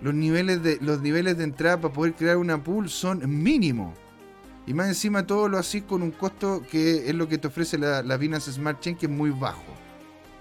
[0.00, 3.96] Los niveles, de, los niveles de entrada para poder crear una pool son mínimos.
[4.72, 7.76] Y más encima todo lo así con un costo que es lo que te ofrece
[7.76, 9.62] la, la Binance Smart Chain, que es muy bajo.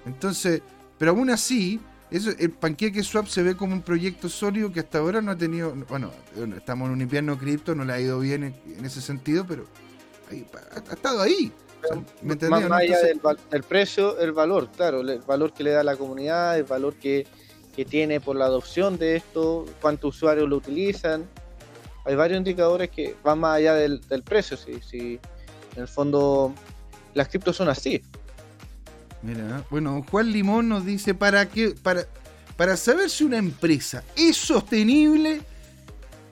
[0.05, 0.61] Entonces,
[0.97, 4.99] pero aún así, eso, el Pancake Swap se ve como un proyecto sólido que hasta
[4.99, 5.73] ahora no ha tenido.
[5.89, 6.11] Bueno,
[6.55, 9.65] estamos en un invierno cripto, no le ha ido bien en, ese sentido, pero
[10.29, 11.51] ha, estado ahí.
[12.23, 16.63] más, allá del, precio, el valor, claro, el valor que le da la comunidad, el
[16.63, 17.27] valor que,
[17.89, 21.27] tiene por la adopción de esto, cuántos usuarios lo utilizan.
[22.05, 24.57] Hay varios indicadores que van más allá del, precio.
[24.57, 25.19] Si, si
[25.75, 26.53] en el fondo
[27.13, 28.01] las criptos son así.
[29.21, 31.75] Mira, bueno, Juan Limón nos dice, ¿para qué?
[31.81, 32.05] Para,
[32.57, 35.41] para saber si una empresa es sostenible,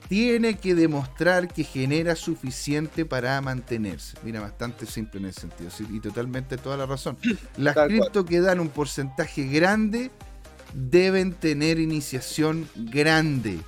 [0.08, 4.18] tiene que demostrar que genera suficiente para mantenerse.
[4.24, 7.16] Mira, bastante simple en ese sentido, y totalmente toda la razón.
[7.58, 10.10] Las cripto que dan un porcentaje grande
[10.74, 13.60] deben tener iniciación grande.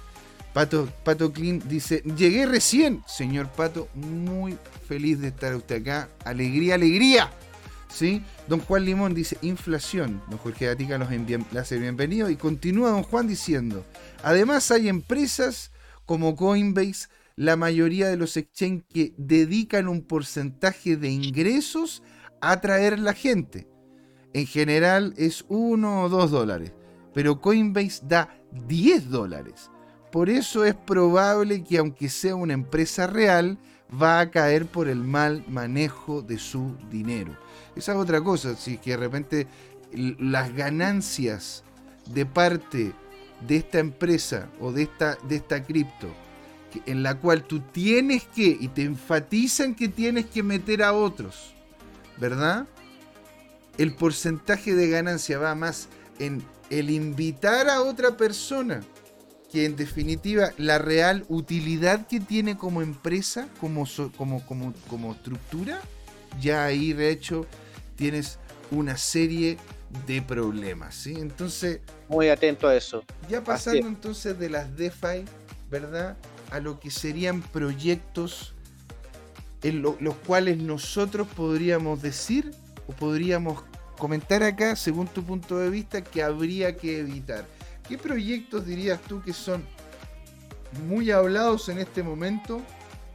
[0.53, 4.57] Pato, Pato Clean dice, llegué recién, señor Pato, muy
[4.87, 6.09] feliz de estar usted acá.
[6.25, 7.31] Alegría, alegría.
[7.91, 8.23] ¿sí?
[8.47, 10.21] Don Juan Limón dice inflación.
[10.29, 13.85] Don Jorge Gatica los le hace bienvenido y continúa don Juan diciendo,
[14.23, 15.71] además hay empresas
[16.05, 22.03] como Coinbase, la mayoría de los exchanges que dedican un porcentaje de ingresos
[22.41, 23.67] a atraer la gente.
[24.33, 26.73] En general es 1 o 2 dólares,
[27.13, 28.29] pero Coinbase da
[28.67, 29.69] 10 dólares.
[30.11, 33.57] Por eso es probable que aunque sea una empresa real,
[34.01, 37.37] va a caer por el mal manejo de su dinero.
[37.75, 39.47] Esa es otra cosa, si que de repente
[39.93, 41.63] las ganancias
[42.07, 42.93] de parte
[43.47, 46.07] de esta empresa o de esta, de esta cripto,
[46.85, 51.53] en la cual tú tienes que, y te enfatizan que tienes que meter a otros,
[52.17, 52.67] ¿verdad?
[53.77, 55.87] El porcentaje de ganancia va más
[56.19, 58.81] en el invitar a otra persona,
[59.51, 65.81] que en definitiva la real utilidad que tiene como empresa, como, como, como, como estructura,
[66.39, 67.45] ya ahí de hecho
[67.95, 68.39] tienes
[68.71, 69.57] una serie
[70.07, 71.15] de problemas, ¿sí?
[71.17, 71.81] Entonces...
[72.07, 73.03] Muy atento a eso.
[73.29, 75.25] Ya pasando entonces de las DeFi,
[75.69, 76.15] ¿verdad?
[76.49, 78.53] A lo que serían proyectos
[79.63, 82.51] en los cuales nosotros podríamos decir
[82.87, 83.63] o podríamos
[83.97, 87.45] comentar acá, según tu punto de vista, que habría que evitar.
[87.91, 89.65] ¿Qué proyectos dirías tú que son
[90.87, 92.61] muy hablados en este momento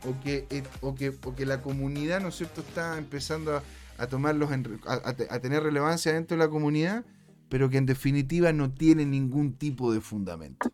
[0.05, 3.63] o que, eh, o que, que la comunidad, ¿no es cierto?, está empezando
[3.97, 4.51] a, tomarlos,
[4.85, 7.07] a, tener relevancia dentro de la comunidad,
[7.49, 10.71] pero que en definitiva no tienen ningún tipo de fundamento.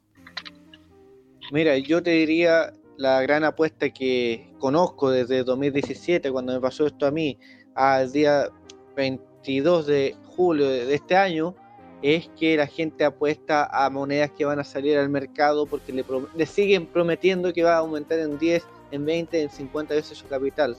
[1.53, 7.07] Mira, yo te diría la gran apuesta que conozco desde 2017, cuando me pasó esto
[7.07, 7.39] a mí,
[7.77, 8.49] al día
[8.97, 11.55] 22 de julio de este año,
[12.03, 16.05] es que la gente apuesta a monedas que van a salir al mercado porque le,
[16.35, 20.27] le siguen prometiendo que va a aumentar en 10, en 20, en 50 veces su
[20.27, 20.77] capital.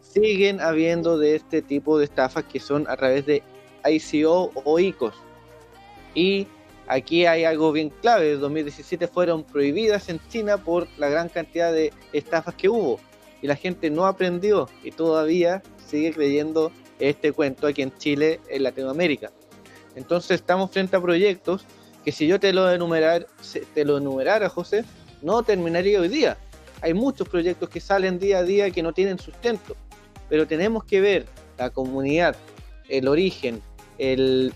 [0.00, 3.42] Siguen habiendo de este tipo de estafas que son a través de
[3.84, 5.14] ICO o ICOs.
[6.14, 6.46] Y
[6.86, 8.32] aquí hay algo bien clave.
[8.32, 12.98] En 2017 fueron prohibidas en China por la gran cantidad de estafas que hubo.
[13.42, 18.62] Y la gente no aprendió y todavía sigue creyendo este cuento aquí en Chile, en
[18.62, 19.32] Latinoamérica.
[19.94, 21.64] Entonces estamos frente a proyectos
[22.04, 23.26] que si yo te lo, enumerar,
[23.74, 24.84] te lo enumerara, José,
[25.22, 26.36] no terminaría hoy día
[26.82, 29.76] hay muchos proyectos que salen día a día que no tienen sustento,
[30.28, 32.36] pero tenemos que ver la comunidad,
[32.88, 33.62] el origen,
[33.98, 34.52] el,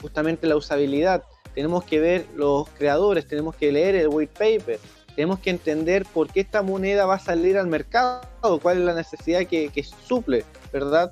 [0.00, 4.78] justamente la usabilidad, tenemos que ver los creadores, tenemos que leer el white paper,
[5.16, 8.22] tenemos que entender por qué esta moneda va a salir al mercado,
[8.62, 11.10] cuál es la necesidad que, que suple, ¿verdad?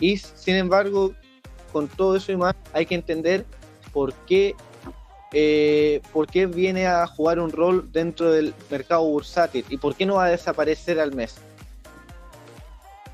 [0.00, 1.14] Y sin embargo,
[1.72, 3.44] con todo eso y más, hay que entender
[3.92, 4.54] por qué
[5.34, 10.04] eh, por qué viene a jugar un rol dentro del mercado bursátil y por qué
[10.04, 11.36] no va a desaparecer al mes.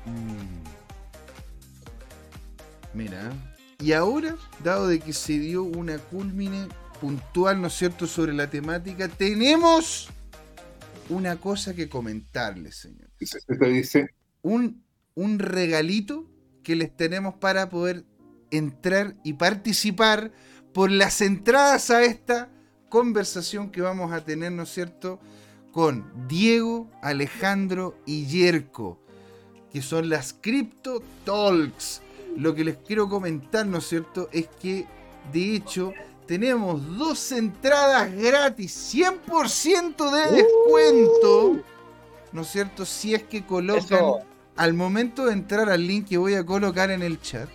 [0.05, 0.59] Mm.
[2.93, 3.31] Mira,
[3.81, 6.67] y ahora, dado de que se dio una culmine
[6.99, 10.09] puntual, ¿no es cierto?, sobre la temática, tenemos
[11.07, 13.09] una cosa que comentarles, señor.
[13.71, 14.09] dice?
[14.41, 14.83] Un,
[15.15, 16.29] un regalito
[16.63, 18.03] que les tenemos para poder
[18.51, 20.31] entrar y participar
[20.73, 22.49] por las entradas a esta
[22.89, 25.19] conversación que vamos a tener, ¿no es cierto?,
[25.71, 28.99] con Diego, Alejandro y Yerko,
[29.71, 32.01] que son las Crypto Talks.
[32.35, 34.87] Lo que les quiero comentar, ¿no es cierto?, es que
[35.31, 35.93] de hecho
[36.25, 41.63] tenemos dos entradas gratis, 100% de descuento,
[42.31, 42.85] ¿no es cierto?
[42.85, 44.03] Si es que colocan
[44.55, 47.49] al momento de entrar al link que voy a colocar en el chat,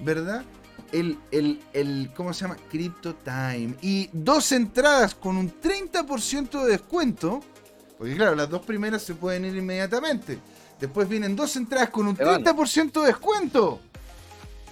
[0.00, 0.44] ¿verdad?
[0.92, 1.18] el,
[1.72, 2.56] el, ¿cómo se llama?
[2.70, 3.74] Crypto Time.
[3.82, 7.40] Y dos entradas con un 30% de descuento.
[7.98, 10.38] Porque claro, las dos primeras se pueden ir inmediatamente.
[10.80, 13.80] Después vienen dos entradas con un 30% de descuento.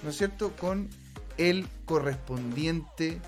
[0.03, 0.53] ¿No es cierto?
[0.59, 0.89] Con
[1.39, 3.21] el correspondiente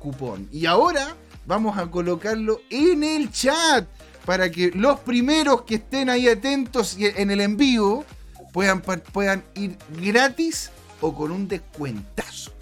[0.00, 0.48] cupón.
[0.52, 1.14] Y ahora
[1.46, 3.86] vamos a colocarlo en el chat
[4.24, 8.04] para que los primeros que estén ahí atentos en el envío
[8.52, 12.52] puedan, puedan ir gratis o con un descuentazo.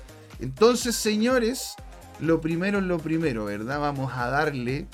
[0.41, 1.75] Entonces, señores,
[2.21, 3.81] lo primero es lo primero, ¿verdad?
[3.81, 4.87] Vamos a darle.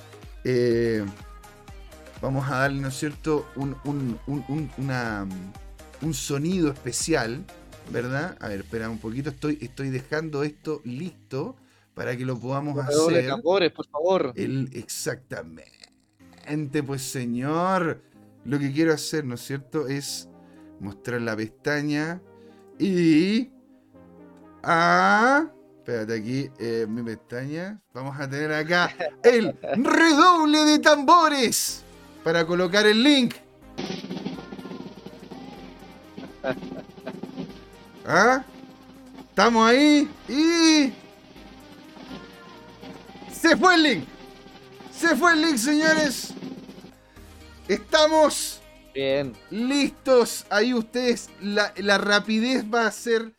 [0.45, 1.05] Eh,
[2.21, 3.47] vamos a darle, ¿no es cierto?
[3.57, 7.45] Un, un, sonido especial,
[7.91, 8.37] ¿verdad?
[8.41, 11.57] A ver, espera un poquito, estoy, estoy dejando esto listo
[11.95, 13.27] para que lo podamos hacer.
[13.27, 14.33] Tambores, por favor.
[14.37, 15.73] El, exactamente,
[16.85, 18.03] pues señor.
[18.47, 19.87] Lo que quiero hacer, ¿no es cierto?
[19.87, 20.27] Es
[20.81, 22.23] mostrar la pestaña
[22.81, 23.51] y.
[24.63, 25.47] Ah.
[25.79, 27.81] Espérate aquí, eh, mi pestaña.
[27.93, 31.83] Vamos a tener acá el redoble de tambores
[32.23, 33.35] para colocar el link.
[38.07, 38.45] ¿Ah?
[39.29, 40.93] Estamos ahí y.
[43.33, 44.05] Se fue el link.
[44.93, 46.35] Se fue el link, señores.
[47.67, 48.60] Estamos
[48.95, 49.33] Bien.
[49.51, 50.47] Listos.
[50.51, 51.31] Ahí ustedes.
[51.41, 53.33] La, rapidez va a ser.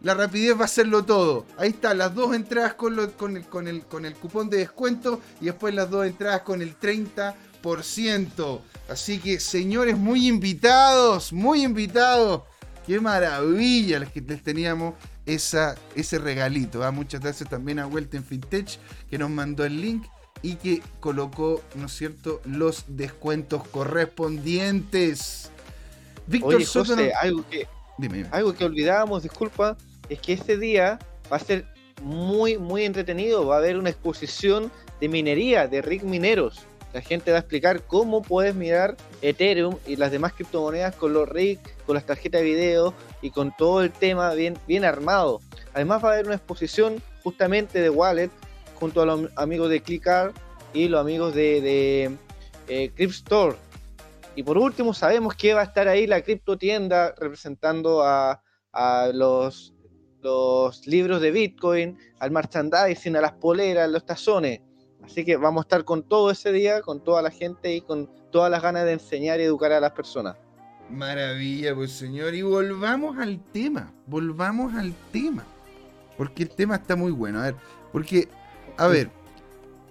[0.00, 1.46] La rapidez va a hacerlo todo.
[1.58, 5.20] Ahí está, las dos entradas con, con, el, con, el, con el cupón de descuento
[5.40, 8.60] y después las dos entradas con el 30%.
[8.88, 12.42] Así que, señores, muy invitados, muy invitados.
[12.86, 14.94] Qué maravilla que les teníamos
[15.26, 16.82] ese regalito.
[16.82, 16.90] ¿ah?
[16.90, 18.78] Muchas gracias también a Welten Fintech
[19.08, 20.06] que nos mandó el link
[20.42, 25.50] y que colocó, ¿no es cierto?, los descuentos correspondientes.
[26.26, 27.66] Víctor José, algo que,
[28.30, 29.76] algo que olvidábamos, disculpa,
[30.08, 30.98] es que este día
[31.30, 31.66] va a ser
[32.02, 33.46] muy, muy entretenido.
[33.46, 36.66] Va a haber una exposición de minería, de rig mineros.
[36.92, 41.28] La gente va a explicar cómo puedes mirar Ethereum y las demás criptomonedas con los
[41.28, 45.40] rigs, con las tarjetas de video y con todo el tema bien, bien armado.
[45.72, 48.30] Además va a haber una exposición justamente de Wallet
[48.80, 50.34] junto a los amigos de ClickArt
[50.72, 52.16] y los amigos de, de
[52.68, 53.56] eh, Store.
[54.34, 58.42] Y por último, sabemos que va a estar ahí la cripto tienda representando a,
[59.12, 59.74] los
[60.22, 64.60] los libros de Bitcoin, al merchandising, a las poleras, a los tazones.
[65.02, 68.10] Así que vamos a estar con todo ese día, con toda la gente y con
[68.30, 70.36] todas las ganas de enseñar y educar a las personas.
[70.90, 72.34] Maravilla, pues señor.
[72.34, 75.44] Y volvamos al tema, volvamos al tema.
[76.18, 77.40] Porque el tema está muy bueno.
[77.40, 77.54] A ver,
[77.92, 78.28] porque,
[78.80, 79.10] a ver,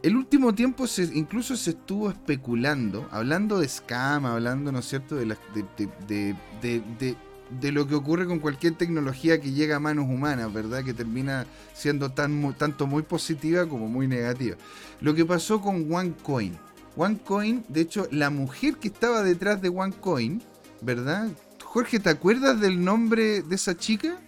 [0.01, 5.15] el último tiempo se, incluso se estuvo especulando, hablando de scam, hablando, ¿no es cierto?,
[5.15, 7.15] de, de, de,
[7.61, 10.83] de, lo que ocurre con cualquier tecnología que llega a manos humanas, ¿verdad?
[10.83, 11.45] Que termina
[11.75, 14.57] siendo tan, tanto muy positiva como muy negativa.
[15.01, 16.57] Lo que pasó con OneCoin.
[16.95, 20.41] OneCoin, de hecho, la mujer que estaba detrás de OneCoin,
[20.81, 21.29] ¿verdad?
[21.63, 24.19] Jorge, ¿te acuerdas del nombre de esa chica?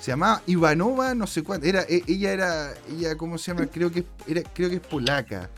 [0.00, 1.66] Se llamaba Ivanova, no sé cuánto.
[1.66, 3.66] Era, e, ella era, ella, ¿cómo se llama?
[3.66, 5.50] Creo que era, creo que es polaca.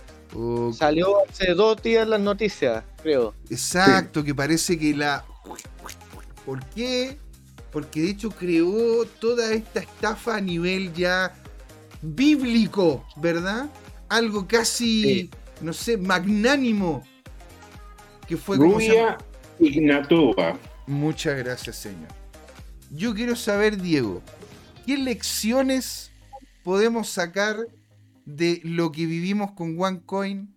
[0.72, 3.34] Salió hace dos días las noticias, creo.
[3.50, 5.24] Exacto, que parece que la.
[6.46, 7.18] ¿Por qué?
[7.72, 11.34] Porque de hecho creó toda esta estafa a nivel ya
[12.00, 13.68] bíblico, ¿verdad?
[14.08, 15.30] Algo casi,
[15.60, 17.04] no sé, magnánimo.
[18.26, 19.18] Que fue Rubia
[19.58, 20.56] Ignatova.
[20.86, 22.19] Muchas gracias, señor.
[22.90, 24.20] Yo quiero saber, Diego,
[24.84, 26.10] ¿qué lecciones
[26.64, 27.56] podemos sacar
[28.24, 30.52] de lo que vivimos con OneCoin?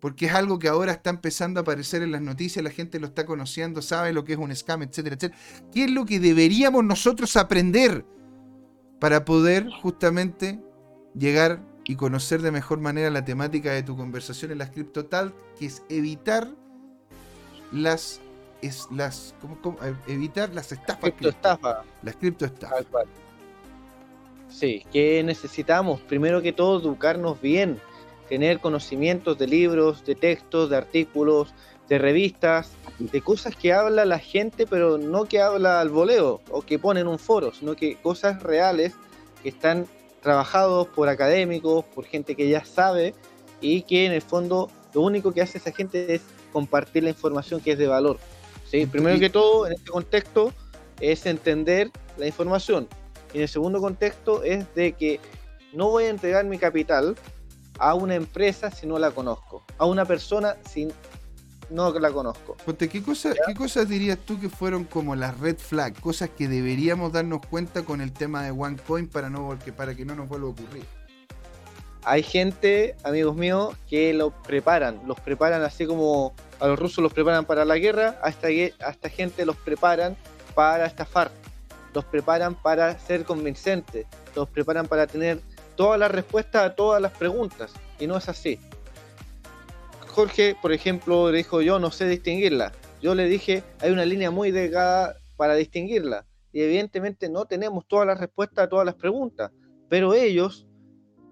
[0.00, 3.06] Porque es algo que ahora está empezando a aparecer en las noticias, la gente lo
[3.06, 5.40] está conociendo, sabe lo que es un scam, etcétera, etcétera.
[5.72, 8.04] ¿Qué es lo que deberíamos nosotros aprender
[8.98, 10.60] para poder justamente
[11.14, 15.66] llegar y conocer de mejor manera la temática de tu conversación en las CryptoTalk, que
[15.66, 16.48] es evitar
[17.72, 18.20] las
[18.62, 19.34] es las
[20.06, 21.12] evitar las estafas.
[22.02, 22.86] Las criptoestafas.
[24.48, 27.80] Sí, que necesitamos primero que todo educarnos bien,
[28.28, 31.54] tener conocimientos de libros, de textos, de artículos,
[31.88, 36.62] de revistas, de cosas que habla la gente, pero no que habla al voleo o
[36.62, 38.94] que pone en un foro, sino que cosas reales
[39.42, 39.86] que están
[40.20, 43.14] trabajados por académicos, por gente que ya sabe
[43.60, 46.22] y que en el fondo lo único que hace esa gente es
[46.52, 48.18] compartir la información que es de valor.
[48.70, 48.86] ¿Sí?
[48.86, 50.52] Primero que todo, en este contexto,
[51.00, 52.88] es entender la información.
[53.32, 55.20] Y en el segundo contexto es de que
[55.72, 57.16] no voy a entregar mi capital
[57.78, 60.88] a una empresa si no la conozco, a una persona si
[61.70, 62.56] no la conozco.
[62.78, 67.12] ¿qué, cosa, ¿qué cosas dirías tú que fueron como las red flag, cosas que deberíamos
[67.12, 70.50] darnos cuenta con el tema de OneCoin para, no, para que no nos vuelva a
[70.50, 70.84] ocurrir?
[72.04, 77.12] Hay gente, amigos míos, que lo preparan, los preparan así como a los rusos los
[77.12, 80.16] preparan para la guerra, a esta, gente los preparan
[80.54, 81.30] para estafar,
[81.94, 85.40] los preparan para ser convincentes, los preparan para tener
[85.76, 88.58] todas las respuestas a todas las preguntas, y no es así.
[90.08, 92.72] Jorge, por ejemplo, le dijo, yo no sé distinguirla.
[93.00, 96.26] Yo le dije, hay una línea muy delgada para distinguirla.
[96.52, 99.52] Y evidentemente no tenemos todas las respuestas a todas las preguntas.
[99.88, 100.66] Pero ellos,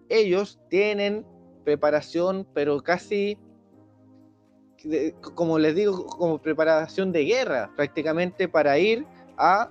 [0.09, 1.27] ellos tienen
[1.65, 3.37] preparación, pero casi
[5.35, 9.05] como les digo, como preparación de guerra, prácticamente para ir
[9.37, 9.71] a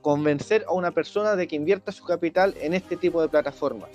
[0.00, 3.90] convencer a una persona de que invierta su capital en este tipo de plataformas.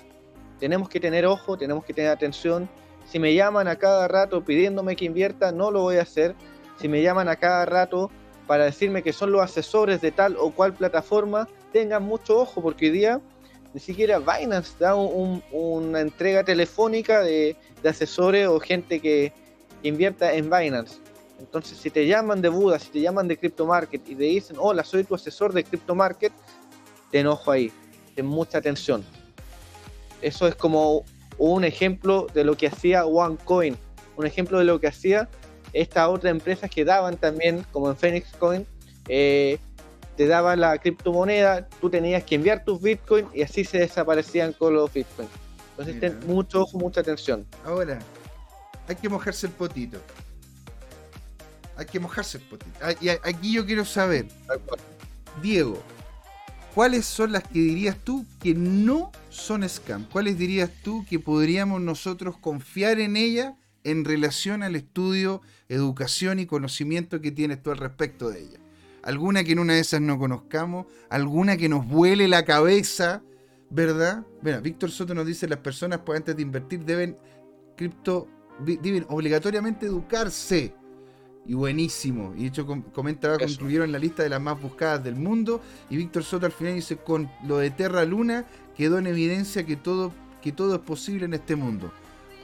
[0.58, 2.68] Tenemos que tener ojo, tenemos que tener atención.
[3.06, 6.34] Si me llaman a cada rato pidiéndome que invierta, no lo voy a hacer.
[6.78, 8.10] Si me llaman a cada rato
[8.46, 12.86] para decirme que son los asesores de tal o cual plataforma, tengan mucho ojo porque
[12.86, 13.20] hoy día
[13.72, 19.32] ni siquiera Binance da una entrega telefónica de asesores o gente que,
[19.82, 20.98] invierta en Binance.
[21.38, 24.56] Entonces, si te llaman de Buda, si te llaman de Crypto Market y te dicen,
[24.58, 26.32] hola, soy tu asesor de Crypto Market,
[27.10, 27.72] te enojo ahí,
[28.14, 29.04] ten mucha atención.
[30.20, 31.04] Eso es como
[31.38, 33.76] un ejemplo de lo que hacía OneCoin,
[34.16, 35.28] un ejemplo de lo que hacía
[35.72, 38.66] esta otra empresa que daban también, como en Phoenix Coin,
[39.08, 39.58] eh,
[40.16, 44.74] te daban la criptomoneda, tú tenías que enviar tus Bitcoin y así se desaparecían con
[44.74, 45.28] los Bitcoin.
[45.70, 47.46] Entonces, ten mucho ojo, mucha atención.
[47.64, 47.98] Ahora,
[48.90, 50.02] hay que mojarse el potito.
[51.76, 52.72] Hay que mojarse el potito.
[52.82, 54.26] Ah, y aquí yo quiero saber,
[55.40, 55.80] Diego,
[56.74, 60.06] ¿cuáles son las que dirías tú que no son scam?
[60.10, 63.54] ¿Cuáles dirías tú que podríamos nosotros confiar en ellas
[63.84, 68.60] en relación al estudio, educación y conocimiento que tienes tú al respecto de ellas?
[69.04, 73.22] Alguna que en una de esas no conozcamos, alguna que nos vuele la cabeza,
[73.70, 74.26] ¿verdad?
[74.42, 77.16] Bueno, Víctor Soto nos dice las personas pues antes de invertir deben
[77.76, 78.28] cripto
[78.64, 80.74] deben obligatoriamente educarse.
[81.46, 82.34] Y buenísimo.
[82.36, 85.60] Y de hecho comenta abajo, incluyeron la lista de las más buscadas del mundo.
[85.88, 88.46] Y Víctor Soto al final dice, con lo de Terra Luna
[88.76, 90.12] quedó en evidencia que todo,
[90.42, 91.92] que todo es posible en este mundo.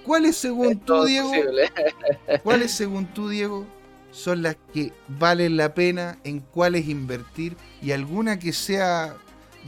[0.04, 1.30] ¿Cuáles según tú, Diego?
[2.42, 3.66] ¿Cuáles según tú, Diego?
[4.12, 9.16] Son las que valen la pena, en cuáles invertir y alguna que sea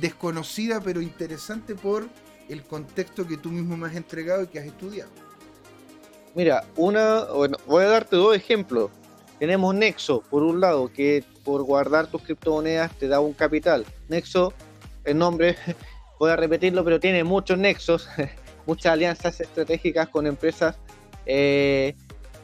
[0.01, 2.09] desconocida pero interesante por
[2.49, 5.11] el contexto que tú mismo me has entregado y que has estudiado.
[6.39, 8.93] Mira, una, bueno, voy a darte dos ejemplos.
[9.41, 13.85] Tenemos Nexo, por un lado, que por guardar tus criptomonedas te da un capital.
[14.09, 14.55] Nexo,
[15.03, 15.57] el nombre,
[16.21, 18.09] voy a repetirlo, pero tiene muchos nexos,
[18.67, 20.77] muchas alianzas estratégicas con empresas
[21.27, 21.97] eh,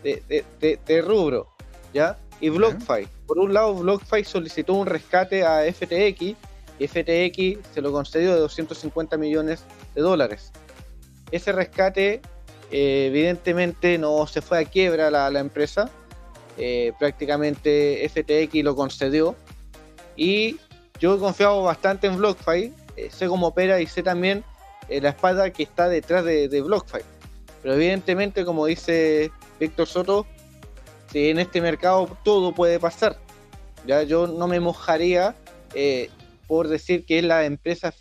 [0.03, 1.55] de, rubro,
[1.93, 2.19] ¿ya?
[2.41, 3.07] Y BlockFi.
[3.29, 6.35] Por un lado, BlockFi solicitó un rescate a FTX
[6.81, 9.63] y FTX se lo concedió de 250 millones
[9.95, 10.51] de dólares.
[11.31, 12.23] Ese rescate,
[12.77, 15.89] eh, evidentemente, no se fue a quiebra la, empresa.
[16.59, 19.37] Eh, prácticamente FTX lo concedió.
[20.17, 20.57] Y
[20.99, 22.75] yo he confiado bastante en BlockFi.
[22.97, 24.43] Eh, sé cómo opera y sé también
[24.89, 26.99] la espada que está detrás de, de BlockFi.
[27.63, 29.31] Pero evidentemente, como dice
[29.61, 30.27] Víctor Soto,
[31.13, 33.17] en este mercado todo puede pasar.
[33.87, 35.37] Ya yo no me mojaría
[36.49, 37.95] por decir que es la empresa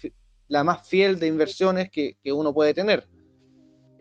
[0.48, 3.08] la más fiel de inversiones que, uno puede tener.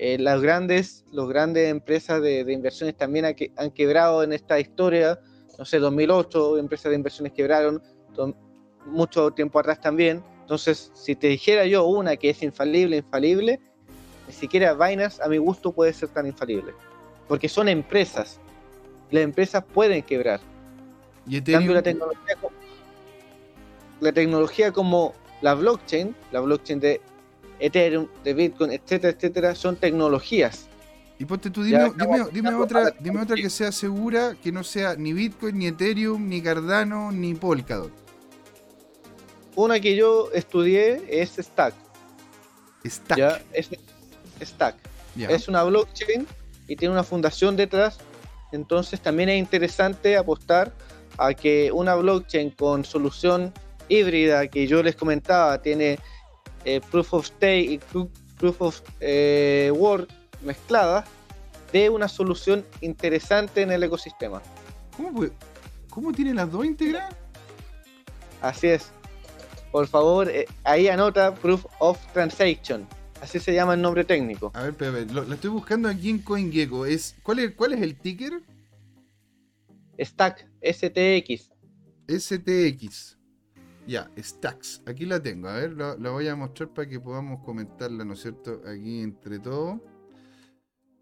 [0.04, 5.20] Eh, las grandes, los grandes empresas de, inversiones también han, quebrado en esta historia.
[5.60, 7.80] No sé, 2008 empresas de inversiones quebraron,
[8.84, 10.24] mucho tiempo atrás también.
[10.40, 13.60] Entonces, si te dijera yo una que es infalible, infalible,
[14.26, 16.72] ni siquiera Binance a mi gusto puede ser tan infalible.
[17.28, 18.40] Porque son empresas.
[19.12, 20.40] Las empresas pueden quebrar.
[21.28, 22.36] ¿Y cambio, la tecnología,
[24.00, 27.00] la tecnología como la blockchain, la blockchain de
[27.62, 30.66] Ethereum, de Bitcoin, etcétera, etcétera, son tecnologías.
[31.18, 31.84] Y ponte tú, dime,
[32.54, 37.12] otra, dime otra que sea segura, que no sea ni Bitcoin, ni Ethereum, ni Cardano,
[37.12, 37.92] ni Polkadot.
[39.54, 41.74] Una que yo estudié es Stack.
[42.84, 43.18] Stack.
[43.18, 43.40] ¿Ya?
[43.52, 43.70] Es,
[44.42, 44.74] Stack.
[45.16, 46.26] Es una blockchain
[46.66, 47.98] y tiene una fundación detrás.
[48.50, 50.72] Entonces también es interesante apostar
[51.18, 53.52] a que una blockchain con solución
[53.88, 55.98] híbrida que yo les comentaba, tiene
[56.64, 57.80] eh, Proof of Stake y
[58.38, 60.08] Proof of eh, Work
[60.42, 61.08] mezcladas,
[61.72, 64.42] de una solución interesante en el ecosistema.
[64.96, 65.24] ¿Cómo,
[65.88, 67.14] ¿Cómo tiene las dos integradas?
[68.40, 68.90] Así es.
[69.70, 72.86] Por favor, eh, ahí anota Proof of Transaction.
[73.22, 74.50] Así se llama el nombre técnico.
[74.54, 76.84] A ver, Pepe, lo, estoy buscando aquí en CoinGecko.
[76.86, 78.42] Es, ¿cuál, es, ¿Cuál es el ticker?
[79.98, 81.52] Stack, STX.
[82.08, 83.16] STX.
[83.86, 84.82] Ya, Stacks.
[84.86, 85.48] Aquí la tengo.
[85.48, 88.60] A ver, la, voy a mostrar para que podamos comentarla, ¿no es cierto?
[88.66, 89.80] Aquí entre todos.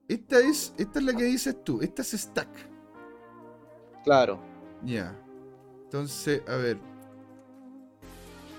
[0.09, 1.81] Esta es, esta es la que dices tú.
[1.83, 2.49] Esta es Stack.
[4.05, 4.41] Claro.
[4.85, 5.15] Ya.
[5.85, 6.79] Entonces, a ver.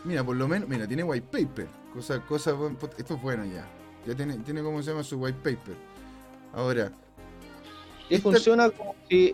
[0.03, 1.68] Mira, por lo menos, mira, tiene white paper.
[1.93, 2.56] Cosa, cosa,
[2.98, 3.68] esto es bueno ya.
[4.06, 5.76] Ya tiene, tiene cómo se llama su white paper.
[6.53, 6.91] Ahora.
[8.10, 9.34] Y funciona como si,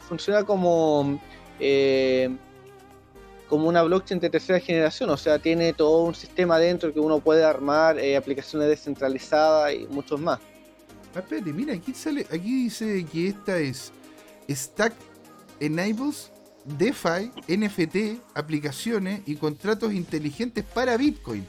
[0.00, 1.20] funciona como
[1.58, 2.36] eh,
[3.48, 7.20] como una blockchain de tercera generación, o sea, tiene todo un sistema dentro que uno
[7.20, 10.38] puede armar, eh, aplicaciones descentralizadas y muchos más.
[11.14, 13.92] Ah, espérate, mira, aquí sale, aquí dice que esta es
[14.48, 14.92] Stack
[15.60, 16.30] Enables
[16.76, 21.46] DeFi, NFT, aplicaciones y contratos inteligentes para Bitcoin.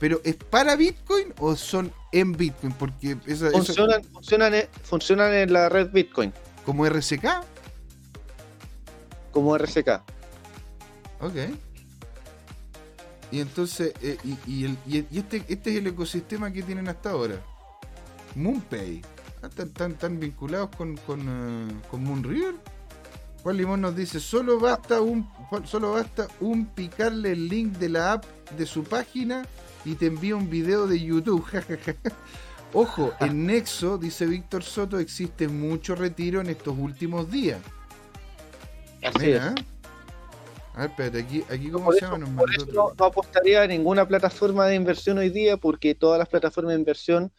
[0.00, 2.72] Pero ¿es para Bitcoin o son en Bitcoin?
[2.72, 6.32] Porque funcionan, Funcionan, funcionan en la red Bitcoin.
[6.64, 7.24] ¿Como RSK?
[9.32, 10.02] Como RSK.
[11.20, 11.34] Ok.
[13.30, 14.16] Y entonces, eh,
[14.46, 14.64] y,
[15.18, 17.40] este, este es el ecosistema que tienen hasta ahora.
[18.34, 19.02] MoonPay.
[19.42, 22.54] Ah, ¿Están tan, vinculados con, con, uh, con Moonriver.
[23.42, 25.28] Juan Limón nos dice, solo basta un
[25.64, 28.24] solo basta un picarle el link de la app
[28.56, 29.46] de su página
[29.84, 31.46] y te envía un video de YouTube.
[32.72, 37.60] Ojo, en Nexo, dice Víctor Soto, existe mucho retiro en estos últimos días.
[39.02, 39.42] Así es.
[40.78, 42.24] A ver, espérate, aquí, aquí ¿cómo se llama?
[42.36, 46.72] por eso no, apostaría a ninguna plataforma de inversión hoy día porque todas las plataformas
[46.72, 47.32] de inversión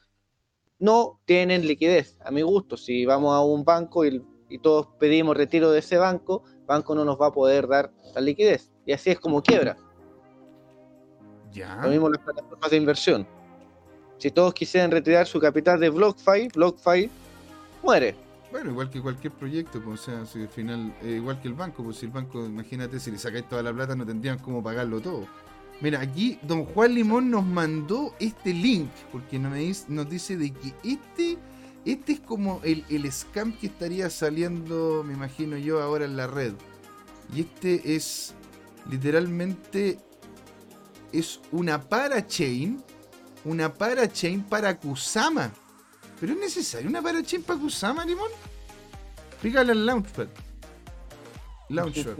[0.78, 2.76] no tienen liquidez, a mi gusto.
[2.76, 4.22] Si vamos a un banco y,
[4.61, 8.20] todos pedimos retiro de ese banco, el banco no nos va a poder dar la
[8.20, 8.74] liquidez.
[8.86, 9.78] Y así es como quiebra.
[11.53, 11.80] Ya.
[11.82, 13.28] Lo mismo las plataformas de inversión.
[14.18, 17.10] Si todos quisieran retirar su capital de BlockFi, BlockFi
[17.84, 18.16] muere.
[18.51, 21.53] Bueno, igual que cualquier proyecto, pues, o sea, si al final, eh, igual que el
[21.53, 24.63] banco, pues si el banco, imagínate, si le sacáis toda la plata, no tendrían cómo
[24.63, 25.27] pagarlo todo.
[25.81, 31.38] Mira, aquí don Juan Limón nos mandó este link, porque nos, dice, de que este,
[31.85, 36.27] este es como el, el scam que estaría saliendo, me imagino yo, ahora en la
[36.27, 36.53] red.
[37.34, 38.34] Y este es
[38.89, 39.99] literalmente
[41.11, 42.84] es una parachain,
[43.45, 45.51] una parachain para Kusama.
[46.19, 48.29] ¿Pero es necesario una parachain para Kusama, Limón?
[49.41, 50.27] Pícale al Launchpad.
[51.69, 52.13] Launchpad.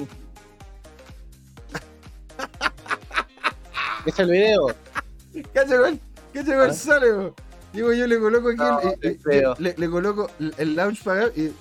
[4.06, 4.68] es el video.
[5.34, 6.00] ¿Qué igual,
[6.34, 7.34] ¿Qué igual sale,
[7.74, 8.64] Digo, yo le coloco aquí,
[9.02, 9.20] el,
[9.60, 11.54] le, le, coloco el launchpad y.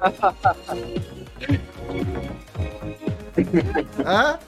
[4.04, 4.38] ¿Ah?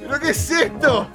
[0.00, 1.08] ¿Pero qué es esto?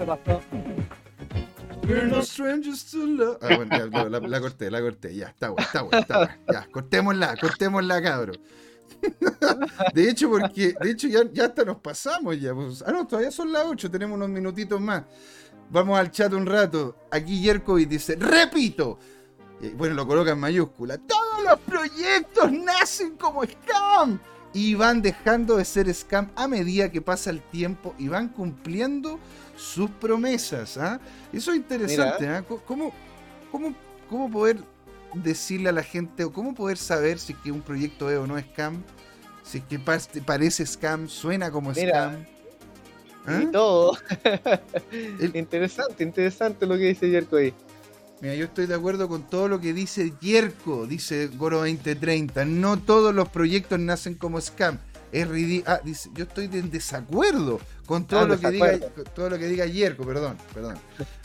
[1.88, 3.38] We're no strangers to love.
[3.41, 5.15] Ah, bueno, ya, la, la, corté, la corté.
[5.15, 6.34] Ya, está bueno, está bueno, está bueno.
[6.51, 8.38] Ya, cortémosla, cortémosla, cabrón.
[9.93, 12.55] De hecho, porque, de hecho, ya, ya hasta nos pasamos ya.
[12.55, 12.84] Pues.
[12.85, 15.03] Ah, no, todavía son las 8, tenemos unos minutitos más.
[15.69, 16.97] Vamos al chat un rato.
[17.11, 18.97] Aquí Yerkovic dice, repito.
[19.76, 20.98] Bueno, lo coloca en mayúscula.
[20.98, 24.19] Todos los proyectos nacen como scam.
[24.53, 29.19] Y van dejando de ser scam a medida que pasa el tiempo y van cumpliendo
[29.57, 30.77] sus promesas.
[30.77, 30.99] ¿ah?
[31.34, 32.27] Eso es interesante.
[32.27, 32.44] ¿ah?
[32.65, 32.94] ¿Cómo,
[33.52, 33.76] cómo,
[34.10, 34.60] cómo poder
[35.14, 38.38] decirle a la gente o cómo poder saber si que un proyecto es o no
[38.38, 38.82] es scam?
[39.44, 42.26] Si es que parece scam, suena como scam.
[43.26, 43.41] ¿Ah?
[43.44, 43.98] Y todo.
[45.34, 47.53] interesante, interesante lo que dice Yerko ahí.
[48.21, 52.45] Mira, yo estoy de acuerdo con todo lo que dice Yerko, dice Goro 2030.
[52.45, 54.79] No todos los proyectos nacen como scam.
[55.11, 55.75] Es ridículo.
[55.75, 58.79] Ah, dice, yo estoy en desacuerdo con todo, ah, lo que diga,
[59.13, 60.77] todo lo que diga Yerko, perdón, perdón.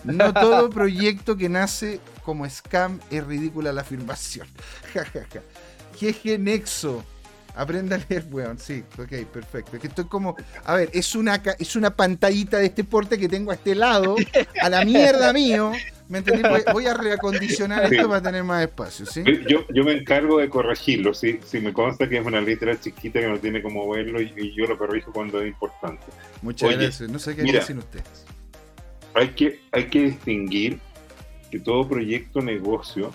[0.04, 4.48] No todo proyecto que nace como scam es ridícula la afirmación.
[5.98, 7.04] Jeje Nexo.
[7.56, 8.58] Aprenda a leer, weón.
[8.58, 9.76] Sí, ok, perfecto.
[9.76, 10.36] Es que estoy como.
[10.64, 14.16] A ver, es una, es una pantallita de este porte que tengo a este lado,
[14.60, 15.72] a la mierda mío.
[16.10, 16.42] ¿Me entendí?
[16.72, 19.22] Voy, a reacondicionar esto para tener más espacio, ¿sí?
[19.48, 21.38] Yo, yo me encargo de corregirlo, ¿sí?
[21.44, 24.66] Si me consta que es una letra chiquita que no tiene como verlo y, yo
[24.66, 26.02] lo corrijo cuando es importante.
[26.42, 27.08] Muchas gracias.
[27.08, 28.26] No sé qué dicen ustedes.
[29.14, 30.80] Hay que, hay que distinguir
[31.48, 33.12] que todo proyecto negocio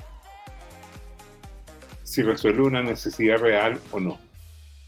[2.04, 4.18] si resuelve una necesidad real o no.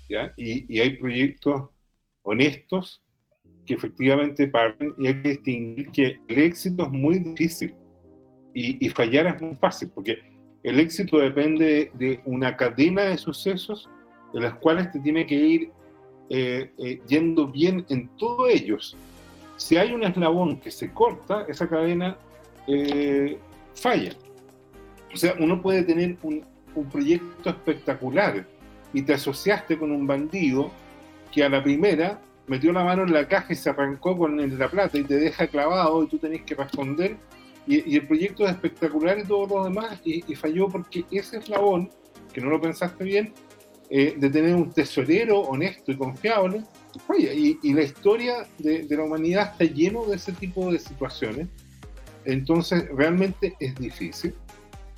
[0.08, 0.34] ¿ya?
[0.38, 1.72] Y, hay proyectos
[2.22, 3.04] honestos
[3.66, 7.76] que efectivamente parten y hay que distinguir que el éxito es muy difícil
[8.60, 10.18] y, fallar es muy fácil, porque
[10.64, 13.88] el éxito depende de, una cadena de sucesos
[14.34, 15.72] de las cuales te tiene que ir
[16.30, 18.98] eh, eh, yendo bien en todos ellos.
[19.58, 22.18] Si hay un eslabón que se corta, esa cadena
[22.68, 23.38] eh,
[23.76, 24.14] falla.
[25.14, 26.44] O sea, uno puede tener un,
[26.76, 28.46] un proyecto espectacular
[28.92, 30.72] y te asociaste con un bandido
[31.32, 34.68] que a la primera metió la mano en la caja y se arrancó con la
[34.68, 37.18] plata y te deja clavado y tú tenés que responder.
[37.68, 41.90] Y, el proyecto es espectacular y todo lo demás y, falló porque ese eslabón,
[42.34, 43.34] que no lo pensaste bien,
[43.90, 46.64] eh, de tener un tesorero honesto y confiable,
[47.06, 47.34] falla.
[47.34, 51.48] Y, la historia de, de la humanidad está lleno de ese tipo de situaciones.
[52.26, 54.34] Entonces, realmente es difícil.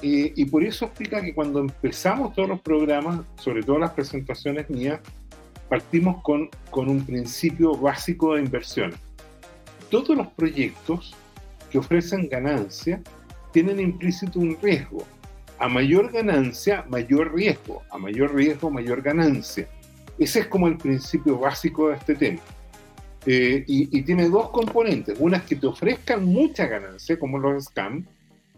[0.02, 4.70] Eh, y por eso explica que cuando empezamos todos los programas, sobre todo las presentaciones
[4.70, 5.00] mías,
[5.68, 8.94] partimos con, con un principio básico de inversión.
[9.92, 11.16] Todos los proyectos
[11.70, 13.02] que ofrecen ganancia
[13.52, 15.04] tienen implícito un riesgo.
[15.58, 17.84] A mayor ganancia, mayor riesgo.
[17.92, 19.68] A mayor riesgo, mayor ganancia.
[20.18, 22.42] Ese es como el principio básico de este tema.
[23.26, 25.18] Eh, y, y, tiene dos componentes.
[25.20, 28.06] Una es que te ofrezcan mucha ganancia, como los scams,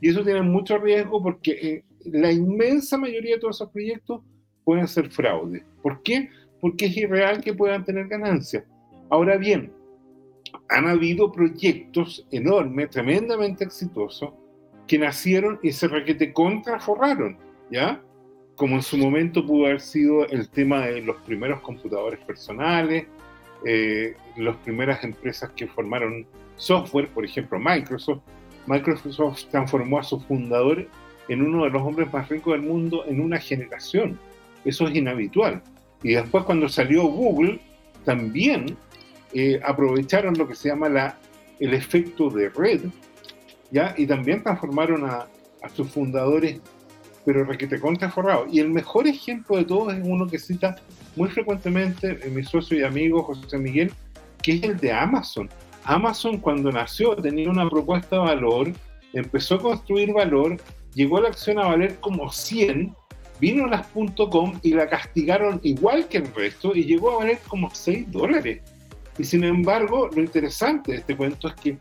[0.01, 4.21] y eso tiene mucho riesgo porque eh, la inmensa mayoría de todos esos proyectos
[4.63, 5.63] pueden ser fraude.
[5.81, 6.29] ¿Por qué?
[6.59, 8.63] Porque es irreal que puedan tener ganancias.
[9.09, 9.71] Ahora bien,
[10.71, 14.31] han habido proyectos enormes, tremendamente exitosos,
[14.87, 17.37] que nacieron y se requete contraforraron,
[17.69, 18.01] ¿ya?
[18.55, 23.05] Como en su momento pudo haber sido el tema de los primeros computadores personales,
[23.65, 26.25] eh, las primeras empresas que formaron
[26.55, 28.21] software, por ejemplo Microsoft,
[28.65, 30.87] Microsoft transformó a su fundador
[31.27, 34.17] en uno de los hombres más ricos del mundo en una generación.
[34.63, 35.61] Eso es inhabitual.
[36.01, 37.59] Y después cuando salió Google,
[38.05, 38.77] también
[39.33, 41.17] eh, aprovecharon lo que se llama la,
[41.59, 42.81] el efecto de red,
[43.71, 43.93] ¿ya?
[43.97, 45.27] y también transformaron a,
[45.75, 46.59] sus fundadores,
[47.23, 48.47] pero requete contraforrado.
[48.51, 50.75] Y el mejor ejemplo de todos es uno que cita
[51.15, 53.91] muy frecuentemente mi socio y amigo José Miguel,
[54.41, 55.47] que es el de Amazon.
[55.83, 58.71] Amazon cuando nació tenía una propuesta de valor,
[59.13, 60.57] empezó a construir valor,
[60.95, 62.95] llegó la acción a valer como 100,
[63.39, 67.69] vino las .com y la castigaron igual que el resto y llegó a valer como
[67.73, 68.61] 6 dólares.
[69.17, 71.77] Y sin embargo, lo interesante de este cuento es que,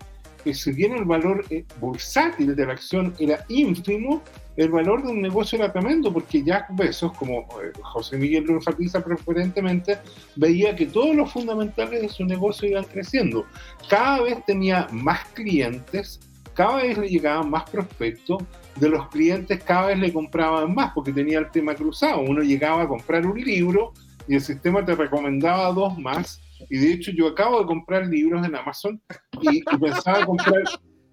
[0.55, 4.23] si bien el valor eh, bursátil de la acción era ínfimo,
[4.57, 8.55] el valor de un negocio era tremendo porque Jack Bezos, como eh, José Miguel lo
[8.55, 9.99] enfatiza preferentemente,
[10.37, 13.47] veía que todos los fundamentales de su negocio iban creciendo.
[13.89, 16.21] Cada vez tenía más clientes,
[16.55, 18.43] cada vez le llegaban más prospectos,
[18.77, 22.21] de los clientes cada vez le compraban más porque tenía el tema cruzado.
[22.21, 23.93] Uno llegaba a comprar un libro
[24.27, 26.41] y el sistema te recomendaba dos más.
[26.69, 29.01] Y de hecho yo acabo de comprar libros en Amazon
[29.41, 30.63] y, pensaba comprar...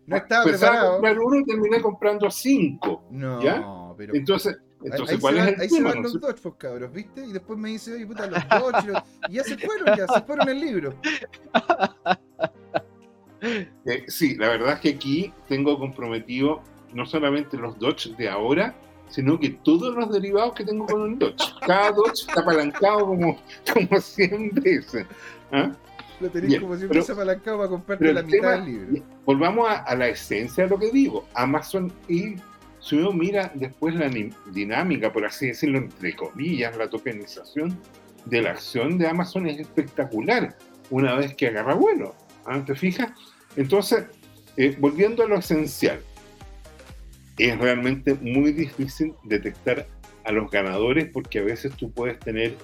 [0.06, 3.04] No estaba pensaba comprar uno y terminé comprando cinco.
[3.12, 3.62] No, ¿ya?
[3.98, 4.16] pero...
[4.16, 7.26] Entonces, entonces, ¿cuál es el ahí se van los Dodge, pues, cabros, ¿viste?
[7.26, 8.94] Y después me dice, oye, puta, los Dodge.
[9.30, 10.94] y ya se fueron, ya se fueron el libro.
[13.86, 16.64] Eh, sí, la verdad es que aquí tengo comprometido
[16.94, 18.76] no solamente los Dodge de ahora,
[19.10, 21.44] sino que todos los derivados que tengo con un Dodge.
[21.66, 23.40] Cada Dodge está apalancado como,
[23.74, 25.06] como 100 veces.
[25.52, 25.72] ¿ah?
[26.20, 29.04] Lo tenéis como si fuese apalancado para comprarte la mitad del libro.
[29.26, 31.26] Volvamos a, a, la esencia de lo que digo.
[31.36, 32.36] Amazon y
[32.80, 34.10] si uno mira después la
[34.52, 37.78] dinámica, por así decirlo, entre comillas, la tokenización
[38.26, 40.58] de la acción de Amazon es espectacular
[40.90, 42.16] una vez que agarra vuelo.
[42.46, 42.64] ¿ah?
[42.66, 43.12] ¿Te fijas?
[43.56, 44.06] Entonces,
[44.56, 46.00] eh, volviendo a lo esencial,
[47.38, 49.88] es realmente muy difícil detectar
[50.24, 52.56] a los ganadores porque a veces tú puedes tener,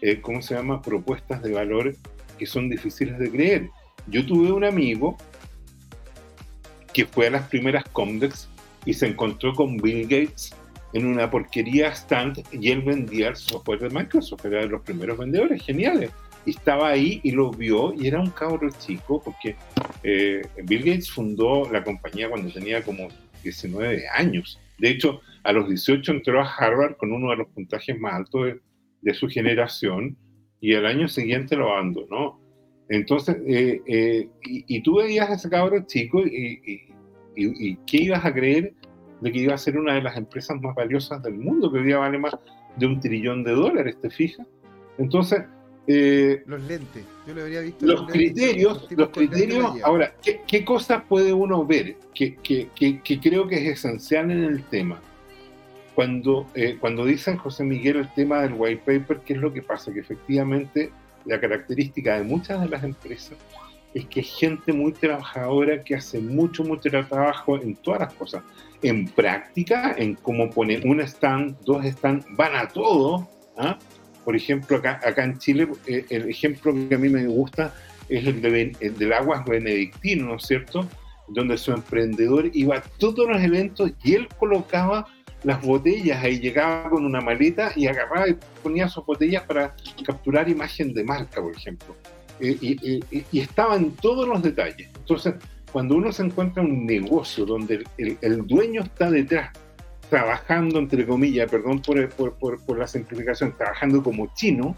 [0.00, 1.94] eh, ¿cómo se llama?, propuestas de valor
[2.38, 3.70] que son difíciles de creer.
[4.06, 5.16] Yo tuve un amigo
[6.92, 8.48] que fue a las primeras Comdex
[8.84, 10.54] y se encontró con Bill Gates
[10.92, 15.18] en una porquería stand y él vendía el software de Microsoft, era de los primeros
[15.18, 16.10] vendedores, geniales.
[16.46, 19.56] Y estaba ahí y lo vio y era un cabro chico porque
[20.02, 23.08] eh, Bill Gates fundó la compañía cuando tenía como
[23.42, 24.60] 19 años.
[24.78, 28.56] De hecho, a los 18 entró a Harvard con uno de los puntajes más altos
[29.02, 30.16] de, su generación
[30.60, 32.40] y el año siguiente lo abandonó.
[32.88, 36.60] Entonces, eh, eh, y, tú veías a ese cabro chico y,
[37.36, 38.74] y, qué ibas a creer
[39.20, 41.84] de que iba a ser una de las empresas más valiosas del mundo, que hoy
[41.84, 42.36] día vale más
[42.76, 44.46] de un trillón de dólares, ¿te fijas?
[44.98, 45.42] Entonces...
[45.86, 47.86] Eh, los lentes, yo lo habría visto.
[47.86, 53.48] Los, criterios, los criterios, ahora, ¿qué, ¿qué, cosas puede uno ver que, que, que, creo
[53.48, 55.00] que es esencial en el tema?
[55.94, 59.62] Cuando, eh, cuando dicen José Miguel el tema del white paper, ¿qué es lo que
[59.62, 59.92] pasa?
[59.92, 60.90] Que efectivamente
[61.24, 63.36] la característica de muchas de las empresas
[63.94, 68.44] es que es gente muy trabajadora que hace mucho, mucho trabajo en todas las cosas.
[68.82, 73.28] En práctica, en cómo poner un stand, dos stands, van a todo.
[73.56, 73.78] ¿ah?
[74.24, 77.74] Por ejemplo, acá, acá en Chile, eh, el ejemplo que a mí me gusta
[78.08, 80.88] es el, de, el del Aguas Benedictino, ¿no es cierto?
[81.28, 85.06] Donde su emprendedor iba a todos los eventos y él colocaba
[85.42, 89.74] las botellas, ahí llegaba con una maleta y agarraba y ponía sus botellas para
[90.04, 91.96] capturar imagen de marca, por ejemplo.
[92.40, 94.88] Eh, y, estaba en todos los detalles.
[94.96, 95.34] Entonces,
[95.72, 99.50] cuando uno se encuentra en un negocio donde el, dueño está detrás,
[100.10, 104.74] trabajando, entre comillas, perdón por, por, por, la simplificación, trabajando como chino,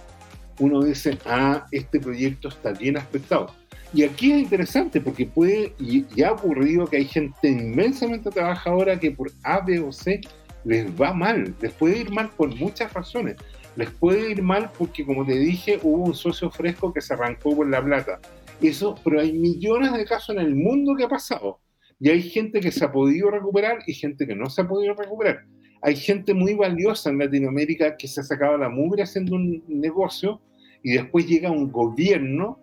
[0.60, 3.52] uno dice, ah, este proyecto está bien aspectado.
[3.94, 9.00] Y aquí es interesante porque puede, y, ya ha ocurrido que hay gente inmensamente trabajadora
[9.00, 10.20] que por A, B o C
[10.64, 13.36] les va mal, les puede ir mal por muchas razones
[13.76, 17.56] les puede ir mal porque, como te dije, hubo un socio fresco que se arrancó
[17.56, 18.20] por la plata.
[18.60, 21.60] Eso, pero hay millones de casos en el mundo que ha pasado.
[22.02, 24.92] Y hay gente que se ha podido recuperar y gente que no se ha podido
[24.92, 25.44] recuperar.
[25.82, 30.40] Hay gente muy valiosa en Latinoamérica que se ha sacado la mugre haciendo un negocio
[30.82, 32.58] y después llega un gobierno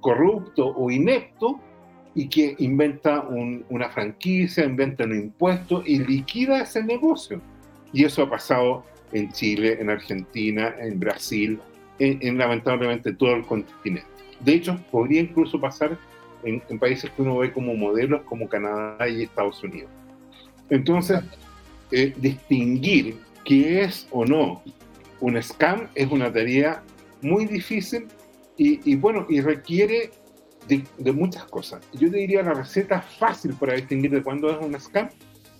[0.00, 1.60] corrupto o inepto
[2.14, 3.28] y que inventa
[3.68, 7.42] una franquicia, inventa un impuesto y liquida ese negocio.
[7.92, 11.60] Y eso ha pasado en Chile, en Argentina, en Brasil,
[11.98, 14.08] en, lamentablemente todo el continente.
[14.40, 15.98] De hecho, podría incluso pasar
[16.44, 19.90] en, países que uno ve como modelos como Canadá y Estados Unidos.
[20.68, 21.20] Entonces,
[21.90, 24.62] eh, distinguir qué es o no
[25.20, 26.82] un scam es una tarea
[27.20, 28.06] muy difícil
[28.56, 30.10] y, bueno, y requiere
[30.68, 31.82] de, de, muchas cosas.
[31.94, 35.08] Yo te diría la receta fácil para distinguir de cuándo es un scam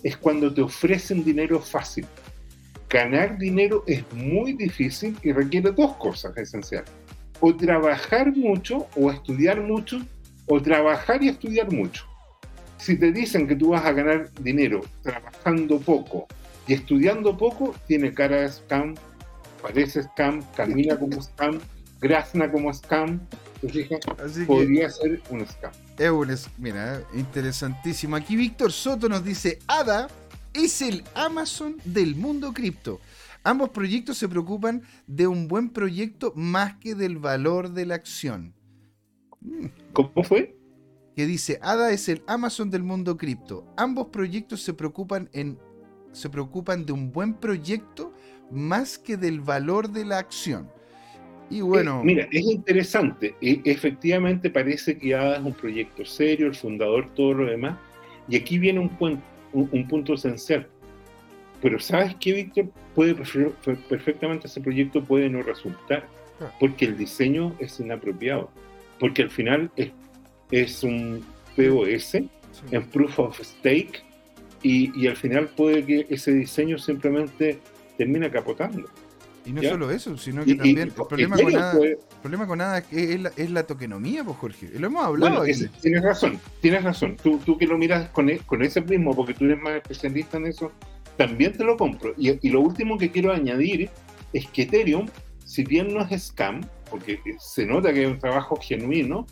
[0.03, 2.07] es cuando te ofrecen dinero fácil
[2.91, 6.91] ganar dinero es muy difícil y requiere dos cosas esenciales.
[7.41, 10.01] O trabajar mucho o estudiar mucho,
[10.51, 12.05] o trabajar y estudiar mucho.
[12.77, 16.27] Si te dicen que tú vas a ganar dinero trabajando poco
[16.67, 18.97] y estudiando poco, tiene cara de scam,
[19.63, 21.61] parece scam, camina como scam,
[22.01, 23.21] grazna como scam.
[24.47, 25.71] Podría ser un scam.
[25.97, 28.17] Es un, mira, interesantísimo.
[28.17, 30.09] Aquí Víctor Soto nos dice, Ada
[30.53, 33.01] es el Amazon del mundo cripto.
[33.45, 38.55] Ambos proyectos se preocupan de un buen proyecto más que del valor de la acción.
[39.93, 40.57] ¿Cómo fue?
[41.17, 43.67] Que dice, ADA es el Amazon del mundo cripto.
[43.77, 45.59] Ambos proyectos se preocupan, en,
[46.13, 48.13] se preocupan de un buen proyecto
[48.51, 50.71] más que del valor de la acción.
[51.51, 52.01] Y bueno.
[52.01, 53.35] Eh, mira, es interesante.
[53.41, 57.77] E, efectivamente parece que ADA es un proyecto serio, el fundador, todo lo demás.
[58.29, 59.23] Y aquí viene un, punto
[59.53, 60.69] un, punto esencial.
[61.61, 62.71] pero ¿sabes qué, Víctor?
[62.95, 66.07] Puede perfectamente ese proyecto puede no resultar,
[66.41, 66.53] ah.
[66.59, 68.51] porque el diseño es inapropiado,
[69.01, 69.91] porque al final es,
[70.53, 71.25] es un
[71.57, 72.15] POS
[72.71, 74.05] en Proof of Stake
[74.63, 77.59] y, y, al final puede que ese diseño simplemente
[77.97, 78.89] termine capotando.
[79.47, 81.79] Y no solo eso, sino que también el, problema con nada,
[82.21, 84.71] problema con nada es la, es la tokenomía, pues Jorge.
[84.79, 85.45] Lo hemos hablado.
[85.81, 87.17] tienes razón, tienes razón.
[87.23, 90.37] Tú, tú que lo miras con, e, con ese mismo, porque tú eres más especialista
[90.37, 90.73] en eso,
[91.17, 92.15] también te lo compro.
[92.19, 93.89] Y, lo último que quiero añadir
[94.33, 95.09] es que Ethereum,
[95.45, 96.61] si bien no es scam,
[96.91, 99.27] porque se nota que hay un trabajo genuino,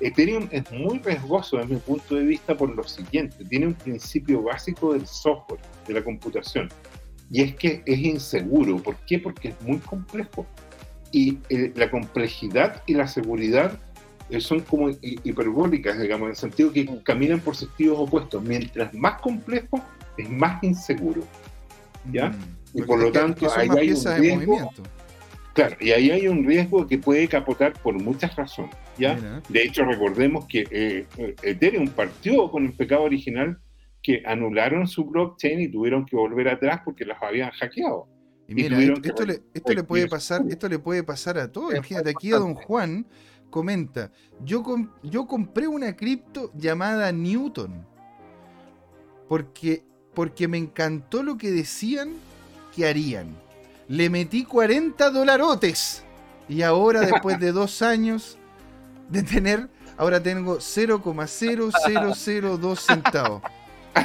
[0.00, 4.42] Ethereum es muy riesgoso desde mi punto de vista por lo siguiente, tiene un principio
[4.42, 6.68] básico del software, de la computación,
[7.30, 8.76] y es que es inseguro.
[8.78, 9.18] ¿Por qué?
[9.18, 10.46] Porque es muy complejo.
[11.12, 13.78] Y eh, la complejidad y la seguridad
[14.28, 18.42] eh, son como hiperbólicas, digamos, en el sentido que caminan por sentidos opuestos.
[18.42, 19.82] Mientras más complejo,
[20.16, 21.22] es más inseguro.
[22.12, 22.28] ¿Ya?
[22.28, 24.72] Mm, y por lo tanto, ahí hay un riesgo.
[25.56, 28.76] Claro, y ahí hay un riesgo que puede capotar por muchas razones.
[28.98, 29.40] ¿ya?
[29.48, 31.06] De hecho, recordemos que eh,
[31.42, 33.58] Ethereum partió con el pecado original
[34.02, 38.06] que anularon su blockchain y tuvieron que volver atrás porque las habían hackeado.
[38.46, 41.72] Y mira, esto, le, esto, le, puede pasar, esto le puede pasar a todos.
[41.72, 43.06] Imagínate, aquí a don Juan
[43.50, 44.12] comenta,
[44.44, 44.62] yo,
[45.02, 47.84] yo compré una cripto llamada Newton
[49.26, 49.82] porque
[50.16, 52.14] porque me encantó lo que decían
[52.74, 53.36] que harían.
[53.88, 56.04] Le metí 40 dolarotes
[56.48, 58.38] y ahora después de dos años
[59.08, 63.42] de tener, ahora tengo 0,0002 centavos.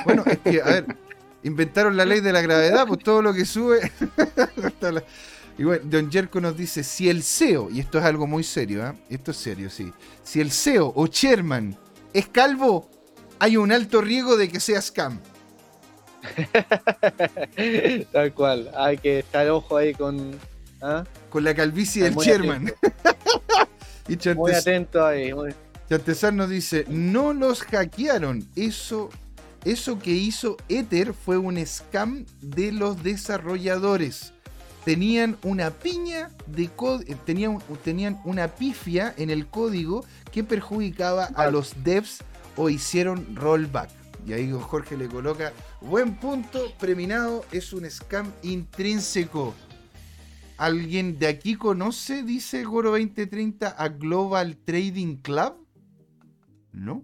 [0.05, 0.97] Bueno, es que, a ver,
[1.43, 3.91] inventaron la ley de la gravedad, pues todo lo que sube...
[5.57, 8.87] y bueno, Don Jerko nos dice, si el CEO, y esto es algo muy serio,
[8.87, 8.93] ¿eh?
[9.09, 9.91] esto es serio, sí,
[10.23, 11.77] si el CEO o chairman
[12.13, 12.89] es calvo,
[13.39, 15.19] hay un alto riesgo de que sea scam.
[18.11, 18.71] Tal cual.
[18.75, 20.31] Hay que estar ojo ahí con.
[20.81, 21.03] ¿ah?
[21.29, 22.71] Con la calvicie del Sherman.
[24.07, 25.33] y muy atento ahí.
[25.33, 25.53] Muy...
[26.33, 28.47] nos dice: No los hackearon.
[28.55, 29.09] Eso,
[29.65, 34.33] eso que hizo Ether fue un scam de los desarrolladores.
[34.85, 41.51] Tenían una piña de código, tenían, tenían una pifia en el código que perjudicaba a
[41.51, 42.23] los devs
[42.57, 44.00] o hicieron rollback.
[44.25, 49.53] Y ahí Jorge le coloca, buen punto, preminado, es un scam intrínseco.
[50.57, 55.65] ¿Alguien de aquí conoce, dice Goro 2030, a Global Trading Club?
[56.71, 57.03] ¿No?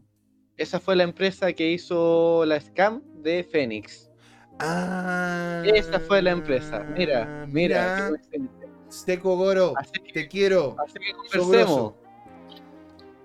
[0.57, 4.11] Esa fue la empresa que hizo la scam de Phoenix.
[4.59, 5.63] Ah.
[5.65, 6.83] Esa fue la empresa.
[6.95, 8.11] Mira, mira.
[8.91, 9.73] Steco Goro,
[10.13, 10.75] te quiero.
[10.79, 11.93] Así que conversemos.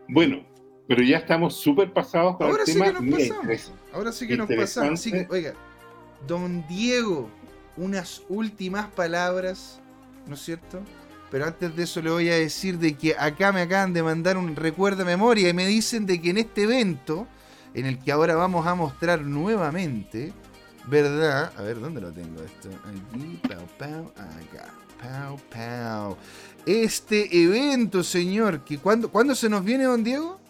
[0.08, 0.44] Bueno,
[0.94, 2.86] pero ya estamos súper pasados con Ahora el sí tema.
[2.86, 3.72] Que nos pasamos.
[3.94, 5.00] Ahora sí que nos pasamos.
[5.00, 5.54] Así que, oiga,
[6.26, 7.30] don Diego,
[7.78, 9.80] unas últimas palabras,
[10.26, 10.82] ¿no es cierto?
[11.30, 14.36] Pero antes de eso le voy a decir de que acá me acaban de mandar
[14.36, 17.26] un recuerdo de memoria y me dicen de que en este evento,
[17.72, 20.34] en el que ahora vamos a mostrar nuevamente,
[20.88, 21.54] ¿verdad?
[21.56, 22.68] A ver, ¿dónde lo tengo esto?
[22.84, 24.74] Aquí, pau, pau, acá.
[25.00, 26.18] Pau, pau.
[26.66, 30.41] Este evento, señor, que cuando, ¿cuándo se nos viene, don Diego?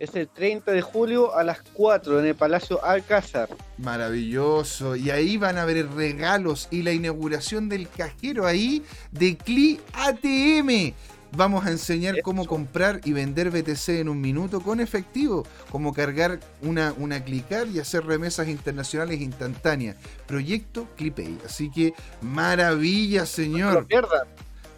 [0.00, 3.50] Es el 30 de julio a las 4 en el Palacio Alcázar.
[3.76, 4.96] Maravilloso.
[4.96, 8.82] Y ahí van a haber regalos y la inauguración del cajero ahí
[9.12, 10.94] de CLI ATM.
[11.36, 16.40] Vamos a enseñar cómo comprar y vender BTC en un minuto con efectivo, cómo cargar
[16.62, 19.96] una, una clicar y hacer remesas internacionales instantáneas.
[20.26, 21.38] Proyecto CliPay.
[21.44, 23.66] Así que maravilla, señor.
[23.66, 24.28] No se lo pierdan.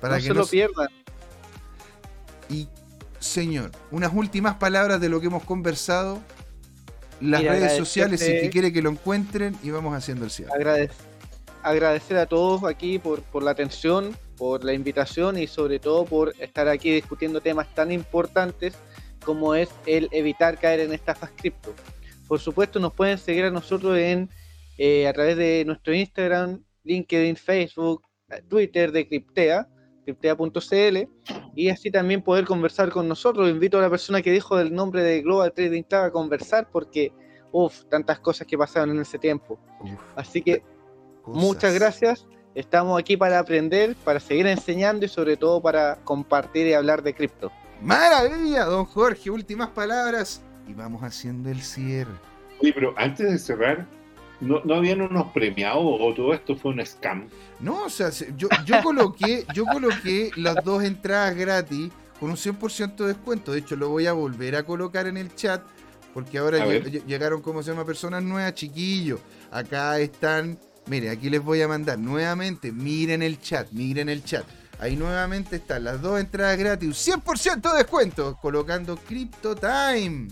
[0.00, 0.88] Para que se lo pierdan.
[2.50, 2.68] Y
[3.22, 6.20] señor, unas últimas palabras de lo que hemos conversado.
[7.20, 10.90] Las redes sociales, si que quiere que lo encuentren, y vamos haciendo el cierre.
[11.62, 16.34] agradecer a todos aquí por, por la atención, por la invitación y sobre todo por
[16.40, 18.74] estar aquí discutiendo temas tan importantes
[19.24, 21.72] como es el evitar caer en estafas cripto.
[22.26, 24.28] Por supuesto, nos pueden seguir a nosotros en
[24.78, 28.02] eh, a través de nuestro Instagram, LinkedIn, Facebook,
[28.48, 29.68] Twitter de Cryptea
[30.04, 31.08] cryptea.cl
[31.54, 33.48] y así también poder conversar con nosotros.
[33.48, 37.12] Invito a la persona que dijo el nombre de Global Trading Club a conversar porque,
[37.52, 39.58] uff, tantas cosas que pasaron en ese tiempo.
[40.16, 40.62] así que
[41.26, 42.26] muchas gracias.
[42.54, 47.14] Estamos aquí para aprender, para seguir enseñando y sobre todo para compartir y hablar de
[47.14, 47.50] cripto.
[47.80, 52.12] Maravilla, don Jorge, últimas palabras y vamos haciendo el cierre.
[52.60, 53.86] Oye, pero antes de cerrar,
[54.42, 57.28] ¿No, ¿No habían unos premiados o todo esto fue un scam?
[57.60, 61.90] No, o sea, yo, yo coloqué, yo coloqué las dos entradas gratis
[62.20, 63.52] con un 100% de descuento.
[63.52, 65.62] De hecho, lo voy a volver a colocar en el chat
[66.12, 66.66] porque ahora
[67.06, 69.20] llegaron, como se llama, personas nuevas, chiquillos.
[69.50, 72.72] Acá están Mire, aquí les voy a mandar nuevamente.
[72.72, 74.44] Miren el chat, miren el chat.
[74.80, 77.08] Ahí nuevamente están las dos entradas gratis.
[77.08, 80.28] 100% de descuento colocando CryptoTime.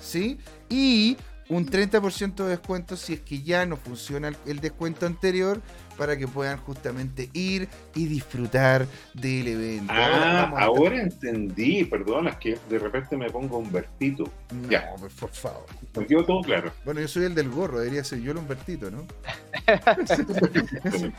[0.00, 0.38] ¿Sí?
[0.68, 1.16] Y
[1.52, 5.60] un 30% de descuento si es que ya no funciona el descuento anterior
[5.96, 9.92] para que puedan justamente ir y disfrutar del evento.
[9.94, 14.24] Ah, ahora, entendí, perdón, es que de repente me pongo Humbertito.
[14.68, 14.94] ya.
[14.98, 15.66] Pues, por favor.
[15.96, 16.72] Me quedó todo claro.
[16.84, 19.06] Bueno, yo soy el del gorro, debería ser yo el Humbertito, ¿no?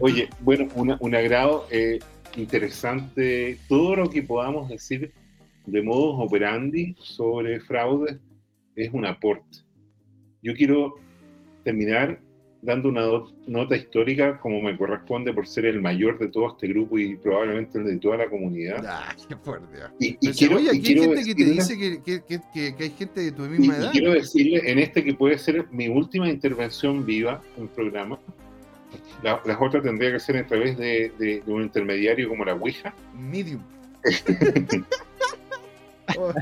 [0.00, 2.00] Oye, bueno, un agrado eh,
[2.36, 3.58] interesante.
[3.68, 5.12] Todo lo que podamos decir
[5.66, 8.18] de modos operandi sobre fraude
[8.76, 9.63] es un aporte.
[10.44, 10.94] Yo quiero
[11.64, 12.20] terminar
[12.60, 13.02] dando una
[13.46, 17.78] nota histórica como me corresponde por ser el mayor de todo este grupo y probablemente
[17.78, 18.84] el de toda la comunidad.
[18.86, 19.78] Ah, qué fuerte.
[19.98, 23.88] Y, quiero, hay gente que te dice que, hay gente de tu misma edad.
[23.88, 28.18] Y quiero decirle en este que puede ser mi última intervención viva en el programa.
[29.22, 32.94] las otras tendría que ser a través de, un intermediario como la Ouija.
[33.18, 33.62] Medium.
[36.18, 36.32] Oh,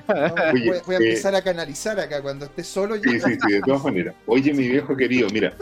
[0.87, 2.97] voy, a eh, empezar a canalizar acá cuando esté solo.
[2.97, 4.15] Sí, sí, sí, de todas maneras.
[4.27, 5.55] Oye, mi viejo querido, mira,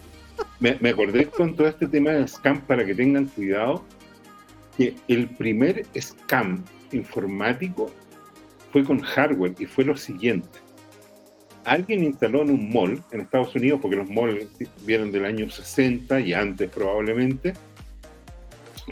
[0.59, 3.85] me, acordé con todo este tema de scam para que tengan cuidado
[4.77, 7.90] que el primer scam informático
[8.72, 10.59] fue con hardware y fue lo siguiente.
[11.64, 14.47] Alguien instaló en un mall en Estados Unidos, porque los malls
[14.82, 17.52] vienen del año 60 y antes probablemente,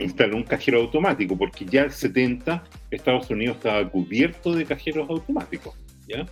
[0.00, 5.74] instaló un cajero automático, porque ya el 70 Estados Unidos estaba cubierto de cajeros automáticos.
[6.06, 6.26] ¿ya?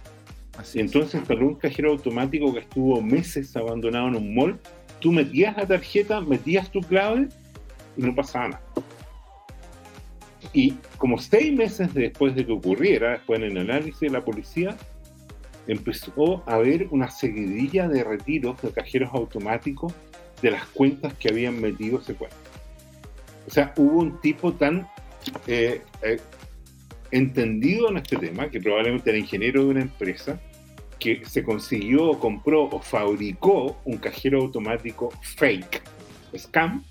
[0.75, 4.59] entonces instaló un cajero automático que estuvo meses abandonado en un mall
[5.01, 7.29] tú metías la tarjeta, metías tu clave
[7.97, 8.63] y no pasaba nada.
[10.53, 14.77] Y como seis meses después de que ocurriera, después en el análisis de la policía,
[15.67, 19.93] empezó a haber una seguidilla de retiros de cajeros automáticos
[20.41, 22.37] de las cuentas que habían metido ese cuento.
[23.47, 24.89] O sea, hubo un tipo tan
[25.47, 26.21] eh, eh,
[27.11, 30.41] entendido en este tema, que probablemente era ingeniero de una empresa,
[30.99, 35.83] que se consiguió, compró o fabricó un cajero automático fake,
[36.37, 36.85] scam,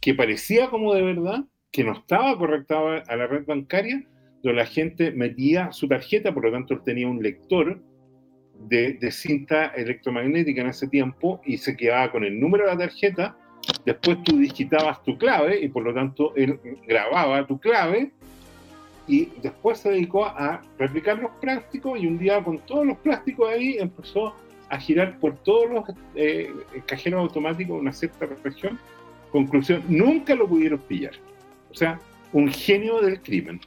[0.00, 4.02] que parecía como de verdad, que no estaba conectado a la red bancaria,
[4.42, 7.80] donde la gente metía su tarjeta, por lo tanto él tenía un lector
[8.58, 12.78] de, de, cinta electromagnética en ese tiempo y se quedaba con el número de la
[12.78, 13.36] tarjeta,
[13.84, 18.12] después tú digitabas tu clave y por lo tanto él grababa tu clave
[19.06, 23.48] y después se dedicó a replicar los plásticos y un día con todos los plásticos
[23.48, 24.34] ahí empezó
[24.68, 25.84] a girar por todos los
[26.14, 26.50] eh,
[26.86, 28.78] cajeros automáticos de una cierta región.
[29.30, 31.12] Conclusión, nunca lo pudieron pillar.
[31.70, 32.00] O sea,
[32.32, 33.60] un genio del crimen.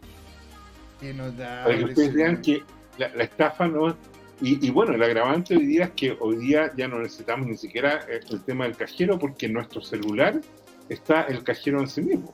[1.00, 2.64] Para que ustedes vean que
[2.98, 3.96] la, estafa no...
[4.42, 8.06] Y, bueno, el agravante hoy día es que hoy día ya no necesitamos ni siquiera
[8.10, 10.42] el tema del cajero porque en nuestro celular
[10.90, 12.34] está el cajero en sí mismo.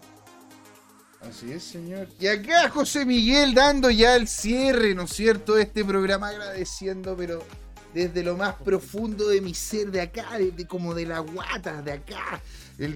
[1.22, 2.08] Así es, señor.
[2.20, 7.44] Y acá José Miguel dando ya el cierre, ¿no es cierto?, este programa, agradeciendo, pero
[7.94, 11.92] desde lo más profundo de mi ser, de acá, de, como de la guata, de
[11.92, 12.42] acá.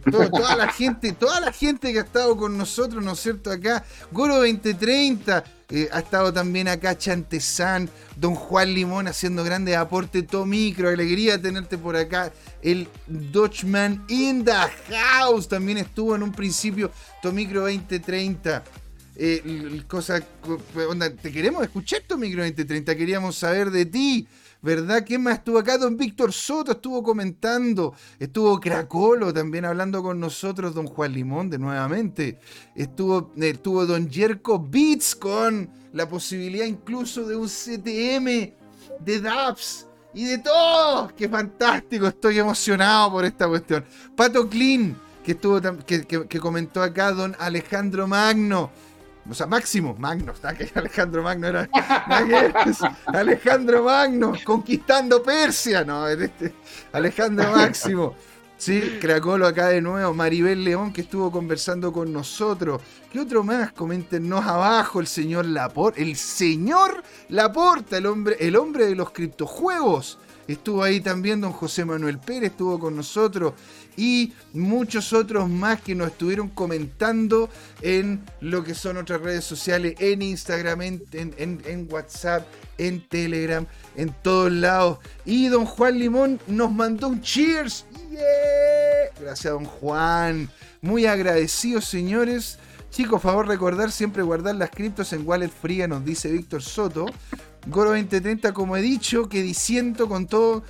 [0.01, 3.51] Toda la gente, toda la gente que ha estado con nosotros, ¿no es cierto?
[3.51, 10.25] Acá, Goro 2030, eh, ha estado también acá Chantezán, Don Juan Limón haciendo grandes aportes,
[10.27, 12.31] todo micro, alegría tenerte por acá.
[12.61, 14.51] El Dutchman in the
[14.89, 16.91] house también estuvo en un principio,
[17.21, 18.63] Tomicro 2030.
[19.17, 20.21] Eh, cosa,
[20.89, 24.27] onda, te queremos escuchar, Tomicro 2030, queríamos saber de ti.
[24.65, 25.03] ¿Verdad?
[25.05, 25.77] ¿Quién más estuvo acá?
[25.77, 27.93] Don Víctor Soto estuvo comentando.
[28.17, 30.73] Estuvo Cracolo también hablando con nosotros.
[30.73, 32.39] Don Juan Limón de nuevamente.
[32.73, 38.25] Estuvo, estuvo Don Jerko Beats con la posibilidad incluso de un CTM
[39.01, 39.85] de DAPS
[40.15, 41.13] y de todo.
[41.15, 42.07] ¡Qué fantástico!
[42.07, 43.85] Estoy emocionado por esta cuestión.
[44.15, 47.11] Pato Clean, que, estuvo, que comentó acá.
[47.11, 48.71] Don Alejandro Magno
[49.29, 51.69] o sea, Máximo, Magno, que Alejandro Magno era.
[53.07, 56.53] Alejandro Magno, conquistando Persia, no, este,
[56.91, 58.15] Alejandro Máximo.
[58.57, 62.81] Sí, Cracolo acá de nuevo, Maribel León que estuvo conversando con nosotros.
[63.11, 63.73] ¿Qué otro más?
[63.73, 70.19] Coméntenos abajo, el señor Laporta, el señor Laporta, el hombre, el hombre de los criptojuegos.
[70.47, 73.53] Estuvo ahí también don José Manuel Pérez, estuvo con nosotros
[73.97, 77.49] y muchos otros más que nos estuvieron comentando
[77.81, 82.45] en lo que son otras redes sociales, en Instagram, en, WhatsApp,
[82.77, 83.65] en Telegram,
[83.95, 84.99] en todos lados.
[85.25, 87.85] Y don Juan Limón nos mandó un cheers.
[89.19, 90.49] Gracias, don Juan.
[90.81, 92.59] Muy agradecidos, señores.
[92.91, 97.07] Chicos, favor recordar siempre guardar las criptos en wallet fría, nos dice Víctor Soto.
[97.67, 100.63] Goro 2030, como he dicho, que diciendo con todo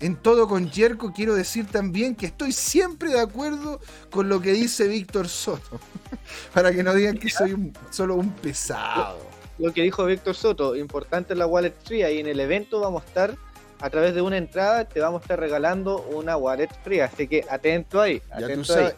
[0.00, 3.80] en todo con Jerko, quiero decir también que estoy siempre de acuerdo
[4.10, 5.78] con lo que dice Víctor Soto.
[6.54, 9.18] Para que no digan que soy solo un pesado.
[9.58, 12.02] Lo que dijo Víctor Soto, importante la wallet free.
[12.02, 13.36] Y en el evento vamos a estar,
[13.78, 17.00] a través de una entrada, te vamos a estar regalando una wallet free.
[17.00, 18.22] Así que atento ahí.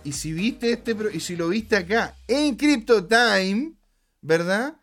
[0.04, 3.72] Y si viste este, y si lo viste acá en Crypto Time,
[4.20, 4.76] ¿verdad?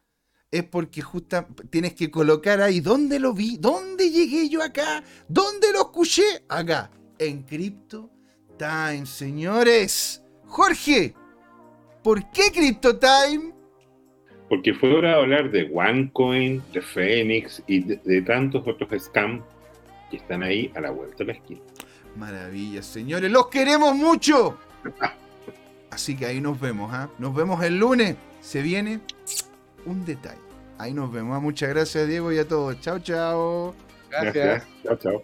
[0.52, 5.72] Es porque justo tienes que colocar ahí dónde lo vi, dónde llegué yo acá, dónde
[5.72, 6.90] lo escuché acá,
[7.20, 8.10] en Crypto
[8.58, 10.24] Time, señores.
[10.48, 11.14] Jorge,
[12.04, 13.54] ¿por qué Crypto Time?
[14.50, 19.44] Porque fue hora de hablar de OneCoin, de Phoenix y de, tantos otros scams
[20.10, 21.62] que están ahí a la vuelta de la esquina.
[22.16, 24.58] Maravilla, señores, los queremos mucho.
[25.92, 27.10] Así que ahí nos vemos, ¿ah?
[27.20, 28.16] Nos vemos el lunes.
[28.42, 29.02] Se viene
[29.86, 30.40] un detalle.
[30.78, 31.42] Ahí nos vemos.
[31.42, 32.80] Muchas gracias, Diego, y a todos.
[32.80, 33.76] Chao, chao.
[34.10, 34.64] Gracias.
[34.84, 35.24] Chao, chao.